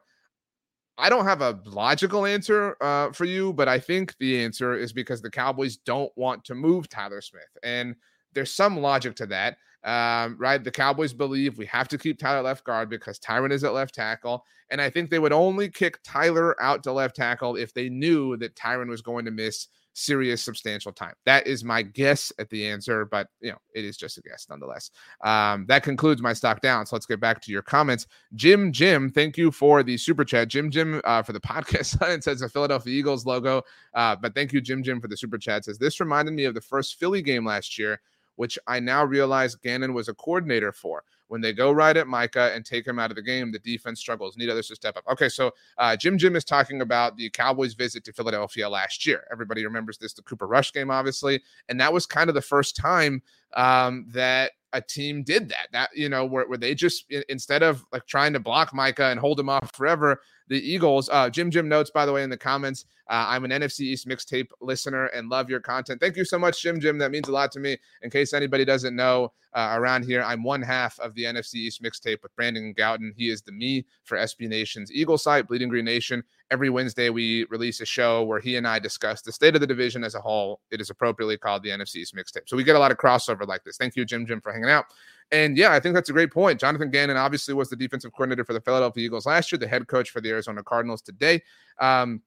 I 0.98 1.10
don't 1.10 1.26
have 1.26 1.42
a 1.42 1.60
logical 1.66 2.26
answer 2.26 2.76
uh, 2.82 3.12
for 3.12 3.26
you, 3.26 3.54
but 3.54 3.68
I 3.68 3.80
think 3.80 4.16
the 4.20 4.44
answer 4.44 4.76
is 4.76 4.94
because 4.94 5.22
the 5.22 5.32
Cowboys 5.32 5.78
don't 5.78 6.12
want 6.16 6.44
to 6.46 6.56
move 6.56 6.90
Tyler 6.90 7.22
Smith. 7.22 7.58
And 7.64 7.96
there's 8.34 8.52
some 8.52 8.80
logic 8.80 9.16
to 9.18 9.26
that, 9.28 9.58
um, 9.84 10.38
right? 10.40 10.64
The 10.64 10.72
Cowboys 10.72 11.14
believe 11.14 11.58
we 11.58 11.66
have 11.68 11.88
to 11.90 11.98
keep 11.98 12.20
Tyler 12.20 12.42
left 12.42 12.64
guard 12.64 12.90
because 12.90 13.20
Tyron 13.20 13.52
is 13.52 13.64
at 13.64 13.74
left 13.74 13.96
tackle. 13.96 14.46
And 14.70 14.80
I 14.82 14.90
think 14.90 15.10
they 15.10 15.20
would 15.20 15.34
only 15.34 15.70
kick 15.70 16.00
Tyler 16.04 16.62
out 16.62 16.84
to 16.84 16.92
left 16.92 17.16
tackle 17.16 17.56
if 17.56 17.74
they 17.74 17.90
knew 17.90 18.38
that 18.38 18.56
Tyron 18.56 18.90
was 18.90 19.02
going 19.02 19.26
to 19.26 19.32
miss 19.32 19.68
serious 19.94 20.42
substantial 20.42 20.92
time. 20.92 21.14
That 21.26 21.48
is 21.48 21.64
my 21.64 21.82
guess 21.82 22.32
at 22.40 22.50
the 22.50 22.68
answer, 22.68 23.06
but 23.06 23.28
you 23.42 23.52
know, 23.52 23.58
it 23.76 23.86
is 23.86 23.98
just 23.98 24.18
a 24.18 24.22
guess 24.22 24.48
nonetheless. 24.50 24.92
Um, 25.24 25.66
that 25.68 25.84
concludes 25.84 26.22
my 26.22 26.34
stock 26.34 26.62
down. 26.62 26.86
So 26.86 26.96
let's 26.96 27.06
get 27.06 27.20
back 27.20 27.42
to 27.42 27.52
your 27.52 27.62
comments. 27.62 28.08
Jim 28.36 28.72
Jim, 28.72 29.10
thank 29.12 29.38
you 29.38 29.52
for 29.52 29.84
the 29.84 29.98
super 29.98 30.24
chat. 30.24 30.48
Jim 30.48 30.72
Jim 30.72 31.02
uh, 31.04 31.24
for 31.24 31.34
the 31.34 31.40
podcast. 31.42 32.02
it 32.10 32.24
says 32.24 32.42
a 32.42 32.50
Philadelphia 32.50 32.94
Eagles 32.94 33.26
logo. 33.26 33.64
Uh, 33.94 34.16
but 34.16 34.34
thank 34.34 34.54
you, 34.54 34.62
Jim 34.62 34.84
Jim, 34.84 35.02
for 35.02 35.08
the 35.08 35.18
super 35.18 35.38
chat. 35.38 35.60
It 35.60 35.66
says 35.66 35.78
this 35.78 36.00
reminded 36.00 36.34
me 36.34 36.46
of 36.46 36.54
the 36.54 36.62
first 36.62 37.00
Philly 37.00 37.22
game 37.22 37.46
last 37.46 37.78
year, 37.78 38.02
which 38.42 38.58
I 38.66 38.80
now 38.80 39.06
realize 39.06 39.54
Gannon 39.54 39.94
was 39.94 40.08
a 40.08 40.16
coordinator 40.16 40.72
for. 40.72 41.04
When 41.28 41.42
they 41.42 41.54
go 41.54 41.72
right 41.72 41.96
at 41.96 42.08
Micah 42.08 42.52
and 42.56 42.66
take 42.66 42.88
him 42.88 42.98
out 42.98 43.12
of 43.12 43.16
the 43.16 43.22
game, 43.22 43.52
the 43.52 43.60
defense 43.60 44.00
struggles. 44.00 44.36
Need 44.36 44.50
others 44.50 44.68
to 44.70 44.76
step 44.76 44.98
up. 44.98 45.04
Okay, 45.12 45.30
so 45.30 45.52
uh, 45.78 45.96
Jim 45.96 46.18
Jim 46.18 46.36
is 46.36 46.44
talking 46.44 46.82
about 46.82 47.18
the 47.18 47.30
Cowboys' 47.30 47.76
visit 47.76 48.04
to 48.06 48.14
Philadelphia 48.14 48.68
last 48.68 49.06
year. 49.06 49.26
Everybody 49.32 49.64
remembers 49.64 50.00
this, 50.00 50.14
the 50.14 50.24
Cooper 50.24 50.48
Rush 50.48 50.74
game, 50.74 50.90
obviously, 50.90 51.44
and 51.70 51.80
that 51.80 51.94
was 51.94 52.08
kind 52.08 52.30
of 52.30 52.34
the 52.34 52.42
first 52.42 52.76
time 52.76 53.22
um, 53.54 54.06
that 54.10 54.52
a 54.74 54.82
team 54.82 55.24
did 55.24 55.50
that. 55.50 55.68
That 55.72 55.90
you 55.96 56.10
know, 56.10 56.26
where, 56.26 56.48
where 56.48 56.58
they 56.58 56.74
just 56.76 57.12
instead 57.30 57.64
of 57.64 57.86
like 57.92 58.06
trying 58.06 58.34
to 58.34 58.40
block 58.40 58.74
Micah 58.74 59.08
and 59.08 59.20
hold 59.20 59.40
him 59.40 59.50
off 59.50 59.76
forever, 59.76 60.22
the 60.48 60.60
Eagles. 60.60 61.10
Uh, 61.12 61.30
Jim 61.30 61.52
Jim 61.52 61.68
notes, 61.68 61.92
by 61.92 62.06
the 62.06 62.14
way, 62.14 62.24
in 62.24 62.30
the 62.30 62.38
comments. 62.38 62.86
Uh, 63.10 63.26
I'm 63.28 63.44
an 63.44 63.52
NFC 63.52 63.82
East 63.82 64.08
mixtape 64.08 64.48
listener 64.62 65.08
and 65.08 65.30
love 65.30 65.50
your 65.50 65.60
content. 65.60 66.00
Thank 66.00 66.16
you 66.16 66.26
so 66.26 66.40
much, 66.40 66.62
Jim 66.62 66.80
Jim. 66.80 66.98
That 66.98 67.12
means 67.12 67.28
a 67.28 67.32
lot 67.32 67.52
to 67.54 67.60
me. 67.60 67.78
In 68.02 68.10
case 68.10 68.34
anybody 68.34 68.64
doesn't 68.64 68.96
know, 68.96 69.34
uh, 69.54 69.74
around 69.78 70.06
here, 70.06 70.24
I'm 70.24 70.44
one 70.44 70.62
half 70.62 71.00
of 71.00 71.14
the 71.16 71.24
NFC 71.24 71.56
East 71.56 71.84
mixtape 71.84 72.24
with 72.24 72.36
Brandon 72.36 72.74
Gowton. 72.74 73.12
He 73.16 73.30
is 73.30 73.42
the 73.42 73.52
me 73.52 73.86
for 74.04 74.18
SB 74.18 74.48
Nation's 74.48 74.92
Eagle 74.92 75.18
site, 75.18 75.48
Bleeding 75.48 75.70
Green 75.70 75.86
Nation. 75.86 76.24
Every 76.52 76.70
Wednesday, 76.70 77.10
we 77.10 77.46
release 77.46 77.82
a 77.82 77.86
show 77.86 78.24
where 78.24 78.40
he 78.40 78.58
and 78.58 78.68
I 78.68 78.78
discuss 78.78 79.22
the 79.22 79.32
state 79.32 79.56
of 79.56 79.62
the 79.62 79.68
division 79.68 80.04
as 80.04 80.16
a 80.16 80.22
whole. 80.22 80.60
It 80.70 80.82
is 80.82 80.90
appropriately 80.90 81.38
called 81.38 81.64
the 81.64 81.70
NFC's 81.70 82.12
mixtape. 82.12 82.48
So 82.48 82.58
we 82.58 82.64
get 82.64 82.76
a 82.76 82.80
lot 82.80 82.92
of 82.92 82.98
crossover 82.98 83.48
like 83.48 83.64
this. 83.64 83.78
Thank 83.78 83.96
you, 83.96 84.04
Jim 84.06 84.26
Jim, 84.26 84.42
for 84.42 84.52
hanging 84.52 84.70
out. 84.70 84.86
And 85.32 85.58
yeah, 85.58 85.72
I 85.72 85.80
think 85.80 85.96
that's 85.96 86.10
a 86.10 86.14
great 86.14 86.32
point. 86.32 86.60
Jonathan 86.60 86.92
Gannon 86.92 87.16
obviously 87.16 87.54
was 87.54 87.70
the 87.70 87.78
defensive 87.78 88.12
coordinator 88.12 88.44
for 88.44 88.54
the 88.54 88.62
Philadelphia 88.62 89.06
Eagles 89.06 89.26
last 89.26 89.52
year, 89.52 89.60
the 89.60 89.68
head 89.68 89.88
coach 89.88 90.10
for 90.10 90.20
the 90.20 90.30
Arizona 90.30 90.62
Cardinals 90.62 91.02
today. 91.02 91.42
Um, 91.80 92.22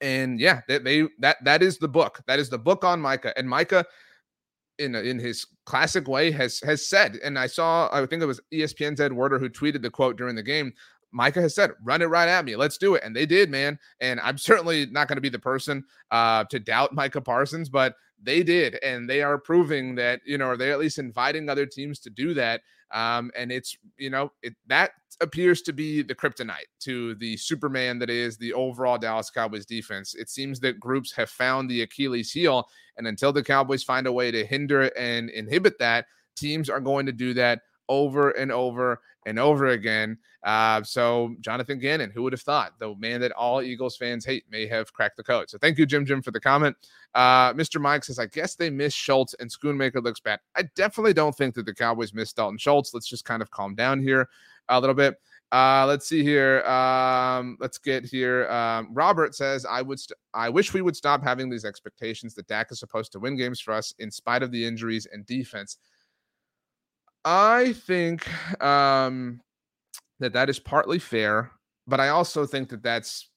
and 0.00 0.40
yeah, 0.40 0.62
they, 0.66 0.78
they 0.78 1.02
that 1.18 1.36
that 1.44 1.62
is 1.62 1.78
the 1.78 1.88
book. 1.88 2.22
That 2.26 2.38
is 2.38 2.48
the 2.48 2.58
book 2.58 2.84
on 2.84 3.00
Micah. 3.00 3.36
And 3.36 3.48
Micah, 3.48 3.84
in 4.78 4.94
in 4.94 5.18
his 5.18 5.46
classic 5.66 6.08
way, 6.08 6.30
has 6.30 6.60
has 6.60 6.86
said, 6.88 7.18
and 7.22 7.38
I 7.38 7.46
saw, 7.46 7.88
I 7.92 8.06
think 8.06 8.22
it 8.22 8.26
was 8.26 8.40
ESPN's 8.52 9.00
Ed 9.00 9.12
Werder 9.12 9.38
who 9.38 9.50
tweeted 9.50 9.82
the 9.82 9.90
quote 9.90 10.16
during 10.16 10.34
the 10.34 10.42
game. 10.42 10.72
Micah 11.12 11.42
has 11.42 11.54
said, 11.54 11.70
run 11.82 12.02
it 12.02 12.06
right 12.06 12.28
at 12.28 12.44
me. 12.44 12.56
Let's 12.56 12.78
do 12.78 12.94
it. 12.94 13.04
And 13.04 13.14
they 13.14 13.26
did, 13.26 13.50
man. 13.50 13.78
And 14.00 14.18
I'm 14.20 14.38
certainly 14.38 14.86
not 14.86 15.08
going 15.08 15.16
to 15.16 15.22
be 15.22 15.28
the 15.28 15.38
person 15.38 15.84
uh, 16.10 16.44
to 16.44 16.58
doubt 16.58 16.94
Micah 16.94 17.20
Parsons, 17.20 17.68
but 17.68 17.94
they 18.22 18.42
did. 18.42 18.76
And 18.82 19.08
they 19.08 19.22
are 19.22 19.38
proving 19.38 19.94
that, 19.96 20.20
you 20.24 20.38
know, 20.38 20.46
are 20.46 20.56
they 20.56 20.72
at 20.72 20.78
least 20.78 20.98
inviting 20.98 21.48
other 21.48 21.66
teams 21.66 21.98
to 22.00 22.10
do 22.10 22.34
that? 22.34 22.62
Um, 22.92 23.30
and 23.36 23.50
it's, 23.50 23.76
you 23.96 24.10
know, 24.10 24.32
it 24.42 24.54
that 24.66 24.92
appears 25.20 25.62
to 25.62 25.72
be 25.72 26.02
the 26.02 26.14
kryptonite 26.14 26.68
to 26.80 27.14
the 27.16 27.36
Superman 27.36 27.98
that 27.98 28.10
is 28.10 28.36
the 28.36 28.52
overall 28.52 28.98
Dallas 28.98 29.30
Cowboys 29.30 29.64
defense. 29.64 30.14
It 30.14 30.28
seems 30.28 30.60
that 30.60 30.78
groups 30.78 31.12
have 31.12 31.30
found 31.30 31.70
the 31.70 31.82
Achilles 31.82 32.32
heel. 32.32 32.68
And 32.98 33.06
until 33.06 33.32
the 33.32 33.42
Cowboys 33.42 33.82
find 33.82 34.06
a 34.06 34.12
way 34.12 34.30
to 34.30 34.44
hinder 34.44 34.82
and 34.96 35.30
inhibit 35.30 35.78
that, 35.78 36.06
teams 36.36 36.68
are 36.68 36.80
going 36.80 37.06
to 37.06 37.12
do 37.12 37.34
that 37.34 37.62
over 37.88 38.30
and 38.30 38.52
over 38.52 39.00
and 39.26 39.38
over 39.38 39.68
again. 39.68 40.18
Uh, 40.44 40.82
so 40.82 41.34
Jonathan 41.40 41.78
Gannon, 41.78 42.10
who 42.10 42.22
would 42.22 42.32
have 42.32 42.42
thought 42.42 42.78
the 42.78 42.94
man 42.96 43.20
that 43.20 43.32
all 43.32 43.62
Eagles 43.62 43.96
fans 43.96 44.24
hate 44.24 44.44
may 44.50 44.66
have 44.66 44.92
cracked 44.92 45.16
the 45.16 45.22
code. 45.22 45.48
So 45.48 45.58
thank 45.58 45.78
you, 45.78 45.86
Jim 45.86 46.04
Jim, 46.04 46.20
for 46.20 46.32
the 46.32 46.40
comment. 46.40 46.76
Uh, 47.14 47.52
Mr. 47.52 47.80
Mike 47.80 48.04
says, 48.04 48.18
I 48.18 48.26
guess 48.26 48.54
they 48.54 48.70
miss 48.70 48.92
Schultz 48.92 49.34
and 49.34 49.50
Schoonmaker 49.50 50.02
looks 50.02 50.20
bad. 50.20 50.40
I 50.56 50.62
definitely 50.74 51.12
don't 51.12 51.36
think 51.36 51.54
that 51.54 51.66
the 51.66 51.74
Cowboys 51.74 52.12
miss 52.12 52.32
Dalton 52.32 52.58
Schultz. 52.58 52.92
Let's 52.92 53.06
just 53.06 53.24
kind 53.24 53.42
of 53.42 53.50
calm 53.50 53.74
down 53.74 54.00
here 54.00 54.28
a 54.68 54.80
little 54.80 54.94
bit. 54.94 55.20
Uh, 55.52 55.84
let's 55.86 56.06
see 56.06 56.22
here. 56.22 56.62
Um, 56.62 57.58
let's 57.60 57.76
get 57.76 58.06
here. 58.06 58.48
Um, 58.50 58.88
Robert 58.90 59.34
says, 59.34 59.66
"I 59.66 59.82
would. 59.82 60.00
St- 60.00 60.16
I 60.32 60.48
wish 60.48 60.72
we 60.72 60.80
would 60.80 60.96
stop 60.96 61.22
having 61.22 61.50
these 61.50 61.66
expectations 61.66 62.34
that 62.34 62.46
Dak 62.46 62.72
is 62.72 62.80
supposed 62.80 63.12
to 63.12 63.20
win 63.20 63.36
games 63.36 63.60
for 63.60 63.74
us, 63.74 63.92
in 63.98 64.10
spite 64.10 64.42
of 64.42 64.50
the 64.50 64.64
injuries 64.64 65.06
and 65.12 65.26
defense." 65.26 65.76
I 67.26 67.74
think 67.74 68.26
um, 68.62 69.42
that 70.22 70.32
that 70.32 70.48
is 70.48 70.58
partly 70.58 70.98
fair, 70.98 71.50
but 71.86 72.00
I 72.00 72.08
also 72.08 72.46
think 72.46 72.68
that 72.70 72.82
that's 72.82 73.28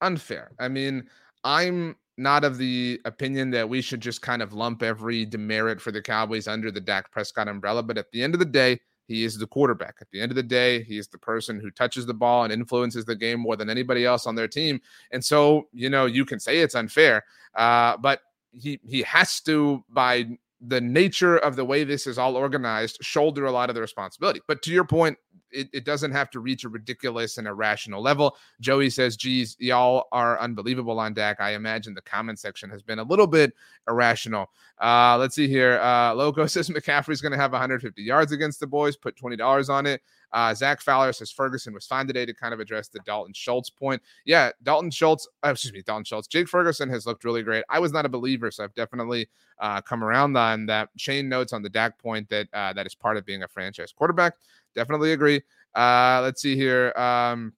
unfair. 0.00 0.52
I 0.58 0.68
mean, 0.68 1.08
I'm 1.42 1.96
not 2.16 2.44
of 2.44 2.58
the 2.58 3.00
opinion 3.04 3.50
that 3.50 3.68
we 3.68 3.80
should 3.80 4.00
just 4.00 4.22
kind 4.22 4.42
of 4.42 4.52
lump 4.52 4.82
every 4.82 5.24
demerit 5.24 5.80
for 5.80 5.90
the 5.90 6.02
Cowboys 6.02 6.46
under 6.46 6.70
the 6.70 6.80
Dak 6.80 7.10
Prescott 7.10 7.48
umbrella, 7.48 7.82
but 7.82 7.98
at 7.98 8.10
the 8.12 8.22
end 8.22 8.34
of 8.34 8.38
the 8.38 8.46
day, 8.46 8.78
he 9.06 9.24
is 9.24 9.36
the 9.36 9.46
quarterback. 9.46 9.96
At 10.00 10.10
the 10.12 10.20
end 10.20 10.32
of 10.32 10.36
the 10.36 10.42
day, 10.42 10.82
he 10.82 10.96
is 10.96 11.08
the 11.08 11.18
person 11.18 11.60
who 11.60 11.70
touches 11.70 12.06
the 12.06 12.14
ball 12.14 12.44
and 12.44 12.52
influences 12.52 13.04
the 13.04 13.16
game 13.16 13.40
more 13.40 13.56
than 13.56 13.68
anybody 13.68 14.06
else 14.06 14.26
on 14.26 14.34
their 14.34 14.48
team. 14.48 14.80
And 15.10 15.22
so, 15.22 15.68
you 15.72 15.90
know, 15.90 16.06
you 16.06 16.24
can 16.24 16.40
say 16.40 16.60
it's 16.60 16.74
unfair, 16.74 17.24
uh, 17.54 17.96
but 17.98 18.20
he 18.52 18.80
he 18.84 19.02
has 19.02 19.40
to 19.40 19.84
by 19.90 20.38
the 20.66 20.80
nature 20.80 21.38
of 21.38 21.56
the 21.56 21.64
way 21.64 21.84
this 21.84 22.06
is 22.06 22.18
all 22.18 22.36
organized 22.36 22.98
shoulder 23.02 23.46
a 23.46 23.52
lot 23.52 23.68
of 23.68 23.74
the 23.74 23.80
responsibility. 23.80 24.40
But 24.46 24.62
to 24.62 24.72
your 24.72 24.84
point, 24.84 25.18
it, 25.50 25.68
it, 25.72 25.84
doesn't 25.84 26.10
have 26.10 26.30
to 26.30 26.40
reach 26.40 26.64
a 26.64 26.68
ridiculous 26.68 27.38
and 27.38 27.46
irrational 27.46 28.02
level. 28.02 28.36
Joey 28.60 28.90
says, 28.90 29.16
geez, 29.16 29.56
y'all 29.60 30.08
are 30.10 30.38
unbelievable 30.40 30.98
on 30.98 31.14
Dak. 31.14 31.40
I 31.40 31.54
imagine 31.54 31.94
the 31.94 32.02
comment 32.02 32.38
section 32.40 32.70
has 32.70 32.82
been 32.82 32.98
a 32.98 33.04
little 33.04 33.26
bit 33.26 33.52
irrational. 33.88 34.50
Uh, 34.80 35.16
let's 35.18 35.36
see 35.36 35.46
here. 35.46 35.78
Uh, 35.80 36.14
Loco 36.14 36.46
says 36.48 36.68
McCaffrey's 36.68 37.20
going 37.20 37.32
to 37.32 37.38
have 37.38 37.52
150 37.52 38.02
yards 38.02 38.32
against 38.32 38.58
the 38.58 38.66
boys, 38.66 38.96
put 38.96 39.16
$20 39.16 39.68
on 39.68 39.86
it. 39.86 40.02
Uh, 40.34 40.52
Zach 40.52 40.80
Fowler 40.80 41.12
says 41.12 41.30
Ferguson 41.30 41.72
was 41.72 41.86
fine 41.86 42.06
today 42.06 42.26
to 42.26 42.34
kind 42.34 42.52
of 42.52 42.60
address 42.60 42.88
the 42.88 42.98
Dalton 43.06 43.32
Schultz 43.32 43.70
point. 43.70 44.02
Yeah, 44.26 44.50
Dalton 44.64 44.90
Schultz, 44.90 45.28
uh, 45.46 45.50
excuse 45.50 45.72
me, 45.72 45.80
Dalton 45.80 46.04
Schultz. 46.04 46.26
Jake 46.26 46.48
Ferguson 46.48 46.90
has 46.90 47.06
looked 47.06 47.24
really 47.24 47.42
great. 47.42 47.64
I 47.70 47.78
was 47.78 47.92
not 47.92 48.04
a 48.04 48.08
believer, 48.08 48.50
so 48.50 48.64
I've 48.64 48.74
definitely 48.74 49.28
uh, 49.60 49.80
come 49.80 50.02
around 50.02 50.36
on 50.36 50.66
that. 50.66 50.90
Shane 50.96 51.28
notes 51.28 51.52
on 51.52 51.62
the 51.62 51.70
Dak 51.70 51.98
point 51.98 52.28
that 52.30 52.48
uh, 52.52 52.72
that 52.72 52.84
is 52.84 52.94
part 52.96 53.16
of 53.16 53.24
being 53.24 53.44
a 53.44 53.48
franchise 53.48 53.92
quarterback. 53.92 54.34
Definitely 54.74 55.12
agree. 55.12 55.40
Uh, 55.74 56.20
let's 56.22 56.42
see 56.42 56.56
here. 56.56 56.92
Um, 56.96 57.52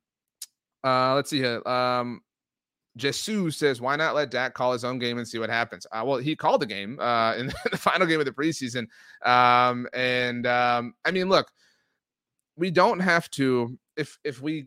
uh, 0.85 1.15
let's 1.15 1.31
see 1.31 1.39
here. 1.39 1.67
Um, 1.67 2.21
Jesus 2.97 3.57
says, 3.57 3.81
why 3.81 3.97
not 3.97 4.15
let 4.15 4.31
Dak 4.31 4.55
call 4.55 4.73
his 4.73 4.85
own 4.85 4.99
game 4.99 5.19
and 5.19 5.29
see 5.29 5.39
what 5.39 5.51
happens? 5.51 5.87
Uh, 5.93 6.03
well, 6.05 6.19
he 6.19 6.35
called 6.35 6.62
the 6.62 6.67
game 6.67 6.99
uh, 6.99 7.35
in 7.35 7.47
the 7.71 7.77
final 7.77 8.07
game 8.07 8.21
of 8.21 8.27
the 8.27 8.33
preseason. 8.33 8.87
Um, 9.25 9.87
and 9.93 10.47
um, 10.47 10.95
I 11.05 11.11
mean, 11.11 11.29
look, 11.29 11.51
we 12.57 12.71
don't 12.71 13.01
have 13.01 13.31
to 13.33 13.79
if 13.97 14.19
if 14.25 14.41
we 14.41 14.67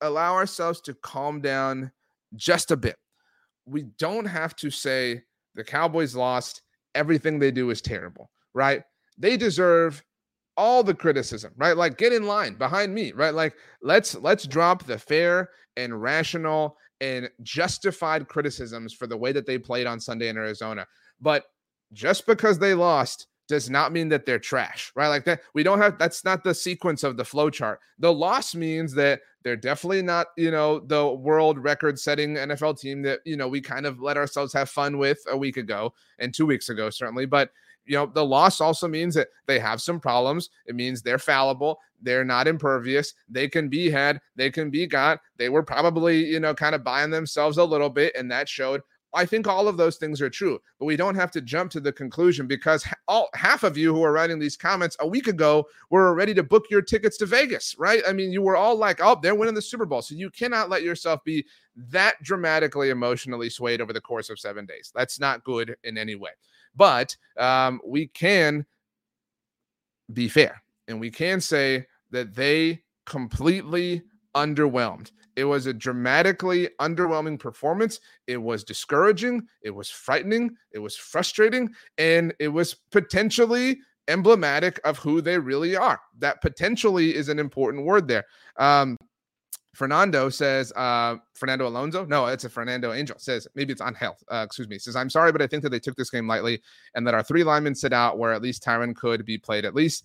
allow 0.00 0.34
ourselves 0.34 0.80
to 0.82 0.94
calm 0.94 1.40
down 1.40 1.90
just 2.36 2.70
a 2.70 2.76
bit. 2.76 2.96
We 3.66 3.84
don't 3.98 4.24
have 4.24 4.56
to 4.56 4.70
say 4.70 5.22
the 5.54 5.64
Cowboys 5.64 6.14
lost, 6.14 6.62
everything 6.94 7.38
they 7.38 7.50
do 7.50 7.70
is 7.70 7.80
terrible, 7.80 8.30
right? 8.54 8.82
They 9.18 9.36
deserve 9.36 10.02
all 10.56 10.82
the 10.82 10.94
criticism, 10.94 11.52
right? 11.56 11.76
Like 11.76 11.98
get 11.98 12.12
in 12.12 12.26
line 12.26 12.54
behind 12.54 12.94
me, 12.94 13.12
right? 13.12 13.34
Like 13.34 13.54
let's 13.82 14.14
let's 14.16 14.46
drop 14.46 14.84
the 14.84 14.98
fair 14.98 15.50
and 15.76 16.02
rational 16.02 16.76
and 17.00 17.30
justified 17.42 18.28
criticisms 18.28 18.92
for 18.92 19.06
the 19.06 19.16
way 19.16 19.32
that 19.32 19.46
they 19.46 19.58
played 19.58 19.86
on 19.86 19.98
Sunday 19.98 20.28
in 20.28 20.36
Arizona. 20.36 20.86
But 21.20 21.44
just 21.92 22.26
because 22.26 22.58
they 22.58 22.74
lost 22.74 23.26
does 23.48 23.68
not 23.68 23.92
mean 23.92 24.08
that 24.08 24.24
they're 24.24 24.38
trash, 24.38 24.92
right? 24.94 25.08
Like 25.08 25.24
that, 25.24 25.40
we 25.54 25.62
don't 25.62 25.80
have 25.80 25.98
that's 25.98 26.24
not 26.24 26.44
the 26.44 26.54
sequence 26.54 27.02
of 27.02 27.16
the 27.16 27.24
flow 27.24 27.50
chart. 27.50 27.80
The 27.98 28.12
loss 28.12 28.54
means 28.54 28.94
that 28.94 29.20
they're 29.42 29.56
definitely 29.56 30.02
not, 30.02 30.28
you 30.36 30.50
know, 30.50 30.80
the 30.80 31.08
world 31.08 31.58
record 31.58 31.98
setting 31.98 32.34
NFL 32.34 32.78
team 32.78 33.02
that, 33.02 33.20
you 33.24 33.36
know, 33.36 33.48
we 33.48 33.60
kind 33.60 33.86
of 33.86 34.00
let 34.00 34.16
ourselves 34.16 34.52
have 34.52 34.70
fun 34.70 34.98
with 34.98 35.18
a 35.28 35.36
week 35.36 35.56
ago 35.56 35.92
and 36.18 36.32
two 36.32 36.46
weeks 36.46 36.68
ago, 36.68 36.90
certainly. 36.90 37.26
But 37.26 37.50
you 37.86 37.96
know, 37.96 38.06
the 38.06 38.24
loss 38.24 38.60
also 38.60 38.86
means 38.86 39.14
that 39.14 39.28
they 39.46 39.58
have 39.58 39.82
some 39.82 39.98
problems. 39.98 40.50
It 40.66 40.74
means 40.74 41.02
they're 41.02 41.18
fallible. 41.18 41.80
They're 42.00 42.24
not 42.24 42.48
impervious. 42.48 43.14
They 43.28 43.48
can 43.48 43.68
be 43.68 43.90
had. 43.90 44.20
They 44.36 44.50
can 44.50 44.70
be 44.70 44.86
got. 44.86 45.20
They 45.36 45.48
were 45.48 45.62
probably, 45.62 46.24
you 46.24 46.40
know, 46.40 46.54
kind 46.54 46.74
of 46.74 46.84
buying 46.84 47.10
themselves 47.10 47.58
a 47.58 47.64
little 47.64 47.90
bit, 47.90 48.14
and 48.16 48.30
that 48.30 48.48
showed. 48.48 48.82
I 49.14 49.26
think 49.26 49.46
all 49.46 49.68
of 49.68 49.76
those 49.76 49.96
things 49.96 50.20
are 50.20 50.30
true, 50.30 50.58
but 50.78 50.86
we 50.86 50.96
don't 50.96 51.14
have 51.14 51.30
to 51.32 51.40
jump 51.40 51.70
to 51.72 51.80
the 51.80 51.92
conclusion 51.92 52.46
because 52.46 52.86
all 53.08 53.28
half 53.34 53.62
of 53.62 53.76
you 53.76 53.94
who 53.94 54.02
are 54.02 54.12
writing 54.12 54.38
these 54.38 54.56
comments 54.56 54.96
a 55.00 55.06
week 55.06 55.26
ago 55.26 55.66
were 55.90 56.14
ready 56.14 56.34
to 56.34 56.42
book 56.42 56.66
your 56.70 56.82
tickets 56.82 57.16
to 57.18 57.26
Vegas, 57.26 57.74
right? 57.78 58.02
I 58.08 58.12
mean, 58.12 58.32
you 58.32 58.42
were 58.42 58.56
all 58.56 58.76
like, 58.76 59.00
"Oh, 59.02 59.18
they're 59.22 59.34
winning 59.34 59.54
the 59.54 59.62
Super 59.62 59.86
Bowl," 59.86 60.02
so 60.02 60.14
you 60.14 60.30
cannot 60.30 60.70
let 60.70 60.82
yourself 60.82 61.22
be 61.24 61.46
that 61.76 62.22
dramatically 62.22 62.90
emotionally 62.90 63.50
swayed 63.50 63.80
over 63.80 63.92
the 63.92 64.00
course 64.00 64.30
of 64.30 64.38
seven 64.38 64.66
days. 64.66 64.92
That's 64.94 65.20
not 65.20 65.44
good 65.44 65.76
in 65.84 65.98
any 65.98 66.14
way. 66.14 66.30
But 66.74 67.16
um, 67.38 67.80
we 67.86 68.06
can 68.08 68.64
be 70.12 70.28
fair 70.28 70.62
and 70.88 71.00
we 71.00 71.10
can 71.10 71.40
say 71.40 71.86
that 72.10 72.34
they 72.34 72.82
completely 73.06 74.02
underwhelmed. 74.34 75.10
It 75.36 75.44
was 75.44 75.66
a 75.66 75.72
dramatically 75.72 76.68
underwhelming 76.80 77.38
performance. 77.38 78.00
It 78.26 78.36
was 78.36 78.64
discouraging. 78.64 79.46
It 79.62 79.70
was 79.70 79.88
frightening. 79.90 80.56
It 80.72 80.78
was 80.78 80.96
frustrating. 80.96 81.70
And 81.98 82.34
it 82.38 82.48
was 82.48 82.76
potentially 82.90 83.78
emblematic 84.08 84.80
of 84.84 84.98
who 84.98 85.20
they 85.20 85.38
really 85.38 85.76
are. 85.76 86.00
That 86.18 86.42
potentially 86.42 87.14
is 87.14 87.28
an 87.28 87.38
important 87.38 87.84
word 87.84 88.08
there. 88.08 88.24
Um, 88.58 88.96
Fernando 89.74 90.28
says, 90.28 90.70
uh, 90.76 91.16
Fernando 91.34 91.66
Alonso, 91.66 92.04
no, 92.04 92.26
it's 92.26 92.44
a 92.44 92.50
Fernando 92.50 92.92
Angel 92.92 93.18
says, 93.18 93.48
maybe 93.54 93.72
it's 93.72 93.80
on 93.80 93.94
health. 93.94 94.22
Uh, 94.30 94.42
excuse 94.44 94.68
me. 94.68 94.78
Says, 94.78 94.96
I'm 94.96 95.08
sorry, 95.08 95.32
but 95.32 95.40
I 95.40 95.46
think 95.46 95.62
that 95.62 95.70
they 95.70 95.80
took 95.80 95.96
this 95.96 96.10
game 96.10 96.28
lightly 96.28 96.60
and 96.94 97.06
that 97.06 97.14
our 97.14 97.22
three 97.22 97.42
linemen 97.42 97.74
sit 97.74 97.92
out 97.92 98.18
where 98.18 98.32
at 98.32 98.42
least 98.42 98.62
Tyron 98.62 98.94
could 98.94 99.24
be 99.24 99.38
played 99.38 99.64
at 99.64 99.74
least. 99.74 100.04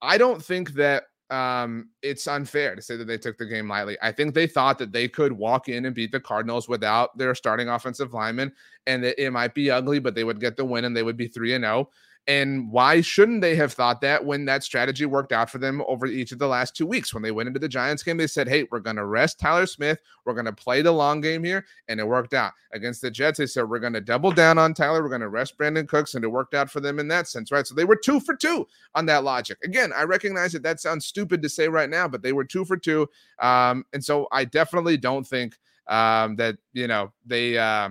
I 0.00 0.16
don't 0.16 0.42
think 0.42 0.72
that 0.74 1.04
um, 1.30 1.90
it's 2.02 2.26
unfair 2.26 2.74
to 2.74 2.82
say 2.82 2.96
that 2.96 3.06
they 3.06 3.18
took 3.18 3.36
the 3.36 3.46
game 3.46 3.68
lightly. 3.68 3.98
I 4.00 4.12
think 4.12 4.34
they 4.34 4.46
thought 4.46 4.78
that 4.78 4.92
they 4.92 5.08
could 5.08 5.32
walk 5.32 5.68
in 5.68 5.84
and 5.84 5.94
beat 5.94 6.12
the 6.12 6.20
Cardinals 6.20 6.68
without 6.68 7.16
their 7.18 7.34
starting 7.34 7.68
offensive 7.68 8.14
lineman 8.14 8.52
and 8.86 9.04
that 9.04 9.22
it 9.22 9.30
might 9.30 9.54
be 9.54 9.70
ugly, 9.70 9.98
but 9.98 10.14
they 10.14 10.24
would 10.24 10.40
get 10.40 10.56
the 10.56 10.64
win 10.64 10.84
and 10.84 10.96
they 10.96 11.02
would 11.02 11.16
be 11.16 11.28
3 11.28 11.54
and 11.54 11.64
0. 11.64 11.90
And 12.28 12.70
why 12.70 13.00
shouldn't 13.00 13.40
they 13.40 13.56
have 13.56 13.72
thought 13.72 14.02
that 14.02 14.22
when 14.22 14.44
that 14.44 14.62
strategy 14.62 15.06
worked 15.06 15.32
out 15.32 15.48
for 15.48 15.56
them 15.56 15.82
over 15.88 16.04
each 16.04 16.30
of 16.30 16.38
the 16.38 16.46
last 16.46 16.76
two 16.76 16.86
weeks? 16.86 17.14
When 17.14 17.22
they 17.22 17.30
went 17.30 17.46
into 17.46 17.58
the 17.58 17.70
Giants 17.70 18.02
game, 18.02 18.18
they 18.18 18.26
said, 18.26 18.46
Hey, 18.46 18.66
we're 18.70 18.80
going 18.80 18.96
to 18.96 19.06
rest 19.06 19.40
Tyler 19.40 19.64
Smith. 19.64 19.98
We're 20.26 20.34
going 20.34 20.44
to 20.44 20.52
play 20.52 20.82
the 20.82 20.92
long 20.92 21.22
game 21.22 21.42
here. 21.42 21.64
And 21.88 21.98
it 21.98 22.06
worked 22.06 22.34
out. 22.34 22.52
Against 22.72 23.00
the 23.00 23.10
Jets, 23.10 23.38
they 23.38 23.46
said, 23.46 23.70
We're 23.70 23.78
going 23.78 23.94
to 23.94 24.02
double 24.02 24.30
down 24.30 24.58
on 24.58 24.74
Tyler. 24.74 25.02
We're 25.02 25.08
going 25.08 25.22
to 25.22 25.30
rest 25.30 25.56
Brandin 25.56 25.88
Cooks. 25.88 26.14
And 26.14 26.22
it 26.22 26.28
worked 26.28 26.52
out 26.52 26.70
for 26.70 26.80
them 26.80 26.98
in 26.98 27.08
that 27.08 27.28
sense, 27.28 27.50
right? 27.50 27.66
So 27.66 27.74
they 27.74 27.86
were 27.86 27.96
two 27.96 28.20
for 28.20 28.36
two 28.36 28.68
on 28.94 29.06
that 29.06 29.24
logic. 29.24 29.56
Again, 29.64 29.90
I 29.96 30.02
recognize 30.02 30.52
that 30.52 30.62
that 30.64 30.80
sounds 30.80 31.06
stupid 31.06 31.40
to 31.40 31.48
say 31.48 31.68
right 31.68 31.88
now, 31.88 32.08
but 32.08 32.20
they 32.20 32.34
were 32.34 32.44
two 32.44 32.66
for 32.66 32.76
two. 32.76 33.08
Um, 33.38 33.86
and 33.94 34.04
so 34.04 34.28
I 34.32 34.44
definitely 34.44 34.98
don't 34.98 35.26
think 35.26 35.56
um, 35.86 36.36
that, 36.36 36.58
you 36.74 36.88
know, 36.88 37.10
they, 37.24 37.56
uh, 37.56 37.88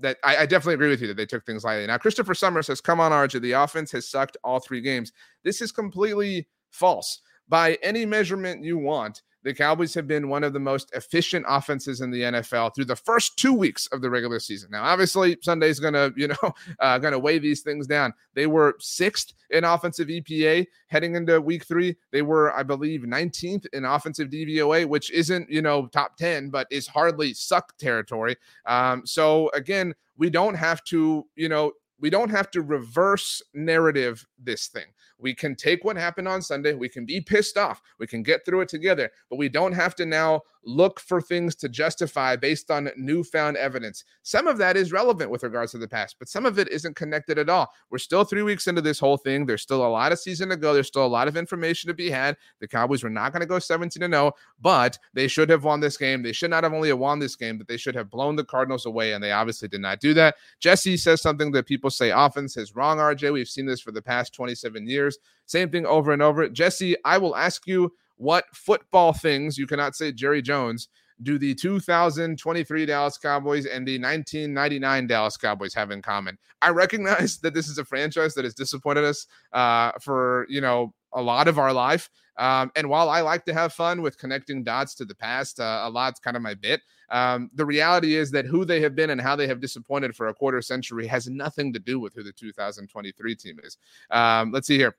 that 0.00 0.18
I, 0.22 0.38
I, 0.38 0.46
definitely 0.46 0.74
agree 0.74 0.90
with 0.90 1.00
you 1.00 1.06
that 1.08 1.16
they 1.16 1.26
took 1.26 1.44
things 1.46 1.64
lightly. 1.64 1.86
Now, 1.86 1.98
Christopher 1.98 2.34
Summers 2.34 2.66
says, 2.66 2.80
Come 2.80 3.00
on, 3.00 3.12
RJ, 3.12 3.40
the 3.40 3.52
offense 3.52 3.92
has 3.92 4.08
sucked 4.08 4.36
all 4.44 4.60
three 4.60 4.80
games. 4.80 5.12
This 5.42 5.60
is 5.60 5.72
completely 5.72 6.48
false. 6.70 7.20
By 7.48 7.78
any 7.82 8.04
measurement 8.04 8.64
you 8.64 8.76
want, 8.76 9.22
the 9.46 9.54
Cowboys 9.54 9.94
have 9.94 10.08
been 10.08 10.28
one 10.28 10.42
of 10.42 10.52
the 10.52 10.58
most 10.58 10.92
efficient 10.92 11.46
offenses 11.48 12.00
in 12.00 12.10
the 12.10 12.22
NFL 12.22 12.74
through 12.74 12.86
the 12.86 12.96
first 12.96 13.36
two 13.36 13.54
weeks 13.54 13.86
of 13.92 14.02
the 14.02 14.10
regular 14.10 14.40
season. 14.40 14.70
Now, 14.72 14.82
obviously, 14.82 15.38
Sunday's 15.40 15.78
gonna, 15.78 16.10
you 16.16 16.26
know, 16.26 16.52
uh, 16.80 16.98
gonna 16.98 17.18
weigh 17.18 17.38
these 17.38 17.60
things 17.60 17.86
down. 17.86 18.12
They 18.34 18.48
were 18.48 18.74
sixth 18.80 19.34
in 19.50 19.62
offensive 19.62 20.08
EPA 20.08 20.66
heading 20.88 21.14
into 21.14 21.40
week 21.40 21.64
three. 21.64 21.94
They 22.10 22.22
were, 22.22 22.52
I 22.54 22.64
believe, 22.64 23.02
19th 23.02 23.66
in 23.72 23.84
offensive 23.84 24.30
DVOA, 24.30 24.84
which 24.84 25.12
isn't, 25.12 25.48
you 25.48 25.62
know, 25.62 25.86
top 25.86 26.16
10, 26.16 26.50
but 26.50 26.66
is 26.72 26.88
hardly 26.88 27.32
suck 27.32 27.78
territory. 27.78 28.34
Um, 28.66 29.06
so 29.06 29.48
again, 29.50 29.94
we 30.18 30.28
don't 30.28 30.54
have 30.54 30.82
to, 30.84 31.24
you 31.36 31.48
know, 31.48 31.70
we 32.00 32.10
don't 32.10 32.30
have 32.30 32.50
to 32.52 32.62
reverse 32.62 33.42
narrative 33.54 34.26
this 34.38 34.68
thing. 34.68 34.86
We 35.18 35.34
can 35.34 35.54
take 35.54 35.84
what 35.84 35.96
happened 35.96 36.28
on 36.28 36.42
Sunday. 36.42 36.74
We 36.74 36.88
can 36.88 37.06
be 37.06 37.20
pissed 37.20 37.56
off. 37.56 37.80
We 37.98 38.06
can 38.06 38.22
get 38.22 38.44
through 38.44 38.62
it 38.62 38.68
together, 38.68 39.10
but 39.30 39.38
we 39.38 39.48
don't 39.48 39.72
have 39.72 39.94
to 39.96 40.06
now 40.06 40.42
look 40.66 40.98
for 40.98 41.20
things 41.20 41.54
to 41.54 41.68
justify 41.68 42.34
based 42.34 42.70
on 42.70 42.90
newfound 42.96 43.56
evidence. 43.56 44.04
Some 44.24 44.46
of 44.48 44.58
that 44.58 44.76
is 44.76 44.92
relevant 44.92 45.30
with 45.30 45.44
regards 45.44 45.72
to 45.72 45.78
the 45.78 45.88
past, 45.88 46.16
but 46.18 46.28
some 46.28 46.44
of 46.44 46.58
it 46.58 46.68
isn't 46.68 46.96
connected 46.96 47.38
at 47.38 47.48
all. 47.48 47.70
We're 47.88 47.98
still 47.98 48.24
three 48.24 48.42
weeks 48.42 48.66
into 48.66 48.82
this 48.82 48.98
whole 48.98 49.16
thing. 49.16 49.46
There's 49.46 49.62
still 49.62 49.86
a 49.86 49.88
lot 49.88 50.12
of 50.12 50.18
season 50.18 50.48
to 50.48 50.56
go. 50.56 50.74
There's 50.74 50.88
still 50.88 51.06
a 51.06 51.08
lot 51.08 51.28
of 51.28 51.36
information 51.36 51.88
to 51.88 51.94
be 51.94 52.10
had. 52.10 52.36
The 52.60 52.68
Cowboys 52.68 53.04
were 53.04 53.10
not 53.10 53.32
going 53.32 53.40
to 53.40 53.46
go 53.46 53.60
17 53.60 54.00
to 54.00 54.08
0, 54.08 54.32
but 54.60 54.98
they 55.14 55.28
should 55.28 55.48
have 55.50 55.64
won 55.64 55.80
this 55.80 55.96
game. 55.96 56.22
They 56.22 56.32
should 56.32 56.50
not 56.50 56.64
have 56.64 56.74
only 56.74 56.92
won 56.92 57.20
this 57.20 57.36
game, 57.36 57.58
but 57.58 57.68
they 57.68 57.76
should 57.76 57.94
have 57.94 58.10
blown 58.10 58.34
the 58.34 58.44
Cardinals 58.44 58.86
away, 58.86 59.12
and 59.12 59.22
they 59.22 59.32
obviously 59.32 59.68
did 59.68 59.80
not 59.80 60.00
do 60.00 60.12
that. 60.14 60.34
Jesse 60.58 60.96
says 60.96 61.22
something 61.22 61.52
that 61.52 61.66
people 61.66 61.85
say 61.90 62.10
offense 62.10 62.56
is 62.56 62.74
wrong, 62.74 62.98
RJ. 62.98 63.32
We've 63.32 63.48
seen 63.48 63.66
this 63.66 63.80
for 63.80 63.92
the 63.92 64.02
past 64.02 64.34
27 64.34 64.86
years. 64.86 65.18
Same 65.46 65.70
thing 65.70 65.86
over 65.86 66.12
and 66.12 66.22
over. 66.22 66.48
Jesse, 66.48 66.96
I 67.04 67.18
will 67.18 67.36
ask 67.36 67.66
you 67.66 67.92
what 68.16 68.44
football 68.52 69.12
things 69.12 69.58
you 69.58 69.66
cannot 69.66 69.94
say 69.94 70.12
Jerry 70.12 70.42
Jones 70.42 70.88
do 71.22 71.38
the 71.38 71.54
2023 71.54 72.86
Dallas 72.86 73.16
Cowboys 73.16 73.64
and 73.64 73.86
the 73.86 73.98
1999 73.98 75.06
Dallas 75.06 75.36
Cowboys 75.36 75.74
have 75.74 75.90
in 75.90 76.02
common? 76.02 76.38
I 76.62 76.70
recognize 76.70 77.38
that 77.42 77.54
this 77.54 77.68
is 77.68 77.78
a 77.78 77.84
franchise 77.84 78.34
that 78.34 78.44
has 78.44 78.54
disappointed 78.54 79.04
us 79.04 79.26
uh, 79.52 79.92
for 80.00 80.46
you 80.48 80.60
know 80.60 80.92
a 81.16 81.22
lot 81.22 81.48
of 81.48 81.58
our 81.58 81.72
life. 81.72 82.08
Um, 82.38 82.70
and 82.76 82.88
while 82.88 83.08
I 83.08 83.22
like 83.22 83.44
to 83.46 83.54
have 83.54 83.72
fun 83.72 84.02
with 84.02 84.18
connecting 84.18 84.62
dots 84.62 84.94
to 84.96 85.04
the 85.04 85.14
past, 85.14 85.58
uh, 85.58 85.82
a 85.84 85.90
lot's 85.90 86.20
kind 86.20 86.36
of 86.36 86.42
my 86.42 86.54
bit. 86.54 86.82
Um, 87.10 87.50
the 87.54 87.64
reality 87.64 88.14
is 88.14 88.30
that 88.32 88.44
who 88.44 88.64
they 88.64 88.80
have 88.82 88.94
been 88.94 89.10
and 89.10 89.20
how 89.20 89.34
they 89.34 89.46
have 89.46 89.60
disappointed 89.60 90.14
for 90.14 90.28
a 90.28 90.34
quarter 90.34 90.60
century 90.60 91.06
has 91.06 91.28
nothing 91.28 91.72
to 91.72 91.78
do 91.78 91.98
with 91.98 92.14
who 92.14 92.22
the 92.22 92.32
2023 92.32 93.34
team 93.34 93.58
is. 93.64 93.78
Um, 94.10 94.52
let's 94.52 94.66
see 94.66 94.76
here. 94.76 94.96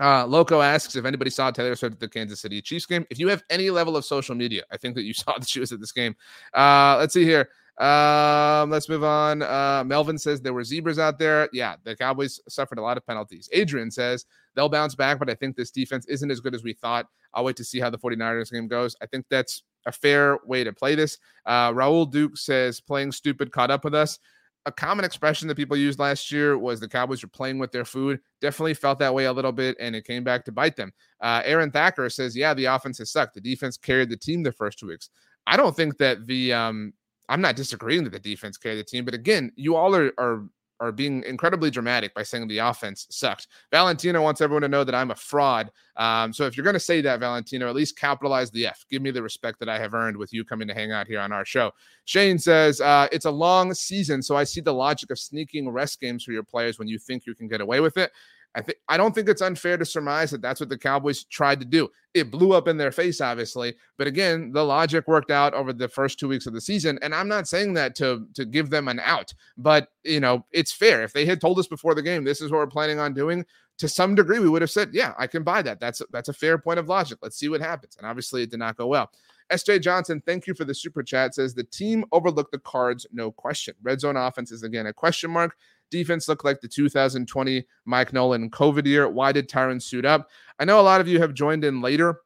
Uh, 0.00 0.24
Loco 0.26 0.60
asks 0.60 0.96
if 0.96 1.04
anybody 1.04 1.30
saw 1.30 1.50
Taylor 1.50 1.74
Swift 1.74 1.94
at 1.94 2.00
the 2.00 2.08
Kansas 2.08 2.40
City 2.40 2.62
Chiefs 2.62 2.86
game. 2.86 3.06
If 3.10 3.18
you 3.18 3.28
have 3.28 3.42
any 3.50 3.68
level 3.70 3.96
of 3.96 4.04
social 4.04 4.34
media, 4.34 4.62
I 4.70 4.76
think 4.76 4.94
that 4.94 5.02
you 5.02 5.12
saw 5.14 5.38
that 5.38 5.48
she 5.48 5.60
was 5.60 5.72
at 5.72 5.80
this 5.80 5.92
game. 5.92 6.16
Uh, 6.54 6.96
let's 6.98 7.12
see 7.12 7.24
here. 7.24 7.48
Um, 7.78 8.70
let's 8.70 8.88
move 8.88 9.02
on. 9.02 9.42
Uh, 9.42 9.82
Melvin 9.86 10.18
says 10.18 10.40
there 10.40 10.52
were 10.52 10.64
zebras 10.64 10.98
out 10.98 11.18
there. 11.18 11.48
Yeah, 11.52 11.76
the 11.84 11.96
Cowboys 11.96 12.40
suffered 12.48 12.78
a 12.78 12.82
lot 12.82 12.96
of 12.96 13.06
penalties. 13.06 13.48
Adrian 13.52 13.90
says 13.90 14.26
they'll 14.54 14.68
bounce 14.68 14.94
back, 14.94 15.18
but 15.18 15.30
I 15.30 15.34
think 15.34 15.56
this 15.56 15.70
defense 15.70 16.06
isn't 16.06 16.30
as 16.30 16.40
good 16.40 16.54
as 16.54 16.62
we 16.62 16.74
thought. 16.74 17.06
I'll 17.34 17.44
wait 17.44 17.56
to 17.56 17.64
see 17.64 17.80
how 17.80 17.90
the 17.90 17.98
49ers 17.98 18.52
game 18.52 18.68
goes. 18.68 18.94
I 19.02 19.06
think 19.06 19.26
that's 19.30 19.62
a 19.86 19.92
fair 19.92 20.38
way 20.44 20.64
to 20.64 20.72
play 20.72 20.94
this. 20.94 21.18
Uh, 21.46 21.72
Raul 21.72 22.10
Duke 22.10 22.36
says 22.36 22.80
playing 22.80 23.12
stupid 23.12 23.50
caught 23.52 23.70
up 23.70 23.84
with 23.84 23.94
us 23.94 24.18
a 24.66 24.72
common 24.72 25.04
expression 25.04 25.48
that 25.48 25.56
people 25.56 25.76
used 25.76 25.98
last 25.98 26.30
year 26.30 26.56
was 26.56 26.78
the 26.78 26.88
Cowboys 26.88 27.22
were 27.22 27.28
playing 27.28 27.58
with 27.58 27.72
their 27.72 27.84
food. 27.84 28.20
Definitely 28.40 28.74
felt 28.74 28.98
that 29.00 29.12
way 29.12 29.24
a 29.24 29.32
little 29.32 29.52
bit, 29.52 29.76
and 29.80 29.96
it 29.96 30.04
came 30.04 30.22
back 30.22 30.44
to 30.44 30.52
bite 30.52 30.76
them. 30.76 30.92
Uh, 31.20 31.42
Aaron 31.44 31.70
Thacker 31.70 32.08
says, 32.08 32.36
"Yeah, 32.36 32.54
the 32.54 32.66
offense 32.66 32.98
has 32.98 33.10
sucked. 33.10 33.34
The 33.34 33.40
defense 33.40 33.76
carried 33.76 34.10
the 34.10 34.16
team 34.16 34.42
the 34.42 34.52
first 34.52 34.78
two 34.78 34.86
weeks. 34.86 35.10
I 35.46 35.56
don't 35.56 35.74
think 35.74 35.98
that 35.98 36.26
the 36.26 36.52
um, 36.52 36.92
I'm 37.28 37.40
not 37.40 37.56
disagreeing 37.56 38.04
that 38.04 38.12
the 38.12 38.18
defense 38.18 38.56
carried 38.56 38.78
the 38.78 38.84
team, 38.84 39.04
but 39.04 39.14
again, 39.14 39.52
you 39.56 39.76
all 39.76 39.94
are 39.94 40.12
are 40.18 40.44
are 40.82 40.90
being 40.90 41.22
incredibly 41.22 41.70
dramatic 41.70 42.12
by 42.12 42.24
saying 42.24 42.48
the 42.48 42.58
offense 42.58 43.06
sucked. 43.08 43.46
Valentino 43.70 44.20
wants 44.20 44.40
everyone 44.40 44.62
to 44.62 44.68
know 44.68 44.82
that 44.82 44.96
I'm 44.96 45.12
a 45.12 45.14
fraud. 45.14 45.70
Um, 45.96 46.32
so 46.32 46.44
if 46.44 46.56
you're 46.56 46.64
going 46.64 46.74
to 46.74 46.80
say 46.80 47.00
that, 47.02 47.20
Valentino, 47.20 47.68
at 47.68 47.76
least 47.76 47.96
capitalize 47.96 48.50
the 48.50 48.66
F. 48.66 48.84
Give 48.90 49.00
me 49.00 49.12
the 49.12 49.22
respect 49.22 49.60
that 49.60 49.68
I 49.68 49.78
have 49.78 49.94
earned 49.94 50.16
with 50.16 50.32
you 50.32 50.44
coming 50.44 50.66
to 50.66 50.74
hang 50.74 50.90
out 50.90 51.06
here 51.06 51.20
on 51.20 51.30
our 51.30 51.44
show. 51.44 51.70
Shane 52.04 52.36
says 52.36 52.80
uh, 52.80 53.06
it's 53.12 53.26
a 53.26 53.30
long 53.30 53.72
season, 53.74 54.22
so 54.22 54.36
I 54.36 54.42
see 54.42 54.60
the 54.60 54.74
logic 54.74 55.10
of 55.12 55.20
sneaking 55.20 55.70
rest 55.70 56.00
games 56.00 56.24
for 56.24 56.32
your 56.32 56.42
players 56.42 56.80
when 56.80 56.88
you 56.88 56.98
think 56.98 57.26
you 57.26 57.34
can 57.36 57.46
get 57.46 57.60
away 57.60 57.78
with 57.78 57.96
it. 57.96 58.10
I 58.54 58.60
think 58.60 58.78
I 58.88 58.96
don't 58.96 59.14
think 59.14 59.28
it's 59.28 59.40
unfair 59.40 59.78
to 59.78 59.84
surmise 59.84 60.30
that 60.30 60.42
that's 60.42 60.60
what 60.60 60.68
the 60.68 60.76
Cowboys 60.76 61.24
tried 61.24 61.60
to 61.60 61.66
do. 61.66 61.88
It 62.12 62.30
blew 62.30 62.52
up 62.52 62.68
in 62.68 62.76
their 62.76 62.92
face, 62.92 63.20
obviously, 63.20 63.74
but 63.96 64.06
again, 64.06 64.52
the 64.52 64.62
logic 64.62 65.08
worked 65.08 65.30
out 65.30 65.54
over 65.54 65.72
the 65.72 65.88
first 65.88 66.18
two 66.18 66.28
weeks 66.28 66.46
of 66.46 66.52
the 66.52 66.60
season. 66.60 66.98
And 67.00 67.14
I'm 67.14 67.28
not 67.28 67.48
saying 67.48 67.74
that 67.74 67.94
to 67.96 68.26
to 68.34 68.44
give 68.44 68.70
them 68.70 68.88
an 68.88 69.00
out, 69.00 69.32
but 69.56 69.88
you 70.04 70.20
know, 70.20 70.44
it's 70.52 70.72
fair. 70.72 71.02
If 71.02 71.14
they 71.14 71.24
had 71.24 71.40
told 71.40 71.58
us 71.58 71.66
before 71.66 71.94
the 71.94 72.02
game, 72.02 72.24
this 72.24 72.40
is 72.40 72.50
what 72.50 72.58
we're 72.58 72.66
planning 72.66 72.98
on 72.98 73.14
doing, 73.14 73.46
to 73.78 73.88
some 73.88 74.14
degree, 74.14 74.38
we 74.38 74.48
would 74.48 74.62
have 74.62 74.70
said, 74.70 74.90
yeah, 74.92 75.14
I 75.18 75.26
can 75.26 75.42
buy 75.42 75.62
that. 75.62 75.80
That's 75.80 76.02
that's 76.10 76.28
a 76.28 76.34
fair 76.34 76.58
point 76.58 76.78
of 76.78 76.88
logic. 76.88 77.18
Let's 77.22 77.36
see 77.38 77.48
what 77.48 77.60
happens. 77.60 77.96
And 77.96 78.06
obviously, 78.06 78.42
it 78.42 78.50
did 78.50 78.58
not 78.58 78.76
go 78.76 78.86
well. 78.86 79.10
SJ 79.50 79.82
Johnson, 79.82 80.22
thank 80.24 80.46
you 80.46 80.54
for 80.54 80.64
the 80.64 80.74
super 80.74 81.02
chat. 81.02 81.34
Says 81.34 81.54
the 81.54 81.64
team 81.64 82.04
overlooked 82.12 82.52
the 82.52 82.58
cards, 82.58 83.06
no 83.12 83.30
question. 83.30 83.74
Red 83.82 84.00
zone 84.00 84.16
offense 84.16 84.52
is 84.52 84.62
again 84.62 84.86
a 84.86 84.92
question 84.92 85.30
mark. 85.30 85.56
Defense 85.92 86.26
looked 86.26 86.44
like 86.44 86.60
the 86.60 86.68
2020 86.68 87.64
Mike 87.84 88.12
Nolan 88.12 88.50
COVID 88.50 88.86
year. 88.86 89.08
Why 89.08 89.30
did 89.30 89.48
Tyron 89.48 89.80
suit 89.80 90.04
up? 90.04 90.28
I 90.58 90.64
know 90.64 90.80
a 90.80 90.82
lot 90.82 91.00
of 91.00 91.06
you 91.06 91.20
have 91.20 91.34
joined 91.34 91.64
in 91.64 91.80
later. 91.80 92.20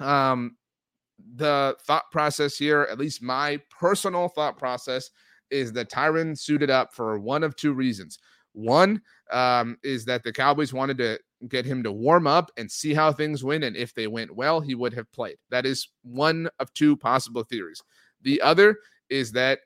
Um, 0.00 0.56
the 1.36 1.76
thought 1.86 2.10
process 2.12 2.58
here, 2.58 2.86
at 2.90 2.98
least 2.98 3.22
my 3.22 3.60
personal 3.70 4.28
thought 4.28 4.58
process, 4.58 5.10
is 5.50 5.72
that 5.72 5.90
Tyron 5.90 6.38
suited 6.38 6.70
up 6.70 6.92
for 6.92 7.18
one 7.18 7.42
of 7.42 7.56
two 7.56 7.72
reasons. 7.72 8.18
One 8.52 9.00
um, 9.30 9.78
is 9.82 10.04
that 10.06 10.24
the 10.24 10.32
Cowboys 10.32 10.72
wanted 10.72 10.98
to 10.98 11.18
get 11.48 11.64
him 11.64 11.82
to 11.84 11.92
warm 11.92 12.26
up 12.26 12.50
and 12.56 12.70
see 12.70 12.94
how 12.94 13.12
things 13.12 13.44
went. 13.44 13.62
And 13.62 13.76
if 13.76 13.94
they 13.94 14.08
went 14.08 14.34
well, 14.34 14.60
he 14.60 14.74
would 14.74 14.92
have 14.94 15.10
played. 15.12 15.36
That 15.50 15.64
is 15.66 15.88
one 16.02 16.48
of 16.58 16.74
two 16.74 16.96
possible 16.96 17.44
theories. 17.44 17.80
The 18.22 18.40
other 18.42 18.76
is 19.08 19.30
that 19.32 19.60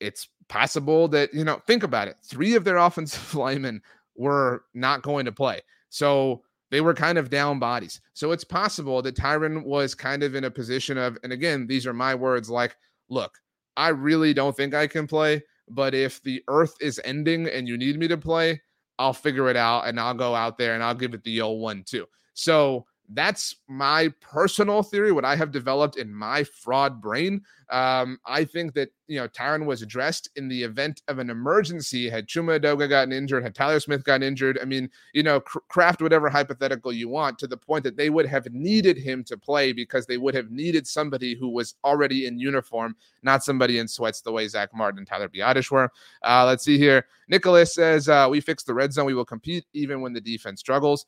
it's 0.00 0.28
possible 0.48 1.08
that, 1.08 1.32
you 1.32 1.44
know, 1.44 1.60
think 1.66 1.82
about 1.82 2.08
it. 2.08 2.16
Three 2.22 2.54
of 2.54 2.64
their 2.64 2.76
offensive 2.88 3.34
linemen 3.34 3.82
were 4.16 4.64
not 4.74 5.02
going 5.02 5.24
to 5.24 5.32
play. 5.32 5.60
So 5.90 6.42
they 6.70 6.80
were 6.80 6.94
kind 6.94 7.18
of 7.18 7.30
down 7.30 7.58
bodies. 7.58 8.00
So 8.12 8.32
it's 8.32 8.44
possible 8.44 9.00
that 9.02 9.16
Tyron 9.16 9.64
was 9.64 9.94
kind 9.94 10.22
of 10.22 10.34
in 10.34 10.44
a 10.44 10.50
position 10.50 10.98
of, 10.98 11.16
and 11.22 11.32
again, 11.32 11.66
these 11.66 11.86
are 11.86 11.94
my 11.94 12.14
words 12.14 12.50
like, 12.50 12.76
look, 13.08 13.38
I 13.76 13.88
really 13.88 14.34
don't 14.34 14.56
think 14.56 14.74
I 14.74 14.86
can 14.86 15.06
play, 15.06 15.42
but 15.68 15.94
if 15.94 16.22
the 16.22 16.42
earth 16.48 16.74
is 16.80 17.00
ending 17.04 17.48
and 17.48 17.66
you 17.66 17.78
need 17.78 17.98
me 17.98 18.08
to 18.08 18.18
play, 18.18 18.60
I'll 18.98 19.12
figure 19.12 19.48
it 19.48 19.56
out 19.56 19.86
and 19.86 19.98
I'll 19.98 20.14
go 20.14 20.34
out 20.34 20.58
there 20.58 20.74
and 20.74 20.82
I'll 20.82 20.94
give 20.94 21.14
it 21.14 21.22
the 21.22 21.40
old 21.40 21.62
one 21.62 21.84
too. 21.84 22.06
So 22.34 22.84
that's 23.10 23.56
my 23.68 24.12
personal 24.20 24.82
theory, 24.82 25.12
what 25.12 25.24
I 25.24 25.34
have 25.34 25.50
developed 25.50 25.96
in 25.96 26.12
my 26.12 26.44
fraud 26.44 27.00
brain. 27.00 27.42
Um, 27.70 28.18
I 28.26 28.44
think 28.44 28.74
that, 28.74 28.90
you 29.06 29.18
know, 29.18 29.28
Tyron 29.28 29.64
was 29.64 29.80
addressed 29.82 30.28
in 30.36 30.48
the 30.48 30.62
event 30.62 31.02
of 31.08 31.18
an 31.18 31.30
emergency. 31.30 32.08
Had 32.10 32.26
Chuma 32.26 32.60
Edoga 32.60 32.88
gotten 32.88 33.12
injured, 33.12 33.42
had 33.42 33.54
Tyler 33.54 33.80
Smith 33.80 34.04
gotten 34.04 34.22
injured, 34.22 34.58
I 34.60 34.66
mean, 34.66 34.90
you 35.14 35.22
know, 35.22 35.40
cr- 35.40 35.58
craft 35.68 36.02
whatever 36.02 36.28
hypothetical 36.28 36.92
you 36.92 37.08
want 37.08 37.38
to 37.38 37.46
the 37.46 37.56
point 37.56 37.84
that 37.84 37.96
they 37.96 38.10
would 38.10 38.26
have 38.26 38.52
needed 38.52 38.98
him 38.98 39.24
to 39.24 39.38
play 39.38 39.72
because 39.72 40.06
they 40.06 40.18
would 40.18 40.34
have 40.34 40.50
needed 40.50 40.86
somebody 40.86 41.34
who 41.34 41.48
was 41.48 41.74
already 41.84 42.26
in 42.26 42.38
uniform, 42.38 42.94
not 43.22 43.42
somebody 43.44 43.78
in 43.78 43.88
sweats 43.88 44.20
the 44.20 44.32
way 44.32 44.46
Zack 44.48 44.74
Martin 44.74 44.98
and 44.98 45.06
Tyler 45.06 45.28
Biadasz 45.28 45.70
were. 45.70 45.90
Uh, 46.22 46.44
let's 46.46 46.64
see 46.64 46.78
here. 46.78 47.06
Nicholas 47.28 47.74
says, 47.74 48.08
uh, 48.08 48.26
we 48.30 48.40
fixed 48.40 48.66
the 48.66 48.74
red 48.74 48.92
zone. 48.92 49.06
We 49.06 49.14
will 49.14 49.24
compete 49.24 49.64
even 49.72 50.00
when 50.00 50.12
the 50.12 50.20
defense 50.20 50.60
struggles. 50.60 51.06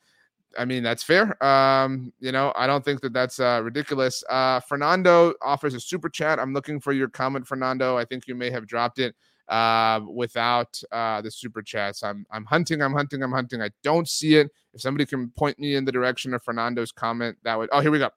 I 0.59 0.65
mean, 0.65 0.83
that's 0.83 1.03
fair. 1.03 1.43
Um, 1.45 2.13
you 2.21 2.33
know, 2.33 2.53
I 2.57 2.67
don't 2.67 2.85
think 2.85 3.01
that 3.03 3.13
that's 3.13 3.39
uh, 3.39 3.61
ridiculous. 3.63 4.25
Uh, 4.29 4.61
Fernando 4.61 5.35
offers 5.43 5.75
a 5.75 5.81
super 5.81 6.09
chat. 6.09 6.39
I'm 6.39 6.53
looking 6.53 6.81
for 6.81 6.93
your 6.93 7.09
comment, 7.09 7.47
Fernando. 7.47 7.97
I 7.97 8.05
think 8.05 8.27
you 8.27 8.35
may 8.35 8.51
have 8.51 8.67
dropped 8.67 8.99
it 8.99 9.15
uh, 9.49 10.01
without 10.09 10.81
uh, 10.93 11.21
the 11.21 11.31
super 11.31 11.63
chats. 11.63 12.03
I'm 12.03 12.27
I'm 12.31 12.45
hunting. 12.45 12.83
I'm 12.83 12.93
hunting. 12.93 13.23
I'm 13.23 13.33
hunting. 13.33 13.61
I 13.63 13.71
don't 13.83 14.09
see 14.09 14.37
it. 14.37 14.51
If 14.73 14.81
somebody 14.81 15.07
can 15.07 15.31
point 15.31 15.59
me 15.59 15.75
in 15.75 15.85
the 15.85 15.93
direction 15.93 16.35
of 16.35 16.43
Fernando's 16.43 16.93
comment, 16.93 17.37
that 17.43 17.59
would. 17.59 17.69
Oh, 17.73 17.81
here 17.81 17.91
we 17.91 17.99
go. 17.99 18.11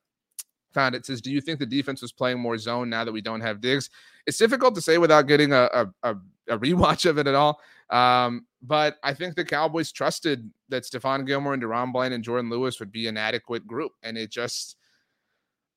Found 0.74 0.96
it. 0.96 1.06
says, 1.06 1.22
"Do 1.22 1.32
you 1.32 1.42
think 1.42 1.60
the 1.60 1.66
defense 1.66 2.02
was 2.02 2.12
playing 2.12 2.40
more 2.40 2.58
zone 2.58 2.90
now 2.90 3.04
that 3.04 3.12
we 3.12 3.22
don't 3.22 3.42
have 3.42 3.62
Diggs?" 3.62 3.90
It's 4.26 4.38
difficult 4.38 4.76
to 4.76 4.82
say 4.82 4.98
without 4.98 5.28
getting 5.28 5.54
a 5.54 5.70
a, 5.74 5.88
a, 6.04 6.16
a 6.50 6.58
rewatch 6.58 7.08
of 7.10 7.18
it 7.18 7.28
at 7.28 7.36
all. 7.36 7.60
Um, 7.94 8.48
but 8.62 8.98
I 9.04 9.14
think 9.14 9.36
the 9.36 9.46
Cowboys 9.46 9.92
trusted 9.92 10.50
that 10.70 10.84
Stephon 10.84 11.28
Gilmore 11.28 11.54
and 11.54 11.62
DaRon 11.62 11.94
Bland 11.94 12.14
and 12.14 12.24
Jourdan 12.24 12.50
Lewis 12.50 12.80
would 12.80 12.92
be 12.92 13.08
an 13.08 13.18
adequate 13.18 13.68
group. 13.68 13.92
And 14.02 14.18
it 14.18 14.32
just, 14.32 14.78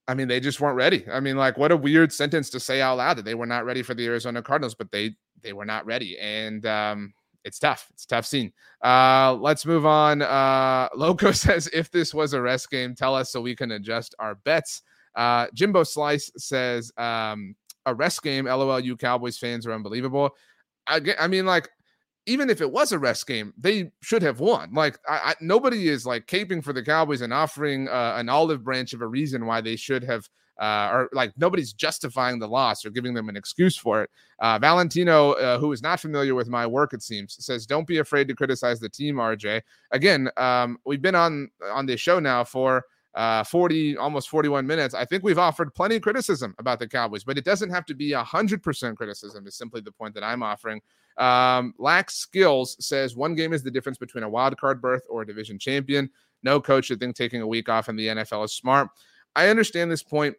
I 0.08 0.14
mean, 0.14 0.26
they 0.26 0.40
just 0.40 0.60
weren't 0.60 0.76
ready. 0.76 1.04
I 1.10 1.20
mean, 1.20 1.36
like, 1.36 1.58
what 1.58 1.72
a 1.72 1.76
weird 1.76 2.12
sentence 2.12 2.48
to 2.50 2.60
say 2.60 2.80
out 2.80 2.96
loud 2.98 3.18
that 3.18 3.24
they 3.24 3.34
were 3.34 3.46
not 3.46 3.66
ready 3.66 3.82
for 3.82 3.92
the 3.92 4.06
Arizona 4.06 4.42
Cardinals, 4.42 4.74
but 4.74 4.90
they 4.90 5.14
they 5.42 5.52
were 5.52 5.66
not 5.66 5.84
ready. 5.84 6.18
And 6.18 6.64
um, 6.64 7.12
it's 7.44 7.58
tough. 7.58 7.86
It's 7.92 8.06
tough 8.06 8.24
scene. 8.24 8.52
Uh, 8.82 9.36
let's 9.38 9.66
move 9.66 9.84
on. 9.84 10.22
Uh, 10.22 10.88
Loco 10.96 11.30
says, 11.32 11.68
if 11.72 11.90
this 11.90 12.14
was 12.14 12.32
a 12.32 12.40
rest 12.40 12.70
game, 12.70 12.94
tell 12.94 13.14
us 13.14 13.30
so 13.30 13.40
we 13.40 13.54
can 13.54 13.72
adjust 13.72 14.14
our 14.18 14.36
bets. 14.36 14.82
Uh, 15.14 15.48
Jimbo 15.54 15.82
Slice 15.84 16.30
says, 16.36 16.92
um, 16.96 17.54
a 17.84 17.94
rest 17.94 18.22
game. 18.22 18.46
LOL, 18.46 18.80
you 18.80 18.96
Cowboys 18.96 19.38
fans 19.38 19.66
are 19.66 19.72
unbelievable. 19.72 20.30
I, 20.86 21.00
I 21.18 21.28
mean, 21.28 21.46
like, 21.46 21.68
even 22.26 22.50
if 22.50 22.60
it 22.60 22.70
was 22.70 22.92
a 22.92 22.98
rest 22.98 23.26
game, 23.26 23.52
they 23.56 23.90
should 24.02 24.22
have 24.22 24.40
won. 24.40 24.72
Like 24.74 24.98
I, 25.08 25.14
I, 25.24 25.34
nobody 25.40 25.88
is 25.88 26.04
like 26.04 26.26
caping 26.26 26.62
for 26.62 26.72
the 26.72 26.82
Cowboys 26.82 27.20
and 27.20 27.32
offering 27.32 27.88
uh, 27.88 28.14
an 28.16 28.28
olive 28.28 28.64
branch 28.64 28.92
of 28.92 29.00
a 29.00 29.06
reason 29.06 29.46
why 29.46 29.60
they 29.60 29.76
should 29.76 30.02
have, 30.02 30.28
uh, 30.60 30.90
or 30.92 31.08
like 31.12 31.32
nobody's 31.36 31.72
justifying 31.72 32.38
the 32.38 32.48
loss 32.48 32.84
or 32.84 32.90
giving 32.90 33.14
them 33.14 33.28
an 33.28 33.36
excuse 33.36 33.76
for 33.76 34.02
it. 34.02 34.10
Uh, 34.40 34.58
Valentino, 34.58 35.32
uh, 35.32 35.58
who 35.58 35.72
is 35.72 35.82
not 35.82 36.00
familiar 36.00 36.34
with 36.34 36.48
my 36.48 36.66
work, 36.66 36.92
it 36.92 37.02
seems, 37.02 37.36
says, 37.44 37.64
"Don't 37.64 37.86
be 37.86 37.98
afraid 37.98 38.26
to 38.28 38.34
criticize 38.34 38.80
the 38.80 38.88
team." 38.88 39.16
RJ, 39.16 39.62
again, 39.92 40.28
um, 40.36 40.78
we've 40.84 41.02
been 41.02 41.14
on 41.14 41.48
on 41.72 41.86
this 41.86 42.00
show 42.00 42.18
now 42.18 42.42
for 42.42 42.84
uh, 43.16 43.42
40, 43.42 43.96
almost 43.96 44.28
41 44.28 44.66
minutes. 44.66 44.94
I 44.94 45.06
think 45.06 45.24
we've 45.24 45.38
offered 45.38 45.74
plenty 45.74 45.96
of 45.96 46.02
criticism 46.02 46.54
about 46.58 46.78
the 46.78 46.86
Cowboys, 46.86 47.24
but 47.24 47.38
it 47.38 47.44
doesn't 47.46 47.70
have 47.70 47.86
to 47.86 47.94
be 47.94 48.10
100% 48.10 48.96
criticism, 48.96 49.46
is 49.46 49.56
simply 49.56 49.80
the 49.80 49.90
point 49.90 50.14
that 50.14 50.22
I'm 50.22 50.42
offering. 50.42 50.82
Um, 51.16 51.72
lacks 51.78 52.14
skills 52.16 52.76
says 52.78 53.16
one 53.16 53.34
game 53.34 53.54
is 53.54 53.62
the 53.62 53.70
difference 53.70 53.96
between 53.96 54.22
a 54.22 54.28
wild 54.28 54.58
card 54.60 54.82
berth 54.82 55.04
or 55.08 55.22
a 55.22 55.26
division 55.26 55.58
champion. 55.58 56.10
No 56.42 56.60
coach 56.60 56.86
should 56.86 57.00
think 57.00 57.16
taking 57.16 57.40
a 57.40 57.46
week 57.46 57.70
off 57.70 57.88
in 57.88 57.96
the 57.96 58.08
NFL 58.08 58.44
is 58.44 58.52
smart. 58.52 58.88
I 59.34 59.48
understand 59.48 59.90
this 59.90 60.02
point, 60.02 60.36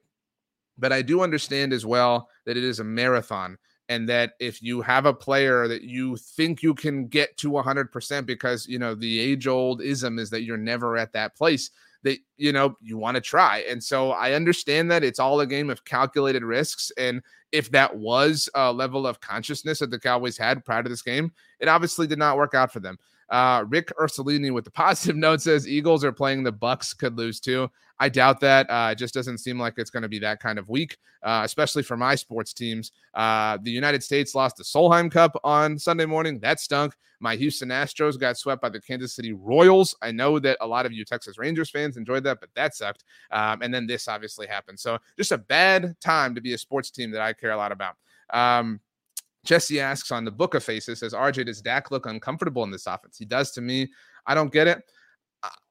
but 0.77 0.93
I 0.93 1.01
do 1.01 1.21
understand 1.21 1.73
as 1.73 1.83
well 1.83 2.29
that 2.45 2.57
it 2.57 2.63
is 2.63 2.79
a 2.79 2.83
marathon 2.83 3.57
and 3.89 4.07
that 4.09 4.33
if 4.39 4.61
you 4.61 4.81
have 4.81 5.07
a 5.07 5.13
player 5.13 5.67
that 5.67 5.81
you 5.81 6.15
think 6.15 6.61
you 6.61 6.75
can 6.75 7.07
get 7.07 7.35
to 7.37 7.49
100% 7.49 8.25
because 8.27 8.67
you 8.67 8.77
know 8.77 8.93
the 8.93 9.19
age 9.19 9.47
old 9.47 9.81
ism 9.81 10.19
is 10.19 10.29
that 10.29 10.43
you're 10.43 10.57
never 10.57 10.95
at 10.95 11.13
that 11.13 11.35
place 11.35 11.71
that 12.07 12.19
you 12.37 12.51
know 12.51 12.75
you 12.81 12.97
want 12.97 13.15
to 13.15 13.21
try 13.21 13.63
and 13.69 13.83
so 13.83 14.11
i 14.11 14.33
understand 14.33 14.89
that 14.89 15.03
it's 15.03 15.19
all 15.19 15.39
a 15.39 15.45
game 15.45 15.69
of 15.69 15.83
calculated 15.85 16.43
risks 16.43 16.91
and 16.97 17.21
if 17.51 17.71
that 17.71 17.95
was 17.95 18.49
a 18.55 18.71
level 18.71 19.07
of 19.07 19.19
consciousness 19.19 19.79
that 19.79 19.91
the 19.91 19.99
Cowboys 19.99 20.37
had 20.37 20.65
prior 20.65 20.83
to 20.83 20.89
this 20.89 21.01
game, 21.01 21.31
it 21.59 21.67
obviously 21.67 22.07
did 22.07 22.19
not 22.19 22.37
work 22.37 22.53
out 22.53 22.71
for 22.71 22.79
them. 22.79 22.97
Uh, 23.29 23.65
Rick 23.67 23.91
Ursulini 23.99 24.53
with 24.53 24.65
the 24.65 24.71
positive 24.85 25.15
note 25.15 25.41
says 25.41 25.67
Eagles 25.67 26.03
are 26.03 26.11
playing 26.11 26.43
the 26.43 26.51
Bucks 26.51 26.93
could 26.93 27.17
lose 27.17 27.39
too. 27.39 27.69
I 27.99 28.09
doubt 28.09 28.39
that. 28.41 28.69
Uh, 28.69 28.89
it 28.91 28.97
just 28.97 29.13
doesn't 29.13 29.39
seem 29.39 29.59
like 29.59 29.73
it's 29.77 29.89
going 29.89 30.03
to 30.03 30.09
be 30.09 30.19
that 30.19 30.39
kind 30.39 30.59
of 30.59 30.69
week, 30.69 30.97
uh, 31.23 31.41
especially 31.43 31.83
for 31.83 31.97
my 31.97 32.15
sports 32.15 32.53
teams. 32.53 32.91
Uh, 33.13 33.57
the 33.61 33.71
United 33.71 34.03
States 34.03 34.35
lost 34.35 34.57
the 34.57 34.63
Solheim 34.63 35.11
Cup 35.11 35.39
on 35.43 35.77
Sunday 35.79 36.05
morning. 36.05 36.39
That 36.39 36.59
stunk. 36.59 36.93
My 37.19 37.35
Houston 37.35 37.69
Astros 37.69 38.19
got 38.19 38.37
swept 38.37 38.61
by 38.61 38.69
the 38.69 38.79
Kansas 38.79 39.15
City 39.15 39.33
Royals. 39.33 39.95
I 40.01 40.11
know 40.11 40.37
that 40.39 40.57
a 40.61 40.67
lot 40.67 40.85
of 40.85 40.93
you 40.93 41.03
Texas 41.03 41.39
Rangers 41.39 41.71
fans 41.71 41.97
enjoyed 41.97 42.23
that, 42.25 42.39
but 42.39 42.49
that 42.55 42.75
sucked. 42.75 43.03
Um, 43.31 43.63
and 43.63 43.73
then 43.73 43.87
this 43.87 44.07
obviously 44.07 44.45
happened. 44.45 44.79
So 44.79 44.99
just 45.17 45.31
a 45.31 45.37
bad 45.37 45.95
time 45.99 46.35
to 46.35 46.41
be 46.41 46.53
a 46.53 46.57
sports 46.57 46.91
team 46.91 47.09
that 47.11 47.21
I 47.21 47.33
care 47.33 47.51
a 47.51 47.57
lot 47.57 47.71
about. 47.71 47.95
Um, 48.31 48.79
Jesse 49.45 49.79
asks 49.79 50.11
on 50.11 50.25
the 50.25 50.31
book 50.31 50.53
of 50.53 50.63
faces, 50.63 50.99
says 50.99 51.13
RJ, 51.13 51.45
does 51.45 51.61
Dak 51.61 51.89
look 51.89 52.05
uncomfortable 52.05 52.63
in 52.63 52.71
this 52.71 52.85
offense? 52.85 53.17
He 53.17 53.25
does 53.25 53.51
to 53.51 53.61
me. 53.61 53.89
I 54.25 54.35
don't 54.35 54.51
get 54.51 54.67
it. 54.67 54.83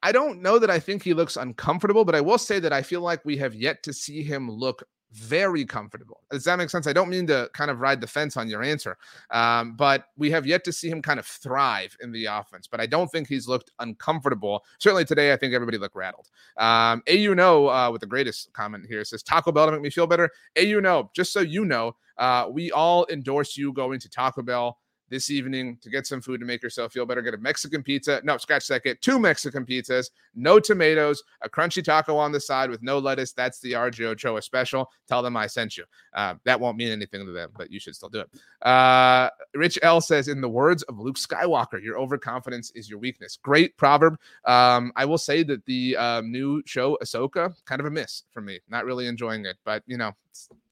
I 0.02 0.12
don't 0.12 0.40
know 0.40 0.58
that 0.58 0.70
I 0.70 0.78
think 0.78 1.02
he 1.02 1.14
looks 1.14 1.36
uncomfortable, 1.36 2.04
but 2.04 2.14
I 2.14 2.20
will 2.20 2.38
say 2.38 2.60
that 2.60 2.72
I 2.72 2.82
feel 2.82 3.00
like 3.00 3.24
we 3.24 3.36
have 3.38 3.54
yet 3.54 3.82
to 3.84 3.92
see 3.92 4.22
him 4.22 4.50
look 4.50 4.84
very 5.12 5.64
comfortable. 5.64 6.20
Does 6.30 6.44
that 6.44 6.58
make 6.58 6.70
sense? 6.70 6.86
I 6.86 6.92
don't 6.92 7.08
mean 7.08 7.26
to 7.28 7.48
kind 7.54 7.70
of 7.70 7.80
ride 7.80 8.00
the 8.00 8.06
fence 8.06 8.36
on 8.36 8.48
your 8.48 8.62
answer, 8.62 8.96
um, 9.30 9.74
but 9.76 10.06
we 10.16 10.30
have 10.30 10.46
yet 10.46 10.64
to 10.64 10.72
see 10.72 10.88
him 10.88 11.00
kind 11.00 11.18
of 11.18 11.26
thrive 11.26 11.96
in 12.00 12.12
the 12.12 12.26
offense. 12.26 12.66
But 12.66 12.80
I 12.80 12.86
don't 12.86 13.08
think 13.08 13.28
he's 13.28 13.48
looked 13.48 13.70
uncomfortable. 13.78 14.64
Certainly 14.78 15.06
today, 15.06 15.32
I 15.32 15.36
think 15.36 15.54
everybody 15.54 15.78
looked 15.78 15.96
rattled. 15.96 16.28
Um, 16.56 17.02
AU 17.08 17.34
no, 17.34 17.68
uh, 17.68 17.90
with 17.90 18.00
the 18.00 18.06
greatest 18.06 18.52
comment 18.52 18.84
here 18.86 19.04
says 19.04 19.22
Taco 19.22 19.52
Bell 19.52 19.66
to 19.66 19.72
make 19.72 19.82
me 19.82 19.90
feel 19.90 20.06
better. 20.06 20.30
AU 20.58 20.80
no, 20.80 21.10
just 21.14 21.32
so 21.32 21.40
you 21.40 21.64
know, 21.64 21.96
uh, 22.18 22.48
we 22.50 22.70
all 22.72 23.06
endorse 23.10 23.56
you 23.56 23.72
going 23.72 24.00
to 24.00 24.08
Taco 24.08 24.42
Bell 24.42 24.78
this 25.08 25.30
evening 25.30 25.78
to 25.82 25.90
get 25.90 26.06
some 26.06 26.20
food 26.20 26.40
to 26.40 26.46
make 26.46 26.62
yourself 26.62 26.92
feel 26.92 27.06
better. 27.06 27.22
Get 27.22 27.34
a 27.34 27.38
Mexican 27.38 27.82
pizza. 27.82 28.20
No, 28.24 28.36
scratch 28.36 28.66
that. 28.68 28.82
Get 28.82 29.02
two 29.02 29.18
Mexican 29.18 29.64
pizzas, 29.64 30.10
no 30.34 30.58
tomatoes, 30.58 31.22
a 31.42 31.48
crunchy 31.48 31.82
taco 31.82 32.16
on 32.16 32.32
the 32.32 32.40
side 32.40 32.70
with 32.70 32.82
no 32.82 32.98
lettuce. 32.98 33.32
That's 33.32 33.60
the 33.60 33.72
RJ 33.72 34.04
Ochoa 34.04 34.42
special. 34.42 34.90
Tell 35.08 35.22
them 35.22 35.36
I 35.36 35.46
sent 35.46 35.76
you. 35.76 35.84
Uh, 36.14 36.34
that 36.44 36.58
won't 36.58 36.76
mean 36.76 36.90
anything 36.90 37.24
to 37.24 37.32
them, 37.32 37.50
but 37.56 37.70
you 37.70 37.78
should 37.78 37.94
still 37.94 38.08
do 38.08 38.20
it. 38.20 38.66
Uh, 38.66 39.30
Rich 39.54 39.78
L 39.82 40.00
says, 40.00 40.28
in 40.28 40.40
the 40.40 40.48
words 40.48 40.82
of 40.84 40.98
Luke 40.98 41.16
Skywalker, 41.16 41.82
your 41.82 41.98
overconfidence 41.98 42.70
is 42.74 42.90
your 42.90 42.98
weakness. 42.98 43.38
Great 43.42 43.76
proverb. 43.76 44.18
Um, 44.44 44.92
I 44.96 45.04
will 45.04 45.18
say 45.18 45.42
that 45.44 45.64
the 45.66 45.96
um, 45.96 46.30
new 46.30 46.62
show 46.66 46.98
Ahsoka 47.02 47.54
kind 47.64 47.80
of 47.80 47.86
a 47.86 47.90
miss 47.90 48.24
for 48.32 48.40
me. 48.40 48.60
Not 48.68 48.84
really 48.84 49.06
enjoying 49.06 49.46
it, 49.46 49.56
but 49.64 49.82
you 49.86 49.96
know, 49.96 50.12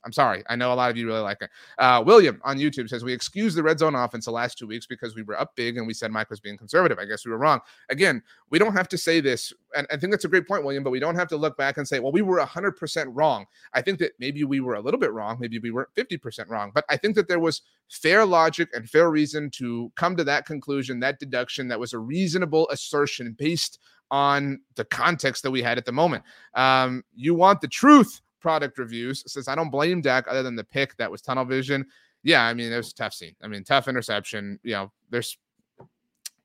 I'm 0.04 0.12
sorry. 0.12 0.42
I 0.48 0.56
know 0.56 0.72
a 0.72 0.74
lot 0.74 0.90
of 0.90 0.96
you 0.96 1.06
really 1.06 1.20
like 1.20 1.40
it. 1.40 1.50
Uh, 1.78 2.02
William 2.04 2.40
on 2.44 2.58
YouTube 2.58 2.88
says 2.88 3.02
we 3.02 3.12
excused 3.12 3.56
the 3.56 3.62
red 3.62 3.78
zone 3.78 3.94
offense 3.94 4.26
the 4.26 4.30
last 4.30 4.58
two 4.58 4.66
weeks 4.66 4.86
because 4.86 5.14
we 5.14 5.22
were 5.22 5.38
up 5.38 5.56
big 5.56 5.78
and 5.78 5.86
we 5.86 5.94
said 5.94 6.10
Mike 6.10 6.30
was 6.30 6.40
being 6.40 6.56
conservative. 6.56 6.98
I 6.98 7.04
guess 7.04 7.24
we 7.24 7.30
were 7.32 7.38
wrong. 7.38 7.60
Again, 7.88 8.22
we 8.50 8.58
don't 8.58 8.74
have 8.74 8.88
to 8.88 8.98
say 8.98 9.20
this, 9.20 9.52
and 9.76 9.86
I 9.90 9.96
think 9.96 10.12
that's 10.12 10.24
a 10.24 10.28
great 10.28 10.46
point, 10.46 10.64
William. 10.64 10.84
But 10.84 10.90
we 10.90 11.00
don't 11.00 11.14
have 11.14 11.28
to 11.28 11.36
look 11.36 11.56
back 11.56 11.78
and 11.78 11.88
say, 11.88 12.00
well, 12.00 12.12
we 12.12 12.22
were 12.22 12.38
100% 12.38 13.06
wrong. 13.08 13.46
I 13.72 13.82
think 13.82 13.98
that 14.00 14.12
maybe 14.18 14.44
we 14.44 14.60
were 14.60 14.74
a 14.74 14.80
little 14.80 15.00
bit 15.00 15.12
wrong. 15.12 15.38
Maybe 15.40 15.58
we 15.58 15.70
weren't 15.70 15.94
50% 15.96 16.48
wrong. 16.48 16.70
But 16.74 16.84
I 16.88 16.96
think 16.96 17.14
that 17.16 17.28
there 17.28 17.40
was 17.40 17.62
fair 17.88 18.24
logic 18.24 18.68
and 18.74 18.88
fair 18.88 19.10
reason 19.10 19.50
to 19.50 19.90
come 19.96 20.16
to 20.16 20.24
that 20.24 20.46
conclusion, 20.46 21.00
that 21.00 21.18
deduction, 21.18 21.68
that 21.68 21.80
was 21.80 21.92
a 21.92 21.98
reasonable 21.98 22.68
assertion 22.70 23.32
based 23.38 23.78
on 24.10 24.60
the 24.76 24.84
context 24.84 25.42
that 25.42 25.50
we 25.50 25.62
had 25.62 25.78
at 25.78 25.84
the 25.84 25.92
moment. 25.92 26.22
Um, 26.54 27.04
you 27.14 27.34
want 27.34 27.60
the 27.60 27.68
truth 27.68 28.20
product 28.44 28.76
reviews 28.78 29.24
says 29.26 29.48
I 29.48 29.54
don't 29.54 29.70
blame 29.70 30.02
Dak 30.02 30.26
other 30.28 30.42
than 30.42 30.54
the 30.54 30.64
pick 30.64 30.94
that 30.98 31.10
was 31.10 31.22
tunnel 31.22 31.46
vision. 31.46 31.86
Yeah, 32.22 32.44
I 32.44 32.52
mean 32.52 32.70
it 32.70 32.76
was 32.76 32.90
a 32.90 32.94
tough 32.94 33.14
scene. 33.14 33.34
I 33.42 33.48
mean 33.48 33.64
tough 33.64 33.88
interception. 33.88 34.60
You 34.62 34.74
know, 34.74 34.92
there's 35.08 35.38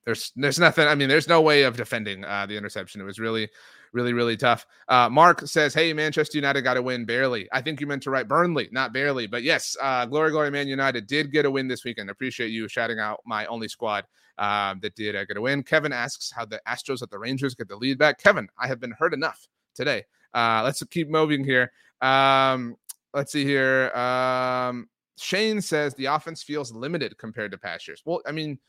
there's 0.05 0.31
there's 0.35 0.59
nothing. 0.59 0.87
I 0.87 0.95
mean, 0.95 1.07
there's 1.07 1.27
no 1.27 1.41
way 1.41 1.63
of 1.63 1.77
defending 1.77 2.25
uh, 2.25 2.45
the 2.47 2.57
interception. 2.57 2.99
It 2.99 3.03
was 3.03 3.19
really, 3.19 3.47
really, 3.91 4.13
really 4.13 4.37
tough. 4.37 4.65
Uh, 4.87 5.07
Mark 5.07 5.45
says, 5.47 5.73
"Hey, 5.73 5.93
Manchester 5.93 6.37
United 6.37 6.61
got 6.61 6.77
a 6.77 6.81
win 6.81 7.05
barely." 7.05 7.47
I 7.51 7.61
think 7.61 7.79
you 7.79 7.85
meant 7.85 8.01
to 8.03 8.09
write 8.09 8.27
Burnley, 8.27 8.69
not 8.71 8.91
barely, 8.91 9.27
but 9.27 9.43
yes, 9.43 9.77
uh, 9.79 10.07
glory, 10.07 10.31
glory, 10.31 10.49
Man 10.49 10.67
United 10.67 11.05
did 11.05 11.31
get 11.31 11.45
a 11.45 11.51
win 11.51 11.67
this 11.67 11.83
weekend. 11.83 12.09
Appreciate 12.09 12.49
you 12.49 12.67
shouting 12.67 12.97
out 12.97 13.19
my 13.25 13.45
only 13.45 13.67
squad 13.67 14.05
um, 14.39 14.79
that 14.81 14.95
did 14.95 15.15
uh, 15.15 15.25
get 15.25 15.37
a 15.37 15.41
win. 15.41 15.61
Kevin 15.61 15.93
asks 15.93 16.31
how 16.31 16.45
the 16.45 16.59
Astros 16.67 17.03
at 17.03 17.11
the 17.11 17.19
Rangers 17.19 17.53
get 17.53 17.67
the 17.67 17.75
lead 17.75 17.99
back. 17.99 18.17
Kevin, 18.19 18.47
I 18.57 18.67
have 18.67 18.79
been 18.79 18.95
hurt 18.97 19.13
enough 19.13 19.47
today. 19.75 20.05
Uh, 20.33 20.61
let's 20.63 20.81
keep 20.85 21.09
moving 21.09 21.43
here. 21.43 21.71
Um, 22.01 22.75
let's 23.13 23.31
see 23.31 23.43
here. 23.43 23.91
Um, 23.91 24.87
Shane 25.17 25.61
says 25.61 25.93
the 25.95 26.05
offense 26.05 26.43
feels 26.43 26.71
limited 26.71 27.17
compared 27.17 27.51
to 27.51 27.57
past 27.57 27.87
years. 27.87 28.01
Well, 28.05 28.21
I 28.25 28.31
mean, 28.31 28.59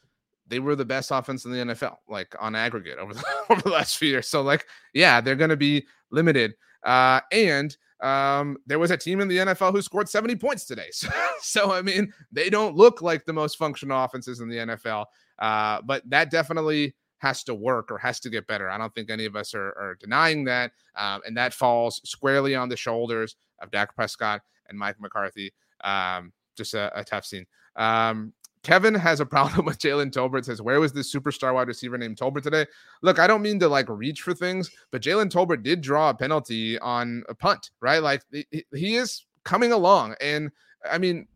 they 0.46 0.58
were 0.58 0.74
the 0.74 0.84
best 0.84 1.10
offense 1.12 1.44
in 1.44 1.52
the 1.52 1.58
NFL, 1.58 1.96
like 2.08 2.34
on 2.40 2.56
aggregate 2.56 2.98
over 2.98 3.14
the, 3.14 3.24
over 3.50 3.62
the 3.62 3.70
last 3.70 3.96
few 3.96 4.08
years. 4.08 4.28
So, 4.28 4.42
like, 4.42 4.66
yeah, 4.92 5.20
they're 5.20 5.36
going 5.36 5.50
to 5.50 5.56
be 5.56 5.86
limited. 6.10 6.54
Uh, 6.84 7.20
and 7.30 7.76
um, 8.02 8.56
there 8.66 8.78
was 8.78 8.90
a 8.90 8.96
team 8.96 9.20
in 9.20 9.28
the 9.28 9.38
NFL 9.38 9.72
who 9.72 9.82
scored 9.82 10.08
70 10.08 10.36
points 10.36 10.64
today. 10.64 10.88
So, 10.92 11.08
so, 11.42 11.72
I 11.72 11.80
mean, 11.80 12.12
they 12.30 12.50
don't 12.50 12.76
look 12.76 13.00
like 13.00 13.24
the 13.24 13.32
most 13.32 13.56
functional 13.56 14.04
offenses 14.04 14.40
in 14.40 14.48
the 14.48 14.56
NFL. 14.56 15.06
Uh, 15.38 15.80
but 15.82 16.02
that 16.10 16.30
definitely 16.30 16.94
has 17.20 17.44
to 17.44 17.54
work 17.54 17.90
or 17.90 17.98
has 17.98 18.18
to 18.20 18.30
get 18.30 18.46
better. 18.46 18.68
I 18.68 18.78
don't 18.78 18.94
think 18.94 19.10
any 19.10 19.26
of 19.26 19.36
us 19.36 19.54
are, 19.54 19.68
are 19.78 19.96
denying 20.00 20.44
that. 20.44 20.72
Um, 20.96 21.20
and 21.26 21.36
that 21.36 21.54
falls 21.54 22.00
squarely 22.04 22.54
on 22.54 22.68
the 22.68 22.76
shoulders 22.76 23.36
of 23.60 23.70
Dak 23.70 23.94
Prescott 23.94 24.40
and 24.68 24.78
Mike 24.78 25.00
McCarthy. 25.00 25.52
Um, 25.84 26.32
just 26.56 26.74
a, 26.74 26.90
a, 26.98 27.04
tough 27.04 27.26
scene. 27.26 27.46
Um, 27.76 28.32
Kevin 28.62 28.94
has 28.94 29.20
a 29.20 29.26
problem 29.34 29.66
with 29.66 29.78
Jalen 29.78 30.12
Tolbert. 30.12 30.46
Says, 30.46 30.62
Where 30.62 30.80
was 30.80 30.92
this 30.92 31.14
superstar 31.14 31.54
wide 31.54 31.68
receiver 31.68 31.98
named 31.98 32.16
Tolbert 32.16 32.42
today? 32.42 32.66
Look, 33.02 33.18
I 33.18 33.26
don't 33.26 33.42
mean 33.42 33.58
to 33.60 33.68
like 33.68 33.88
reach 33.88 34.22
for 34.22 34.34
things, 34.34 34.70
but 34.90 35.02
Jalen 35.02 35.30
Tolbert 35.30 35.62
did 35.62 35.82
draw 35.82 36.10
a 36.10 36.14
penalty 36.14 36.78
on 36.78 37.22
a 37.28 37.34
punt, 37.34 37.70
right? 37.80 38.02
Like 38.02 38.22
he 38.30 38.96
is 38.96 39.26
coming 39.44 39.72
along. 39.72 40.14
And 40.22 40.50
I 40.90 40.96
mean, 40.96 41.28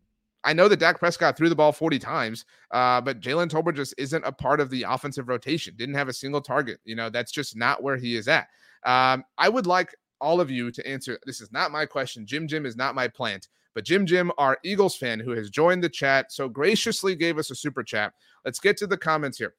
I 0.45 0.53
know 0.53 0.67
that 0.67 0.79
Dak 0.79 0.99
Prescott 0.99 1.35
threw 1.35 1.49
the 1.49 1.55
ball 1.55 1.71
40 1.71 1.97
times, 1.97 2.45
uh, 2.71 3.01
but 3.01 3.19
Jalen 3.19 3.49
Tolbert 3.49 3.75
just 3.75 3.95
isn't 3.97 4.23
a 4.23 4.31
part 4.31 4.59
of 4.59 4.69
the 4.69 4.83
offensive 4.83 5.27
rotation. 5.27 5.73
Didn't 5.75 5.95
have 5.95 6.07
a 6.07 6.13
single 6.13 6.39
target. 6.39 6.79
You 6.85 6.95
know, 6.95 7.09
that's 7.09 7.31
just 7.31 7.55
not 7.55 7.81
where 7.81 7.97
he 7.97 8.15
is 8.15 8.27
at. 8.27 8.47
Um, 8.85 9.23
I 9.37 9.49
would 9.49 9.65
like 9.65 9.95
all 10.21 10.39
of 10.39 10.51
you 10.51 10.71
to 10.71 10.87
answer. 10.87 11.19
This 11.25 11.41
is 11.41 11.51
not 11.51 11.71
my 11.71 11.85
question. 11.85 12.25
Jim 12.25 12.47
Jim 12.47 12.65
is 12.65 12.75
not 12.75 12.95
my 12.95 13.07
plant, 13.07 13.47
but 13.73 13.85
Jim 13.85 14.05
Jim, 14.05 14.31
our 14.37 14.57
Eagles 14.63 14.95
fan 14.95 15.19
who 15.19 15.31
has 15.31 15.49
joined 15.49 15.83
the 15.83 15.89
chat, 15.89 16.31
so 16.31 16.47
graciously 16.47 17.15
gave 17.15 17.37
us 17.39 17.49
a 17.49 17.55
super 17.55 17.83
chat. 17.83 18.13
Let's 18.45 18.59
get 18.59 18.77
to 18.77 18.87
the 18.87 18.97
comments 18.97 19.39
here. 19.39 19.55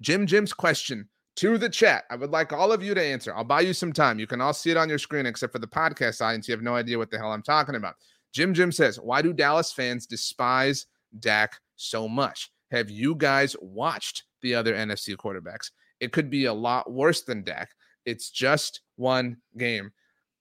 Jim 0.00 0.26
Jim's 0.26 0.52
question 0.52 1.08
to 1.36 1.56
the 1.56 1.68
chat. 1.68 2.04
I 2.10 2.16
would 2.16 2.30
like 2.30 2.52
all 2.52 2.72
of 2.72 2.82
you 2.82 2.94
to 2.94 3.02
answer. 3.02 3.34
I'll 3.34 3.44
buy 3.44 3.60
you 3.60 3.72
some 3.72 3.92
time. 3.92 4.18
You 4.18 4.26
can 4.26 4.40
all 4.40 4.52
see 4.52 4.70
it 4.70 4.76
on 4.76 4.88
your 4.88 4.98
screen, 4.98 5.26
except 5.26 5.52
for 5.52 5.58
the 5.58 5.66
podcast 5.66 6.20
audience. 6.20 6.48
You 6.48 6.52
have 6.52 6.62
no 6.62 6.74
idea 6.74 6.98
what 6.98 7.10
the 7.10 7.18
hell 7.18 7.32
I'm 7.32 7.42
talking 7.42 7.76
about. 7.76 7.94
Jim 8.32 8.54
Jim 8.54 8.72
says, 8.72 8.98
Why 8.98 9.22
do 9.22 9.32
Dallas 9.32 9.72
fans 9.72 10.06
despise 10.06 10.86
Dak 11.18 11.58
so 11.76 12.08
much? 12.08 12.50
Have 12.70 12.90
you 12.90 13.14
guys 13.14 13.56
watched 13.60 14.24
the 14.42 14.54
other 14.54 14.74
NFC 14.74 15.16
quarterbacks? 15.16 15.70
It 15.98 16.12
could 16.12 16.30
be 16.30 16.44
a 16.44 16.54
lot 16.54 16.90
worse 16.90 17.22
than 17.22 17.42
Dak. 17.42 17.70
It's 18.06 18.30
just 18.30 18.80
one 18.96 19.36
game 19.58 19.92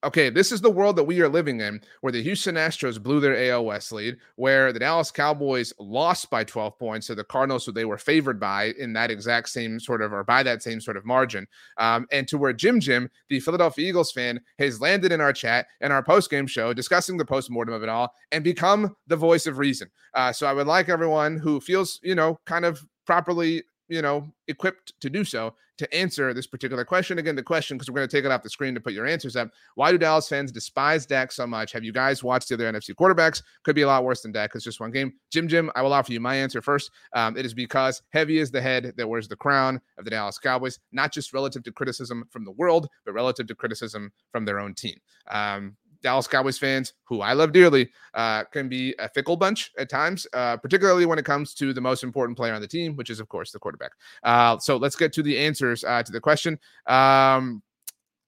okay, 0.03 0.29
this 0.29 0.51
is 0.51 0.61
the 0.61 0.69
world 0.69 0.95
that 0.95 1.03
we 1.03 1.21
are 1.21 1.29
living 1.29 1.59
in, 1.59 1.81
where 2.01 2.11
the 2.11 2.23
Houston 2.23 2.55
Astros 2.55 3.01
blew 3.01 3.19
their 3.19 3.51
AL 3.51 3.65
West 3.65 3.91
lead, 3.91 4.17
where 4.35 4.71
the 4.71 4.79
Dallas 4.79 5.11
Cowboys 5.11 5.73
lost 5.79 6.29
by 6.29 6.43
12 6.43 6.77
points 6.79 7.07
to 7.07 7.15
the 7.15 7.23
Cardinals, 7.23 7.65
who 7.65 7.71
they 7.71 7.85
were 7.85 7.97
favored 7.97 8.39
by 8.39 8.73
in 8.77 8.93
that 8.93 9.11
exact 9.11 9.49
same 9.49 9.79
sort 9.79 10.01
of, 10.01 10.13
or 10.13 10.23
by 10.23 10.43
that 10.43 10.63
same 10.63 10.79
sort 10.79 10.97
of 10.97 11.05
margin, 11.05 11.45
um, 11.77 12.07
and 12.11 12.27
to 12.27 12.37
where 12.37 12.53
Jim 12.53 12.79
Jim, 12.79 13.09
the 13.29 13.39
Philadelphia 13.39 13.89
Eagles 13.89 14.11
fan, 14.11 14.39
has 14.57 14.81
landed 14.81 15.11
in 15.11 15.21
our 15.21 15.33
chat 15.33 15.67
and 15.81 15.91
our 15.91 16.03
post 16.03 16.29
game 16.29 16.47
show 16.47 16.73
discussing 16.73 17.17
the 17.17 17.25
post 17.25 17.49
mortem 17.49 17.73
of 17.73 17.83
it 17.83 17.89
all 17.89 18.13
and 18.31 18.43
become 18.43 18.95
the 19.07 19.15
voice 19.15 19.47
of 19.47 19.57
reason. 19.57 19.89
Uh, 20.13 20.31
so 20.31 20.47
I 20.47 20.53
would 20.53 20.67
like 20.67 20.89
everyone 20.89 21.37
who 21.37 21.59
feels, 21.59 21.99
you 22.03 22.15
know, 22.15 22.39
kind 22.45 22.65
of 22.65 22.81
properly 23.05 23.63
you 23.89 24.01
know, 24.01 24.31
equipped 24.47 24.93
to 25.01 25.09
do 25.09 25.23
so 25.23 25.53
to 25.79 25.95
answer 25.95 26.33
this 26.33 26.45
particular 26.45 26.83
question. 26.83 27.19
Again, 27.19 27.35
the 27.35 27.43
question, 27.43 27.77
because 27.77 27.89
we're 27.89 27.95
going 27.95 28.09
to 28.09 28.15
take 28.15 28.25
it 28.25 28.31
off 28.31 28.43
the 28.43 28.49
screen 28.49 28.73
to 28.75 28.81
put 28.81 28.93
your 28.93 29.07
answers 29.07 29.35
up. 29.35 29.49
Why 29.75 29.91
do 29.91 29.97
Dallas 29.97 30.27
fans 30.27 30.51
despise 30.51 31.05
Dak 31.05 31.31
so 31.31 31.47
much? 31.47 31.71
Have 31.71 31.83
you 31.83 31.93
guys 31.93 32.23
watched 32.23 32.49
the 32.49 32.55
other 32.55 32.71
NFC 32.71 32.93
quarterbacks? 32.93 33.41
Could 33.63 33.75
be 33.75 33.83
a 33.83 33.87
lot 33.87 34.03
worse 34.03 34.21
than 34.21 34.31
Dak. 34.31 34.51
It's 34.55 34.63
just 34.63 34.79
one 34.79 34.91
game. 34.91 35.13
Jim 35.31 35.47
Jim, 35.47 35.71
I 35.75 35.81
will 35.81 35.93
offer 35.93 36.11
you 36.11 36.19
my 36.19 36.35
answer 36.35 36.61
first. 36.61 36.91
Um, 37.13 37.37
it 37.37 37.45
is 37.45 37.53
because 37.53 38.01
heavy 38.09 38.39
is 38.39 38.51
the 38.51 38.61
head 38.61 38.93
that 38.97 39.07
wears 39.07 39.27
the 39.27 39.35
crown 39.35 39.79
of 39.97 40.03
the 40.03 40.11
Dallas 40.11 40.37
Cowboys, 40.37 40.79
not 40.91 41.13
just 41.13 41.33
relative 41.33 41.63
to 41.63 41.71
criticism 41.71 42.25
from 42.29 42.43
the 42.43 42.51
world, 42.51 42.89
but 43.05 43.13
relative 43.13 43.47
to 43.47 43.55
criticism 43.55 44.11
from 44.31 44.45
their 44.45 44.59
own 44.59 44.73
team. 44.73 44.97
Um, 45.31 45.77
Dallas 46.01 46.27
Cowboys 46.27 46.57
fans, 46.57 46.93
who 47.03 47.21
I 47.21 47.33
love 47.33 47.51
dearly, 47.51 47.89
uh, 48.13 48.43
can 48.45 48.69
be 48.69 48.95
a 48.99 49.09
fickle 49.09 49.35
bunch 49.35 49.71
at 49.77 49.89
times, 49.89 50.25
uh, 50.33 50.57
particularly 50.57 51.05
when 51.05 51.19
it 51.19 51.25
comes 51.25 51.53
to 51.55 51.73
the 51.73 51.81
most 51.81 52.03
important 52.03 52.37
player 52.37 52.53
on 52.53 52.61
the 52.61 52.67
team, 52.67 52.95
which 52.95 53.09
is, 53.09 53.19
of 53.19 53.27
course, 53.27 53.51
the 53.51 53.59
quarterback. 53.59 53.91
Uh, 54.23 54.57
so 54.59 54.77
let's 54.77 54.95
get 54.95 55.13
to 55.13 55.23
the 55.23 55.37
answers 55.37 55.83
uh, 55.83 56.01
to 56.03 56.11
the 56.11 56.21
question. 56.21 56.59
Um, 56.87 57.61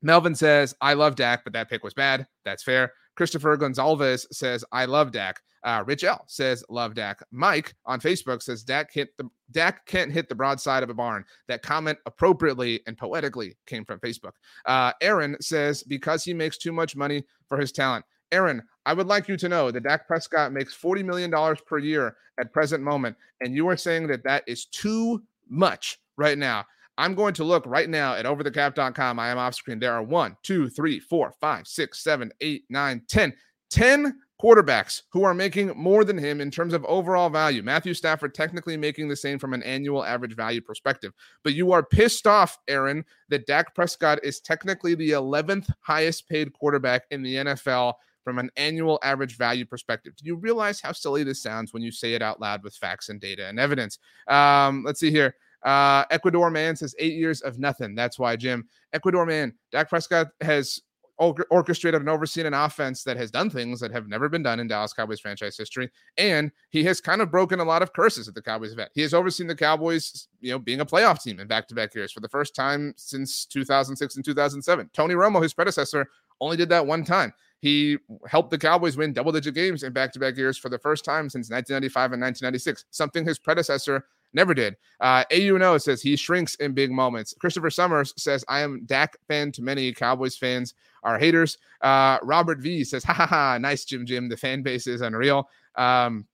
Melvin 0.01 0.36
says, 0.36 0.76
I 0.82 0.93
love 0.93 1.15
Dak, 1.15 1.43
but 1.43 1.53
that 1.53 1.69
pick 1.69 1.84
was 1.84 1.93
bad. 1.93 2.28
That's 2.43 2.63
fair. 2.63 2.93
Christopher 3.22 3.55
Gonzalez 3.55 4.26
says, 4.32 4.65
I 4.72 4.86
love 4.86 5.11
Dak. 5.11 5.41
Uh, 5.63 5.84
Rich 5.86 6.03
L 6.03 6.24
says, 6.26 6.63
love 6.69 6.95
Dak. 6.95 7.22
Mike 7.30 7.76
on 7.86 7.99
Facebook 7.99 8.41
says, 8.41 8.63
Dak 8.63 8.91
hit 8.91 9.15
the 9.15 9.30
Dak 9.51 9.86
can't 9.86 10.11
hit 10.11 10.28
the 10.28 10.34
broadside 10.34 10.82
of 10.82 10.89
a 10.89 10.95
barn. 10.95 11.24
That 11.47 11.61
comment 11.61 11.99
appropriately 12.07 12.82
and 12.88 12.97
poetically 12.97 13.55
came 13.67 13.86
from 13.86 13.99
Facebook. 13.99 14.32
Uh, 14.65 14.93
Aaron 15.01 15.38
says, 15.39 15.84
because 15.84 16.24
he 16.24 16.34
makes 16.34 16.57
too 16.57 16.72
much 16.72 16.95
money 16.95 17.24
for 17.47 17.59
his 17.59 17.72
talent. 17.72 18.05
Aaron, 18.32 18.63
I 18.88 18.93
would 18.93 19.05
like 19.05 19.28
you 19.28 19.38
to 19.38 19.49
know 19.49 19.69
that 19.69 19.84
Dak 19.84 20.07
Prescott 20.07 20.51
makes 20.51 20.76
$40 20.76 21.05
million 21.05 21.55
per 21.67 21.78
year 21.78 22.15
at 22.39 22.51
present 22.51 22.84
moment. 22.84 23.15
And 23.39 23.53
you 23.53 23.67
are 23.67 23.78
saying 23.78 24.07
that 24.07 24.24
that 24.24 24.43
is 24.47 24.65
too 24.65 25.22
much 25.47 25.99
right 26.17 26.39
now. 26.39 26.65
I'm 27.02 27.16
going 27.16 27.34
to 27.34 27.43
look 27.43 27.66
right 27.66 27.89
now 27.89 28.14
at 28.14 28.26
overthecap.com. 28.26 29.18
I 29.18 29.30
am 29.30 29.39
off 29.39 29.56
screen. 29.56 29.80
There 29.80 29.91
are 29.91 30.04
one, 30.04 30.38
two, 30.43 30.70
three, 30.70 30.99
four, 30.99 31.34
five, 31.41 31.66
six, 31.66 32.04
seven, 32.04 32.32
eight, 32.41 32.66
nine, 32.70 33.02
ten, 33.08 33.34
ten 33.72 34.20
quarterbacks 34.39 35.02
who 35.12 35.24
are 35.24 35.34
making 35.34 35.70
more 35.76 36.06
than 36.06 36.16
him 36.16 36.39
in 36.39 36.52
terms 36.52 36.76
of 36.76 36.86
overall 36.86 37.28
value. 37.28 37.64
Matthew 37.64 37.95
Stafford 37.95 38.36
technically 38.36 38.78
making 38.78 39.08
the 39.08 39.16
same 39.16 39.39
from 39.39 39.56
an 39.56 39.64
annual 39.64 40.06
average 40.06 40.36
value 40.36 40.62
perspective. 40.62 41.12
But 41.43 41.56
you 41.56 41.72
are 41.72 41.82
pissed 41.82 42.28
off, 42.28 42.60
Aaron, 42.68 43.04
that 43.30 43.47
Dak 43.47 43.74
Prescott 43.74 44.20
is 44.24 44.39
technically 44.39 44.93
the 44.93 45.10
11th 45.10 45.72
highest 45.80 46.30
paid 46.30 46.54
quarterback 46.54 47.06
in 47.10 47.24
the 47.24 47.34
NFL 47.34 47.95
from 48.24 48.38
an 48.38 48.52
annual 48.58 48.99
average 49.02 49.38
value 49.38 49.66
perspective. 49.66 50.16
Do 50.16 50.26
you 50.26 50.36
realize 50.36 50.80
how 50.80 50.91
silly 50.91 51.24
this 51.24 51.41
sounds 51.41 51.74
when 51.74 51.82
you 51.82 51.91
say 51.91 52.14
it 52.14 52.22
out 52.22 52.39
loud 52.39 52.64
with 52.64 52.76
facts 52.76 53.10
and 53.10 53.20
data 53.20 53.47
and 53.47 53.60
evidence? 53.60 53.97
Um, 54.28 54.84
let's 54.86 54.99
see 54.99 55.10
here. 55.10 55.34
Uh, 55.64 56.05
Ecuador 56.09 56.49
man 56.49 56.76
says 56.76 56.95
eight 56.99 57.14
years 57.14 57.41
of 57.41 57.59
nothing. 57.59 57.95
That's 57.95 58.18
why, 58.18 58.36
Jim. 58.36 58.68
Ecuador 58.93 59.26
man, 59.26 59.53
Dak 59.72 59.89
Prescott 59.89 60.28
has 60.41 60.82
orchestrated 61.22 62.01
and 62.01 62.09
overseen 62.09 62.47
an 62.47 62.53
offense 62.55 63.03
that 63.03 63.16
has 63.16 63.30
done 63.30 63.47
things 63.47 63.80
that 63.80 63.91
have 63.91 64.07
never 64.07 64.28
been 64.28 64.41
done 64.41 64.59
in 64.59 64.68
Dallas 64.68 64.91
Cowboys 64.91 65.20
franchise 65.20 65.55
history. 65.55 65.89
And 66.18 66.51
he 66.72 66.84
has 66.86 66.99
kind 66.99 67.22
of 67.22 67.30
broken 67.30 67.59
a 67.59 67.64
lot 67.64 67.84
of 67.84 67.93
curses 67.93 68.28
at 68.28 68.34
the 68.34 68.41
Cowboys 68.41 68.74
event. 68.74 68.89
He 68.95 69.01
has 69.01 69.14
overseen 69.14 69.45
the 69.45 69.55
Cowboys, 69.55 70.28
you 70.39 70.51
know, 70.51 70.57
being 70.57 70.80
a 70.80 70.86
playoff 70.86 71.22
team 71.22 71.39
in 71.39 71.47
back 71.47 71.68
to 71.68 71.76
back 71.76 71.93
years 71.93 72.12
for 72.12 72.22
the 72.22 72.30
first 72.30 72.55
time 72.55 72.93
since 72.97 73.45
2006 73.45 74.16
and 74.16 74.26
2007. 74.26 74.89
Tony 74.93 75.14
Romo, 75.14 75.43
his 75.43 75.53
predecessor, 75.53 76.07
only 76.39 76.57
did 76.57 76.70
that 76.70 76.88
one 76.88 77.03
time. 77.03 77.32
He 77.59 77.99
helped 78.28 78.49
the 78.49 78.57
Cowboys 78.57 78.97
win 78.97 79.14
double 79.14 79.32
digit 79.32 79.53
games 79.53 79.84
in 79.84 79.93
back 79.93 80.12
to 80.14 80.20
back 80.20 80.36
years 80.36 80.57
for 80.57 80.70
the 80.70 80.80
first 80.80 81.05
time 81.05 81.30
since 81.30 81.51
1995 81.51 82.14
and 82.14 82.22
1996, 82.22 82.86
something 82.89 83.24
his 83.24 83.38
predecessor 83.38 84.05
Never 84.34 84.54
did. 84.54 84.78
Uh, 85.00 85.24
AUNO 85.32 85.82
says 85.82 86.02
he 86.02 86.16
shrinks 86.16 86.56
in 86.56 86.74
big 86.74 86.92
moments. 86.92 87.34
Christopher 87.40 87.70
Summers 87.70 88.14
says, 88.18 88.46
I 88.48 88.62
am 88.62 88.86
Dak 88.86 89.18
fan 89.28 89.52
to 89.54 89.62
many 89.62 89.92
Cowboys 89.94 90.38
fans 90.38 90.74
are 91.04 91.20
haters. 91.20 91.58
Uh, 91.82 92.18
Robert 92.22 92.60
V 92.60 92.84
says, 92.84 93.04
ha 93.04 93.14
ha 93.14 93.26
ha, 93.26 93.58
nice 93.58 93.84
Jim 93.84 94.06
Jim. 94.06 94.30
The 94.30 94.38
fan 94.38 94.62
base 94.62 94.88
is 94.88 95.02
unreal. 95.02 95.50
Um, 95.76 96.28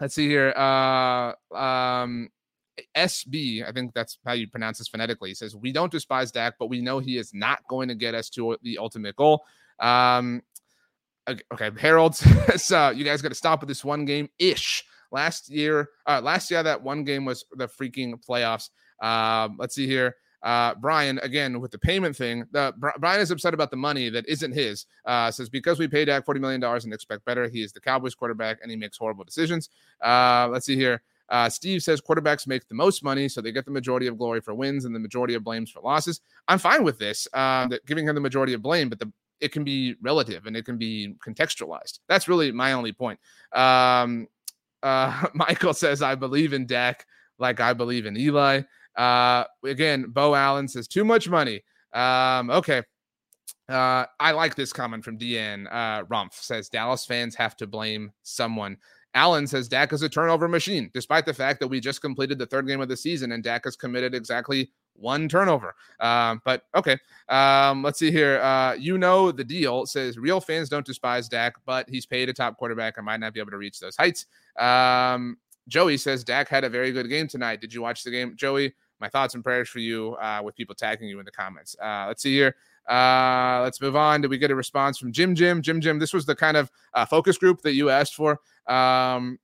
let's 0.00 0.14
see 0.14 0.28
here. 0.28 0.52
Uh, 0.56 1.32
um, 1.54 2.28
SB, 2.96 3.66
I 3.66 3.72
think 3.72 3.92
that's 3.92 4.18
how 4.24 4.32
you 4.32 4.48
pronounce 4.48 4.78
this 4.78 4.88
phonetically. 4.88 5.34
Says, 5.34 5.56
We 5.56 5.72
don't 5.72 5.92
despise 5.92 6.30
Dak, 6.32 6.54
but 6.58 6.66
we 6.68 6.80
know 6.80 6.98
he 6.98 7.18
is 7.18 7.34
not 7.34 7.66
going 7.68 7.88
to 7.88 7.94
get 7.94 8.14
us 8.14 8.30
to 8.30 8.56
the 8.62 8.78
ultimate 8.78 9.16
goal. 9.16 9.44
Um, 9.78 10.42
okay, 11.28 11.70
Harold 11.78 12.14
says, 12.16 12.70
uh, 12.72 12.92
You 12.94 13.04
guys 13.04 13.22
got 13.22 13.30
to 13.30 13.34
stop 13.34 13.60
with 13.60 13.68
this 13.68 13.84
one 13.84 14.04
game 14.04 14.28
ish. 14.38 14.84
Last 15.12 15.50
year, 15.50 15.90
uh, 16.06 16.20
last 16.22 16.50
year, 16.50 16.62
that 16.62 16.82
one 16.82 17.04
game 17.04 17.24
was 17.24 17.44
the 17.52 17.68
freaking 17.68 18.14
playoffs. 18.24 18.70
Um, 19.00 19.56
let's 19.58 19.74
see 19.74 19.86
here. 19.86 20.16
Uh, 20.42 20.74
Brian, 20.74 21.20
again, 21.22 21.60
with 21.60 21.70
the 21.70 21.78
payment 21.78 22.16
thing, 22.16 22.44
the, 22.50 22.74
Brian 22.98 23.20
is 23.20 23.30
upset 23.30 23.54
about 23.54 23.70
the 23.70 23.76
money 23.76 24.08
that 24.08 24.26
isn't 24.26 24.52
his. 24.52 24.86
Uh, 25.04 25.30
says, 25.30 25.48
because 25.48 25.78
we 25.78 25.86
paid 25.86 26.06
Dak 26.06 26.26
$40 26.26 26.40
million 26.40 26.64
and 26.64 26.92
expect 26.92 27.24
better, 27.24 27.48
he 27.48 27.62
is 27.62 27.72
the 27.72 27.80
Cowboys 27.80 28.14
quarterback 28.14 28.58
and 28.60 28.70
he 28.70 28.76
makes 28.76 28.98
horrible 28.98 29.22
decisions. 29.22 29.68
Uh, 30.04 30.48
let's 30.50 30.66
see 30.66 30.74
here. 30.74 31.02
Uh, 31.28 31.48
Steve 31.48 31.82
says 31.82 32.00
quarterbacks 32.00 32.46
make 32.46 32.66
the 32.68 32.74
most 32.74 33.04
money, 33.04 33.28
so 33.28 33.40
they 33.40 33.52
get 33.52 33.64
the 33.64 33.70
majority 33.70 34.06
of 34.06 34.18
glory 34.18 34.40
for 34.40 34.52
wins 34.54 34.84
and 34.84 34.94
the 34.94 34.98
majority 34.98 35.34
of 35.34 35.44
blames 35.44 35.70
for 35.70 35.80
losses. 35.80 36.20
I'm 36.48 36.58
fine 36.58 36.82
with 36.82 36.98
this, 36.98 37.28
uh, 37.32 37.68
giving 37.86 38.06
him 38.06 38.14
the 38.14 38.20
majority 38.20 38.52
of 38.52 38.62
blame, 38.62 38.88
but 38.88 38.98
the 38.98 39.12
it 39.40 39.50
can 39.50 39.64
be 39.64 39.96
relative 40.00 40.46
and 40.46 40.56
it 40.56 40.64
can 40.64 40.78
be 40.78 41.16
contextualized. 41.26 41.98
That's 42.08 42.28
really 42.28 42.52
my 42.52 42.74
only 42.74 42.92
point. 42.92 43.18
Um, 43.52 44.28
uh, 44.82 45.26
Michael 45.34 45.74
says, 45.74 46.02
I 46.02 46.14
believe 46.14 46.52
in 46.52 46.66
Dak 46.66 47.06
like 47.38 47.60
I 47.60 47.72
believe 47.72 48.06
in 48.06 48.16
Eli. 48.16 48.62
Uh, 48.96 49.44
again, 49.64 50.06
Bo 50.08 50.34
Allen 50.34 50.68
says, 50.68 50.86
too 50.86 51.04
much 51.04 51.28
money. 51.28 51.62
Um, 51.92 52.50
okay. 52.50 52.82
Uh, 53.68 54.04
I 54.20 54.32
like 54.32 54.54
this 54.54 54.72
comment 54.72 55.04
from 55.04 55.18
Deanne 55.18 55.66
uh, 55.70 56.04
Rumpf 56.04 56.34
says 56.34 56.68
Dallas 56.68 57.06
fans 57.06 57.34
have 57.36 57.56
to 57.56 57.66
blame 57.66 58.12
someone. 58.22 58.76
Allen 59.14 59.46
says 59.46 59.68
Dak 59.68 59.92
is 59.92 60.02
a 60.02 60.08
turnover 60.08 60.48
machine, 60.48 60.90
despite 60.94 61.26
the 61.26 61.34
fact 61.34 61.60
that 61.60 61.68
we 61.68 61.80
just 61.80 62.00
completed 62.00 62.38
the 62.38 62.46
third 62.46 62.66
game 62.66 62.80
of 62.80 62.88
the 62.88 62.96
season 62.96 63.32
and 63.32 63.42
Dak 63.42 63.64
has 63.64 63.76
committed 63.76 64.14
exactly 64.14 64.70
one 64.94 65.28
turnover. 65.28 65.74
Um, 66.00 66.40
but 66.44 66.64
okay, 66.74 66.98
um, 67.28 67.82
let's 67.82 67.98
see 67.98 68.10
here. 68.10 68.40
Uh, 68.40 68.74
you 68.74 68.98
know 68.98 69.32
the 69.32 69.44
deal 69.44 69.86
says 69.86 70.18
real 70.18 70.40
fans 70.40 70.68
don't 70.68 70.86
despise 70.86 71.28
Dak, 71.28 71.54
but 71.66 71.88
he's 71.88 72.06
paid 72.06 72.28
a 72.28 72.32
top 72.32 72.56
quarterback 72.56 72.96
and 72.96 73.06
might 73.06 73.20
not 73.20 73.34
be 73.34 73.40
able 73.40 73.50
to 73.50 73.58
reach 73.58 73.80
those 73.80 73.96
heights. 73.96 74.26
Um, 74.58 75.36
Joey 75.68 75.96
says 75.96 76.24
Dak 76.24 76.48
had 76.48 76.64
a 76.64 76.68
very 76.68 76.92
good 76.92 77.08
game 77.08 77.28
tonight. 77.28 77.60
Did 77.60 77.72
you 77.72 77.82
watch 77.82 78.02
the 78.04 78.10
game, 78.10 78.34
Joey? 78.36 78.74
My 79.00 79.08
thoughts 79.08 79.34
and 79.34 79.42
prayers 79.42 79.68
for 79.68 79.80
you 79.80 80.14
uh, 80.14 80.40
with 80.44 80.54
people 80.54 80.76
tagging 80.76 81.08
you 81.08 81.18
in 81.18 81.24
the 81.24 81.32
comments. 81.32 81.74
Uh, 81.82 82.04
let's 82.06 82.22
see 82.22 82.34
here. 82.34 82.54
Uh, 82.88 83.60
let's 83.62 83.80
move 83.80 83.96
on. 83.96 84.20
Did 84.20 84.30
we 84.30 84.38
get 84.38 84.50
a 84.50 84.54
response 84.54 84.98
from 84.98 85.12
Jim 85.12 85.34
Jim? 85.34 85.60
Jim 85.62 85.80
Jim, 85.80 85.98
this 85.98 86.12
was 86.12 86.24
the 86.24 86.36
kind 86.36 86.56
of 86.56 86.70
uh, 86.94 87.04
focus 87.04 87.38
group 87.38 87.62
that 87.62 87.74
you 87.74 87.90
asked 87.90 88.14
for. 88.14 88.40
Um, 88.68 89.38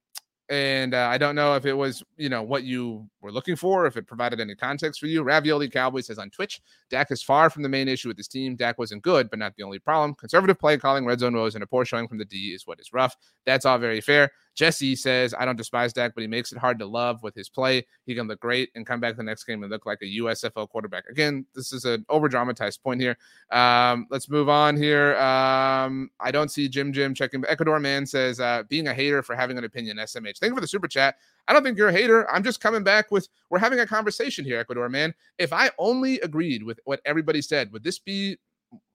and 0.48 0.94
uh, 0.94 1.08
I 1.10 1.18
don't 1.18 1.34
know 1.34 1.54
if 1.56 1.66
it 1.66 1.74
was, 1.74 2.02
you 2.16 2.28
know, 2.28 2.42
what 2.42 2.64
you 2.64 3.08
were 3.20 3.32
looking 3.32 3.56
for, 3.56 3.86
if 3.86 3.96
it 3.96 4.06
provided 4.06 4.40
any 4.40 4.54
context 4.54 5.00
for 5.00 5.06
you. 5.06 5.22
Ravioli 5.22 5.68
Cowboy 5.68 6.00
says 6.00 6.18
on 6.18 6.30
Twitch, 6.30 6.60
Dak 6.88 7.10
is 7.10 7.22
far 7.22 7.50
from 7.50 7.62
the 7.62 7.68
main 7.68 7.88
issue 7.88 8.08
with 8.08 8.16
his 8.16 8.28
team. 8.28 8.56
Dak 8.56 8.78
wasn't 8.78 9.02
good, 9.02 9.28
but 9.28 9.38
not 9.38 9.54
the 9.56 9.62
only 9.62 9.78
problem. 9.78 10.14
Conservative 10.14 10.58
play 10.58 10.78
calling, 10.78 11.04
red 11.04 11.20
zone 11.20 11.34
woes, 11.34 11.54
and 11.54 11.62
a 11.62 11.66
poor 11.66 11.84
showing 11.84 12.08
from 12.08 12.18
the 12.18 12.24
D 12.24 12.54
is 12.54 12.66
what 12.66 12.80
is 12.80 12.92
rough. 12.92 13.16
That's 13.44 13.66
all 13.66 13.78
very 13.78 14.00
fair. 14.00 14.30
Jesse 14.58 14.96
says, 14.96 15.34
I 15.38 15.44
don't 15.44 15.54
despise 15.54 15.92
Dak, 15.92 16.14
but 16.16 16.22
he 16.22 16.26
makes 16.26 16.50
it 16.50 16.58
hard 16.58 16.80
to 16.80 16.86
love 16.86 17.22
with 17.22 17.32
his 17.32 17.48
play. 17.48 17.86
He 18.06 18.14
can 18.16 18.26
look 18.26 18.40
great 18.40 18.70
and 18.74 18.84
come 18.84 18.98
back 18.98 19.16
the 19.16 19.22
next 19.22 19.44
game 19.44 19.62
and 19.62 19.70
look 19.70 19.86
like 19.86 20.00
a 20.02 20.18
USFL 20.20 20.68
quarterback. 20.68 21.04
Again, 21.08 21.46
this 21.54 21.72
is 21.72 21.84
an 21.84 22.04
over 22.08 22.28
dramatized 22.28 22.82
point 22.82 23.00
here. 23.00 23.16
Um, 23.52 24.08
let's 24.10 24.28
move 24.28 24.48
on 24.48 24.76
here. 24.76 25.16
Um, 25.16 26.10
I 26.18 26.32
don't 26.32 26.50
see 26.50 26.68
Jim 26.68 26.92
Jim 26.92 27.14
checking. 27.14 27.44
Ecuador 27.46 27.78
man 27.78 28.04
says, 28.04 28.40
uh, 28.40 28.64
being 28.68 28.88
a 28.88 28.94
hater 28.94 29.22
for 29.22 29.36
having 29.36 29.58
an 29.58 29.64
opinion, 29.64 29.98
SMH. 29.98 30.37
Thank 30.38 30.50
you 30.50 30.54
for 30.54 30.60
the 30.60 30.68
super 30.68 30.88
chat. 30.88 31.16
I 31.46 31.52
don't 31.52 31.62
think 31.62 31.78
you're 31.78 31.88
a 31.88 31.92
hater. 31.92 32.30
I'm 32.30 32.42
just 32.42 32.60
coming 32.60 32.82
back 32.82 33.10
with, 33.10 33.28
we're 33.50 33.58
having 33.58 33.80
a 33.80 33.86
conversation 33.86 34.44
here, 34.44 34.58
Ecuador 34.58 34.88
man. 34.88 35.14
If 35.38 35.52
I 35.52 35.70
only 35.78 36.20
agreed 36.20 36.62
with 36.62 36.78
what 36.84 37.00
everybody 37.04 37.40
said, 37.40 37.72
would 37.72 37.82
this 37.82 37.98
be 37.98 38.38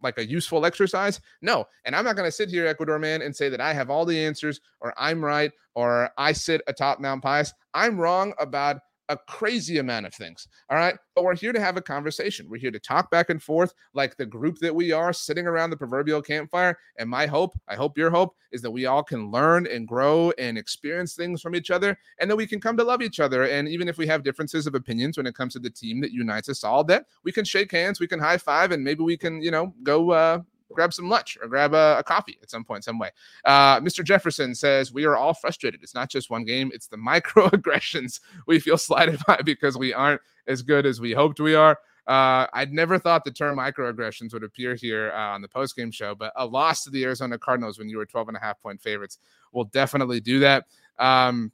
like 0.01 0.19
a 0.19 0.25
useful 0.25 0.65
exercise? 0.65 1.19
No. 1.41 1.65
And 1.85 1.95
I'm 1.95 2.05
not 2.05 2.15
going 2.15 2.27
to 2.27 2.31
sit 2.31 2.49
here, 2.49 2.67
Ecuador 2.67 2.99
man, 2.99 3.23
and 3.23 3.35
say 3.35 3.49
that 3.49 3.61
I 3.61 3.73
have 3.73 3.89
all 3.89 4.05
the 4.05 4.23
answers 4.23 4.61
or 4.81 4.93
I'm 4.97 5.23
right 5.23 5.51
or 5.73 6.11
I 6.17 6.31
sit 6.31 6.61
atop 6.67 6.99
Mount 6.99 7.23
Pius. 7.23 7.53
I'm 7.73 7.97
wrong 7.97 8.33
about 8.39 8.81
a 9.13 9.17
crazy 9.27 9.77
amount 9.77 10.05
of 10.05 10.13
things. 10.13 10.47
All 10.69 10.77
right. 10.77 10.95
But 11.15 11.23
we're 11.23 11.35
here 11.35 11.53
to 11.53 11.59
have 11.59 11.77
a 11.77 11.81
conversation. 11.81 12.49
We're 12.49 12.59
here 12.59 12.71
to 12.71 12.79
talk 12.79 13.11
back 13.11 13.29
and 13.29 13.41
forth 13.41 13.73
like 13.93 14.17
the 14.17 14.25
group 14.25 14.57
that 14.59 14.73
we 14.73 14.91
are 14.91 15.13
sitting 15.13 15.45
around 15.45 15.69
the 15.69 15.77
proverbial 15.77 16.21
campfire. 16.21 16.77
And 16.97 17.09
my 17.09 17.27
hope, 17.27 17.53
I 17.67 17.75
hope 17.75 17.97
your 17.97 18.09
hope, 18.09 18.35
is 18.51 18.61
that 18.63 18.71
we 18.71 18.85
all 18.85 19.03
can 19.03 19.31
learn 19.31 19.67
and 19.67 19.87
grow 19.87 20.31
and 20.37 20.57
experience 20.57 21.15
things 21.15 21.41
from 21.41 21.55
each 21.55 21.71
other 21.71 21.97
and 22.19 22.29
that 22.29 22.35
we 22.35 22.47
can 22.47 22.59
come 22.59 22.77
to 22.77 22.83
love 22.83 23.01
each 23.01 23.19
other. 23.19 23.43
And 23.43 23.67
even 23.67 23.87
if 23.87 23.97
we 23.97 24.07
have 24.07 24.23
differences 24.23 24.67
of 24.67 24.75
opinions 24.75 25.17
when 25.17 25.27
it 25.27 25.35
comes 25.35 25.53
to 25.53 25.59
the 25.59 25.69
team 25.69 26.01
that 26.01 26.11
unites 26.11 26.49
us 26.49 26.63
all, 26.63 26.83
that 26.85 27.05
we 27.23 27.31
can 27.31 27.45
shake 27.45 27.71
hands, 27.71 27.99
we 27.99 28.07
can 28.07 28.19
high 28.19 28.37
five, 28.37 28.71
and 28.71 28.83
maybe 28.83 29.03
we 29.03 29.17
can, 29.17 29.41
you 29.41 29.51
know, 29.51 29.73
go 29.83 30.11
uh, 30.11 30.39
grab 30.73 30.93
some 30.93 31.09
lunch 31.09 31.37
or 31.41 31.47
grab 31.47 31.73
a, 31.73 31.97
a 31.99 32.03
coffee 32.03 32.37
at 32.41 32.49
some 32.49 32.63
point, 32.63 32.83
some 32.83 32.99
way. 32.99 33.09
Uh, 33.45 33.79
Mr. 33.79 34.03
Jefferson 34.03 34.55
says, 34.55 34.93
We 34.93 35.05
are 35.05 35.15
all 35.15 35.33
frustrated. 35.33 35.81
It's 35.83 35.95
not 35.95 36.09
just 36.09 36.29
one 36.29 36.45
game, 36.45 36.71
it's 36.73 36.87
the 36.87 36.97
microaggressions 37.09 38.19
we 38.47 38.59
feel 38.59 38.77
slighted 38.77 39.19
by 39.27 39.41
because 39.43 39.77
we 39.77 39.93
aren't 39.93 40.21
as 40.47 40.61
good 40.61 40.85
as 40.85 40.99
we 40.99 41.13
hoped 41.13 41.39
we 41.39 41.55
are. 41.55 41.79
Uh, 42.05 42.47
I'd 42.51 42.73
never 42.73 42.99
thought 42.99 43.23
the 43.23 43.31
term 43.31 43.57
microaggressions 43.57 44.33
would 44.33 44.43
appear 44.43 44.75
here 44.75 45.13
uh, 45.15 45.29
on 45.29 45.41
the 45.41 45.47
postgame 45.47 45.93
show, 45.93 46.13
but 46.13 46.33
a 46.35 46.45
loss 46.45 46.83
to 46.83 46.89
the 46.89 47.05
Arizona 47.05 47.37
Cardinals 47.37 47.79
when 47.79 47.87
you 47.87 47.97
were 47.97 48.05
12 48.05 48.27
and 48.27 48.37
a 48.37 48.41
half 48.41 48.61
point 48.61 48.81
favorites 48.81 49.19
will 49.53 49.63
definitely 49.65 50.19
do 50.19 50.39
that. 50.39 50.65
Um, 50.99 51.51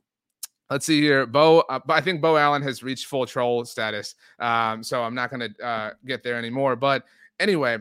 Let's 0.69 0.85
see 0.85 1.01
here. 1.01 1.25
Bo, 1.25 1.61
uh, 1.61 1.79
I 1.89 1.99
think 1.99 2.21
Bo 2.21 2.37
Allen 2.37 2.61
has 2.61 2.83
reached 2.83 3.07
full 3.07 3.25
troll 3.25 3.65
status. 3.65 4.13
Um, 4.37 4.83
so 4.83 5.01
I'm 5.03 5.15
not 5.15 5.31
going 5.31 5.51
to 5.51 5.65
uh, 5.65 5.93
get 6.05 6.21
there 6.21 6.35
anymore. 6.35 6.75
But 6.75 7.05
anyway, 7.39 7.79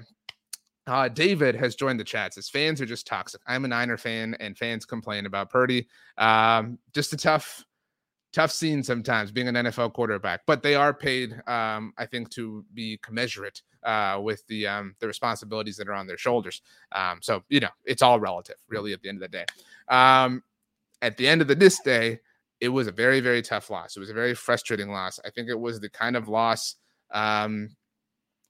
uh, 0.88 1.08
David 1.08 1.54
has 1.54 1.74
joined 1.74 2.00
the 2.00 2.04
chat. 2.04 2.34
Says 2.34 2.48
fans 2.48 2.80
are 2.80 2.86
just 2.86 3.06
toxic. 3.06 3.40
I'm 3.46 3.64
a 3.64 3.68
Niner 3.68 3.96
fan, 3.96 4.36
and 4.40 4.56
fans 4.56 4.84
complain 4.84 5.26
about 5.26 5.50
Purdy. 5.50 5.86
Um, 6.16 6.78
just 6.92 7.12
a 7.12 7.16
tough, 7.16 7.64
tough 8.32 8.50
scene 8.50 8.82
sometimes 8.82 9.30
being 9.30 9.48
an 9.48 9.54
NFL 9.54 9.92
quarterback. 9.92 10.40
But 10.46 10.62
they 10.62 10.74
are 10.74 10.94
paid, 10.94 11.40
um, 11.46 11.92
I 11.98 12.06
think, 12.06 12.30
to 12.30 12.64
be 12.74 12.98
commensurate 13.02 13.62
uh, 13.84 14.18
with 14.22 14.46
the 14.48 14.66
um, 14.66 14.94
the 14.98 15.06
responsibilities 15.06 15.76
that 15.76 15.88
are 15.88 15.94
on 15.94 16.06
their 16.06 16.18
shoulders. 16.18 16.62
Um, 16.92 17.18
so 17.20 17.44
you 17.48 17.60
know, 17.60 17.70
it's 17.84 18.02
all 18.02 18.18
relative, 18.18 18.56
really. 18.68 18.92
At 18.92 19.02
the 19.02 19.08
end 19.08 19.22
of 19.22 19.30
the 19.30 19.36
day, 19.36 19.44
um, 19.88 20.42
at 21.02 21.16
the 21.16 21.28
end 21.28 21.42
of 21.42 21.48
the, 21.48 21.54
this 21.54 21.80
day, 21.80 22.18
it 22.60 22.68
was 22.68 22.86
a 22.86 22.92
very, 22.92 23.20
very 23.20 23.42
tough 23.42 23.70
loss. 23.70 23.96
It 23.96 24.00
was 24.00 24.10
a 24.10 24.14
very 24.14 24.34
frustrating 24.34 24.90
loss. 24.90 25.20
I 25.24 25.30
think 25.30 25.48
it 25.48 25.58
was 25.58 25.80
the 25.80 25.90
kind 25.90 26.16
of 26.16 26.28
loss, 26.28 26.76
um, 27.12 27.70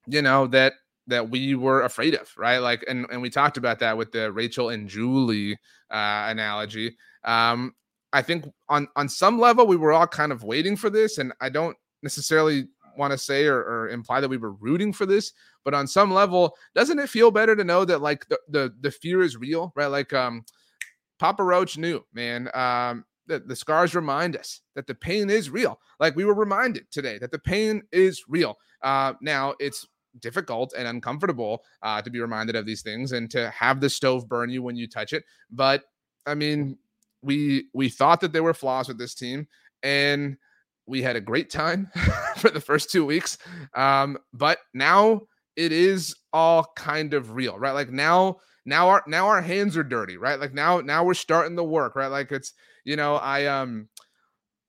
you 0.07 0.23
know, 0.23 0.47
that 0.49 0.75
that 1.09 1.31
we 1.31 1.55
were 1.55 1.83
afraid 1.83 2.15
of, 2.15 2.31
right? 2.37 2.59
Like, 2.59 2.85
and 2.89 3.07
and 3.11 3.21
we 3.21 3.31
talked 3.31 3.57
about 3.57 3.81
that 3.81 3.97
with 3.97 4.13
the 4.13 4.31
Rachel 4.33 4.69
and 4.69 4.89
Julie 4.89 5.55
uh, 5.91 6.27
analogy. 6.29 6.97
Um, 7.25 7.75
I 8.13 8.23
think 8.23 8.47
on 8.69 8.89
on 8.97 9.09
some 9.09 9.39
level 9.39 9.67
we 9.67 9.77
were 9.77 9.93
all 9.93 10.07
kind 10.07 10.33
of 10.33 10.45
waiting 10.45 10.77
for 10.77 10.91
this, 10.91 11.19
and 11.19 11.33
I 11.41 11.49
don't 11.49 11.77
necessarily 12.03 12.69
want 12.97 13.13
to 13.13 13.19
say 13.19 13.47
or, 13.47 13.59
or, 13.59 13.89
imply 13.91 14.21
that 14.21 14.29
we 14.29 14.37
were 14.37 14.53
rooting 14.53 14.93
for 14.93 15.07
this, 15.07 15.33
but 15.65 15.73
on 15.73 15.87
some 15.87 16.13
level, 16.13 16.57
doesn't 16.75 16.99
it 16.99 17.09
feel 17.09 17.31
better 17.31 17.55
to 17.55 17.63
know 17.63 17.85
that 17.85 18.03
like 18.03 18.29
the 18.29 18.39
the, 18.49 18.75
the 18.81 18.91
fear 18.91 19.23
is 19.23 19.37
real, 19.37 19.73
right? 19.77 19.87
Like 19.87 20.13
um, 20.13 20.45
Papa 21.19 21.43
Roach 21.43 21.79
knew, 21.79 22.05
man. 22.13 22.51
Um, 22.55 23.05
the, 23.27 23.39
the 23.41 23.57
scars 23.57 23.95
remind 23.95 24.37
us 24.37 24.63
that 24.75 24.87
the 24.87 24.95
pain 24.95 25.29
is 25.31 25.51
real. 25.51 25.79
Like 26.01 26.17
we 26.17 26.25
were 26.25 26.35
reminded 26.35 26.91
today 26.91 27.19
that 27.19 27.31
the 27.31 27.39
pain 27.39 27.83
is 27.93 28.25
real. 28.27 28.57
Uh, 28.83 29.13
now 29.21 29.55
it's 29.61 29.87
difficult 30.21 30.73
and 30.77 30.89
uncomfortable 30.89 31.63
uh, 31.83 32.03
to 32.03 32.11
be 32.11 32.21
reminded 32.21 32.57
of 32.57 32.67
these 32.67 32.83
things 32.83 33.13
and 33.13 33.31
to 33.31 33.51
have 33.51 33.81
the 33.81 33.91
stove 33.91 34.29
burn 34.29 34.51
you 34.51 34.63
when 34.63 34.77
you 34.77 34.89
touch 34.89 35.13
it. 35.13 35.25
But 35.51 35.85
I 36.27 36.35
mean, 36.35 36.79
we 37.23 37.69
we 37.73 37.89
thought 37.89 38.21
that 38.21 38.33
there 38.33 38.43
were 38.43 38.55
flaws 38.55 38.89
with 38.89 38.99
this 38.99 39.15
team, 39.15 39.47
and 39.83 40.37
we 40.87 41.03
had 41.03 41.17
a 41.17 41.21
great 41.21 41.51
time 41.51 41.91
for 42.37 42.51
the 42.51 42.61
first 42.61 42.91
two 42.91 43.05
weeks. 43.05 43.39
Um, 43.75 44.19
but 44.33 44.59
now 44.75 45.23
it 45.57 45.73
is 45.73 46.15
all 46.33 46.73
kind 46.77 47.15
of 47.15 47.33
real, 47.33 47.59
right? 47.59 47.73
Like 47.73 47.91
now, 47.91 48.37
now 48.65 48.89
our 48.89 49.03
now 49.07 49.27
our 49.29 49.43
hands 49.43 49.77
are 49.77 49.83
dirty, 49.83 50.17
right? 50.17 50.39
Like 50.39 50.55
now 50.55 50.81
now 50.81 51.05
we're 51.05 51.15
starting 51.15 51.57
the 51.57 51.65
work, 51.65 51.97
right? 51.97 52.09
Like 52.09 52.33
it's 52.33 52.53
you 52.85 52.97
know 52.97 53.17
I 53.17 53.47
um 53.47 53.89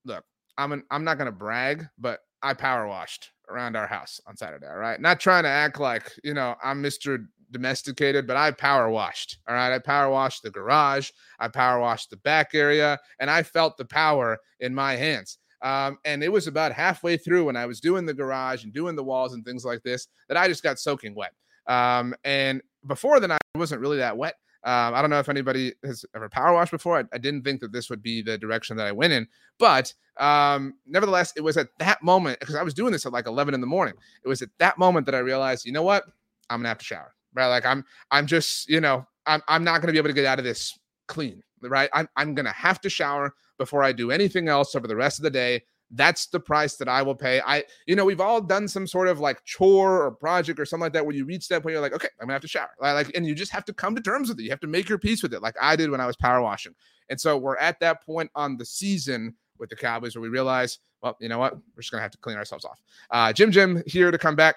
look 0.06 0.24
I'm 0.58 0.72
an, 0.72 0.84
I'm 0.92 1.04
not 1.04 1.18
gonna 1.18 1.32
brag, 1.32 1.88
but 1.98 2.20
I 2.42 2.54
power 2.54 2.88
washed 2.88 3.32
around 3.50 3.76
our 3.76 3.88
house 3.88 4.20
on 4.28 4.38
Saturday. 4.38 4.68
All 4.68 4.78
right. 4.78 5.00
Not 5.00 5.20
trying 5.20 5.44
to 5.44 5.50
act 5.50 5.80
like, 5.80 6.12
you 6.24 6.34
know, 6.34 6.56
I'm 6.64 6.82
Mr. 6.82 7.26
Domesticated, 7.52 8.28
but 8.28 8.38
I 8.38 8.52
power 8.52 8.90
washed. 8.90 9.40
All 9.48 9.56
right. 9.56 9.74
I 9.74 9.80
power 9.80 10.10
washed 10.10 10.44
the 10.44 10.52
garage. 10.52 11.12
I 11.40 11.48
power 11.48 11.80
washed 11.80 12.10
the 12.10 12.18
back 12.18 12.52
area 12.54 13.00
and 13.20 13.30
I 13.30 13.44
felt 13.44 13.78
the 13.78 13.86
power 13.86 14.38
in 14.60 14.74
my 14.74 14.96
hands. 14.96 15.40
Um, 15.62 15.98
and 16.06 16.24
it 16.24 16.32
was 16.32 16.48
about 16.48 16.72
halfway 16.72 17.18
through 17.18 17.46
when 17.46 17.58
I 17.58 17.66
was 17.66 17.80
doing 17.80 18.06
the 18.06 18.14
garage 18.14 18.64
and 18.64 18.74
doing 18.74 18.96
the 18.96 19.04
walls 19.04 19.34
and 19.34 19.44
things 19.44 19.66
like 19.66 19.84
this 19.84 20.08
that 20.28 20.38
I 20.38 20.48
just 20.48 20.64
got 20.64 20.80
soaking 20.80 21.16
wet. 21.16 21.34
Um, 21.68 22.16
and 22.24 22.62
before 22.88 23.20
then, 23.20 23.32
I 23.32 23.38
wasn't 23.56 23.82
really 23.82 23.98
that 23.98 24.18
wet. 24.18 24.36
Um, 24.64 24.94
I 24.94 25.02
don't 25.02 25.10
know 25.10 25.20
if 25.20 25.30
anybody 25.30 25.74
has 25.86 26.06
ever 26.14 26.28
power 26.28 26.54
washed 26.54 26.72
before. 26.72 26.98
I, 26.98 27.04
I, 27.14 27.18
didn't 27.18 27.44
think 27.44 27.62
that 27.62 27.72
this 27.72 27.90
would 27.90 28.04
be 28.04 28.22
the 28.22 28.38
direction 28.38 28.76
that 28.76 28.88
I 28.88 28.92
went 28.92 29.14
in, 29.14 29.26
but 29.58 29.94
um, 30.18 30.74
nevertheless, 30.86 31.32
it 31.38 31.42
was 31.42 31.56
at 31.56 31.70
that 31.80 32.04
moment 32.04 32.42
because 32.42 32.56
I 32.56 32.64
was 32.64 32.74
doing 32.74 32.92
this 32.92 33.06
at 33.06 33.14
like 33.14 33.26
11 33.26 33.54
in 33.54 33.62
the 33.62 33.68
morning. 33.68 33.94
It 34.22 34.28
was 34.28 34.42
at 34.42 34.50
that 34.58 34.78
moment 34.78 35.06
that 35.06 35.16
I 35.16 35.20
realized, 35.20 35.66
you 35.66 35.72
know 35.72 35.84
what, 35.84 36.04
I'm 36.50 36.60
gonna 36.60 36.70
have 36.70 36.78
to 36.80 36.86
shower. 36.86 37.16
Right, 37.34 37.48
like 37.48 37.66
I'm, 37.66 37.86
I'm 38.12 38.28
just, 38.28 38.68
you 38.68 38.82
know, 38.82 39.08
I'm, 39.26 39.42
I'm 39.48 39.64
not 39.64 39.80
gonna 39.80 39.94
be 39.94 39.98
able 39.98 40.10
to 40.10 40.14
get 40.14 40.26
out 40.26 40.40
of 40.40 40.46
this 40.46 40.78
clean. 41.08 41.42
Right, 41.62 41.90
I'm, 41.94 42.10
I'm 42.18 42.36
gonna 42.36 42.52
have 42.52 42.82
to 42.82 42.90
shower 42.90 43.34
before 43.58 43.84
I 43.84 43.94
do 43.94 44.12
anything 44.12 44.50
else 44.50 44.76
over 44.76 44.88
the 44.88 44.96
rest 44.96 45.20
of 45.20 45.24
the 45.24 45.30
day 45.30 45.62
that's 45.92 46.28
the 46.28 46.40
price 46.40 46.76
that 46.78 46.88
I 46.88 47.02
will 47.02 47.16
pay. 47.16 47.42
I, 47.42 47.64
you 47.88 47.96
know, 47.96 48.06
we've 48.06 48.22
all 48.22 48.42
done 48.42 48.68
some 48.68 48.86
sort 48.86 49.08
of 49.08 49.20
like 49.20 49.44
chore 49.46 50.04
or 50.04 50.12
project 50.12 50.60
or 50.60 50.66
something 50.66 50.84
like 50.84 50.94
that 50.94 51.06
where 51.06 51.16
you 51.16 51.26
reach 51.26 51.48
that 51.48 51.64
point, 51.64 51.74
you're 51.74 51.82
like, 51.82 51.94
okay, 51.94 52.10
I'm 52.20 52.28
gonna 52.28 52.34
have 52.34 52.42
to 52.44 52.48
shower. 52.48 52.70
Like, 52.80 53.12
and 53.16 53.26
you 53.26 53.34
just 53.34 53.52
have 53.52 53.66
to 53.66 53.74
come 53.74 53.96
to 53.96 54.02
terms 54.02 54.30
with 54.30 54.40
it. 54.40 54.44
You 54.44 54.52
have 54.52 54.60
to 54.62 54.68
make 54.68 54.88
your 54.88 55.00
peace 55.00 55.24
with 55.24 55.34
it, 55.34 55.42
like 55.42 55.56
I 55.62 55.76
did 55.76 55.90
when 55.90 56.02
I 56.02 56.06
was 56.06 56.16
power 56.16 56.42
washing. 56.42 56.74
And 57.10 57.20
so 57.20 57.38
we're 57.38 57.58
at 57.58 57.80
that 57.80 58.04
point 58.06 58.30
on 58.36 58.58
the 58.58 58.66
season 58.66 59.36
with 59.58 59.70
the 59.70 59.76
Cowboys 59.76 60.16
where 60.16 60.22
we 60.22 60.30
realize, 60.30 60.80
well, 61.02 61.18
you 61.20 61.28
know 61.28 61.40
what, 61.40 61.56
we're 61.56 61.82
just 61.82 61.92
gonna 61.92 62.04
have 62.04 62.12
to 62.12 62.18
clean 62.20 62.38
ourselves 62.38 62.66
off. 62.66 62.82
Uh, 63.10 63.34
Jim 63.34 63.52
Jim 63.52 63.82
here 63.88 64.12
to 64.12 64.18
come 64.18 64.36
back 64.36 64.56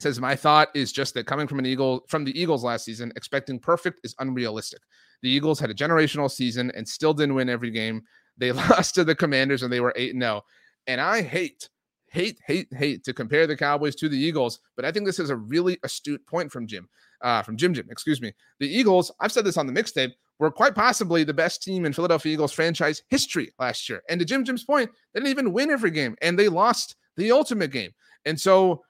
says 0.00 0.20
my 0.20 0.34
thought 0.34 0.68
is 0.74 0.92
just 0.92 1.14
that 1.14 1.26
coming 1.26 1.46
from 1.46 1.60
an 1.60 1.66
eagle 1.66 2.04
from 2.08 2.24
the 2.24 2.38
eagles 2.38 2.64
last 2.64 2.84
season 2.84 3.12
expecting 3.14 3.56
perfect 3.56 4.00
is 4.02 4.16
unrealistic 4.18 4.80
the 5.22 5.30
eagles 5.30 5.60
had 5.60 5.70
a 5.70 5.74
generational 5.74 6.28
season 6.28 6.72
and 6.74 6.86
still 6.86 7.14
didn't 7.14 7.36
win 7.36 7.48
every 7.48 7.70
game 7.70 8.02
they 8.38 8.52
lost 8.70 8.94
to 8.94 9.04
the 9.04 9.14
Commanders 9.14 9.62
and 9.62 9.72
they 9.72 9.80
were 9.80 9.92
8 9.96 10.14
0. 10.14 10.42
And 10.86 11.00
I 11.00 11.22
hate, 11.22 11.68
hate, 12.10 12.38
hate, 12.46 12.68
hate 12.72 13.04
to 13.04 13.12
compare 13.12 13.46
the 13.46 13.56
Cowboys 13.56 13.94
to 13.96 14.08
the 14.08 14.18
Eagles, 14.18 14.60
but 14.76 14.84
I 14.84 14.92
think 14.92 15.06
this 15.06 15.18
is 15.18 15.30
a 15.30 15.36
really 15.36 15.78
astute 15.82 16.26
point 16.26 16.50
from 16.50 16.66
Jim, 16.66 16.88
uh, 17.22 17.42
from 17.42 17.56
Jim 17.56 17.72
Jim, 17.72 17.88
excuse 17.90 18.20
me. 18.20 18.32
The 18.58 18.68
Eagles, 18.68 19.12
I've 19.20 19.32
said 19.32 19.44
this 19.44 19.56
on 19.56 19.66
the 19.66 19.72
mixtape, 19.72 20.12
were 20.38 20.50
quite 20.50 20.74
possibly 20.74 21.22
the 21.22 21.34
best 21.34 21.62
team 21.62 21.84
in 21.84 21.92
Philadelphia 21.92 22.32
Eagles 22.32 22.52
franchise 22.52 23.02
history 23.08 23.52
last 23.60 23.88
year. 23.88 24.02
And 24.08 24.18
to 24.18 24.26
Jim 24.26 24.44
Jim's 24.44 24.64
point, 24.64 24.90
they 25.14 25.20
didn't 25.20 25.30
even 25.30 25.52
win 25.52 25.70
every 25.70 25.90
game 25.90 26.16
and 26.20 26.36
they 26.38 26.48
lost 26.48 26.96
the 27.16 27.30
ultimate 27.30 27.70
game. 27.70 27.92
And 28.24 28.40
so 28.40 28.82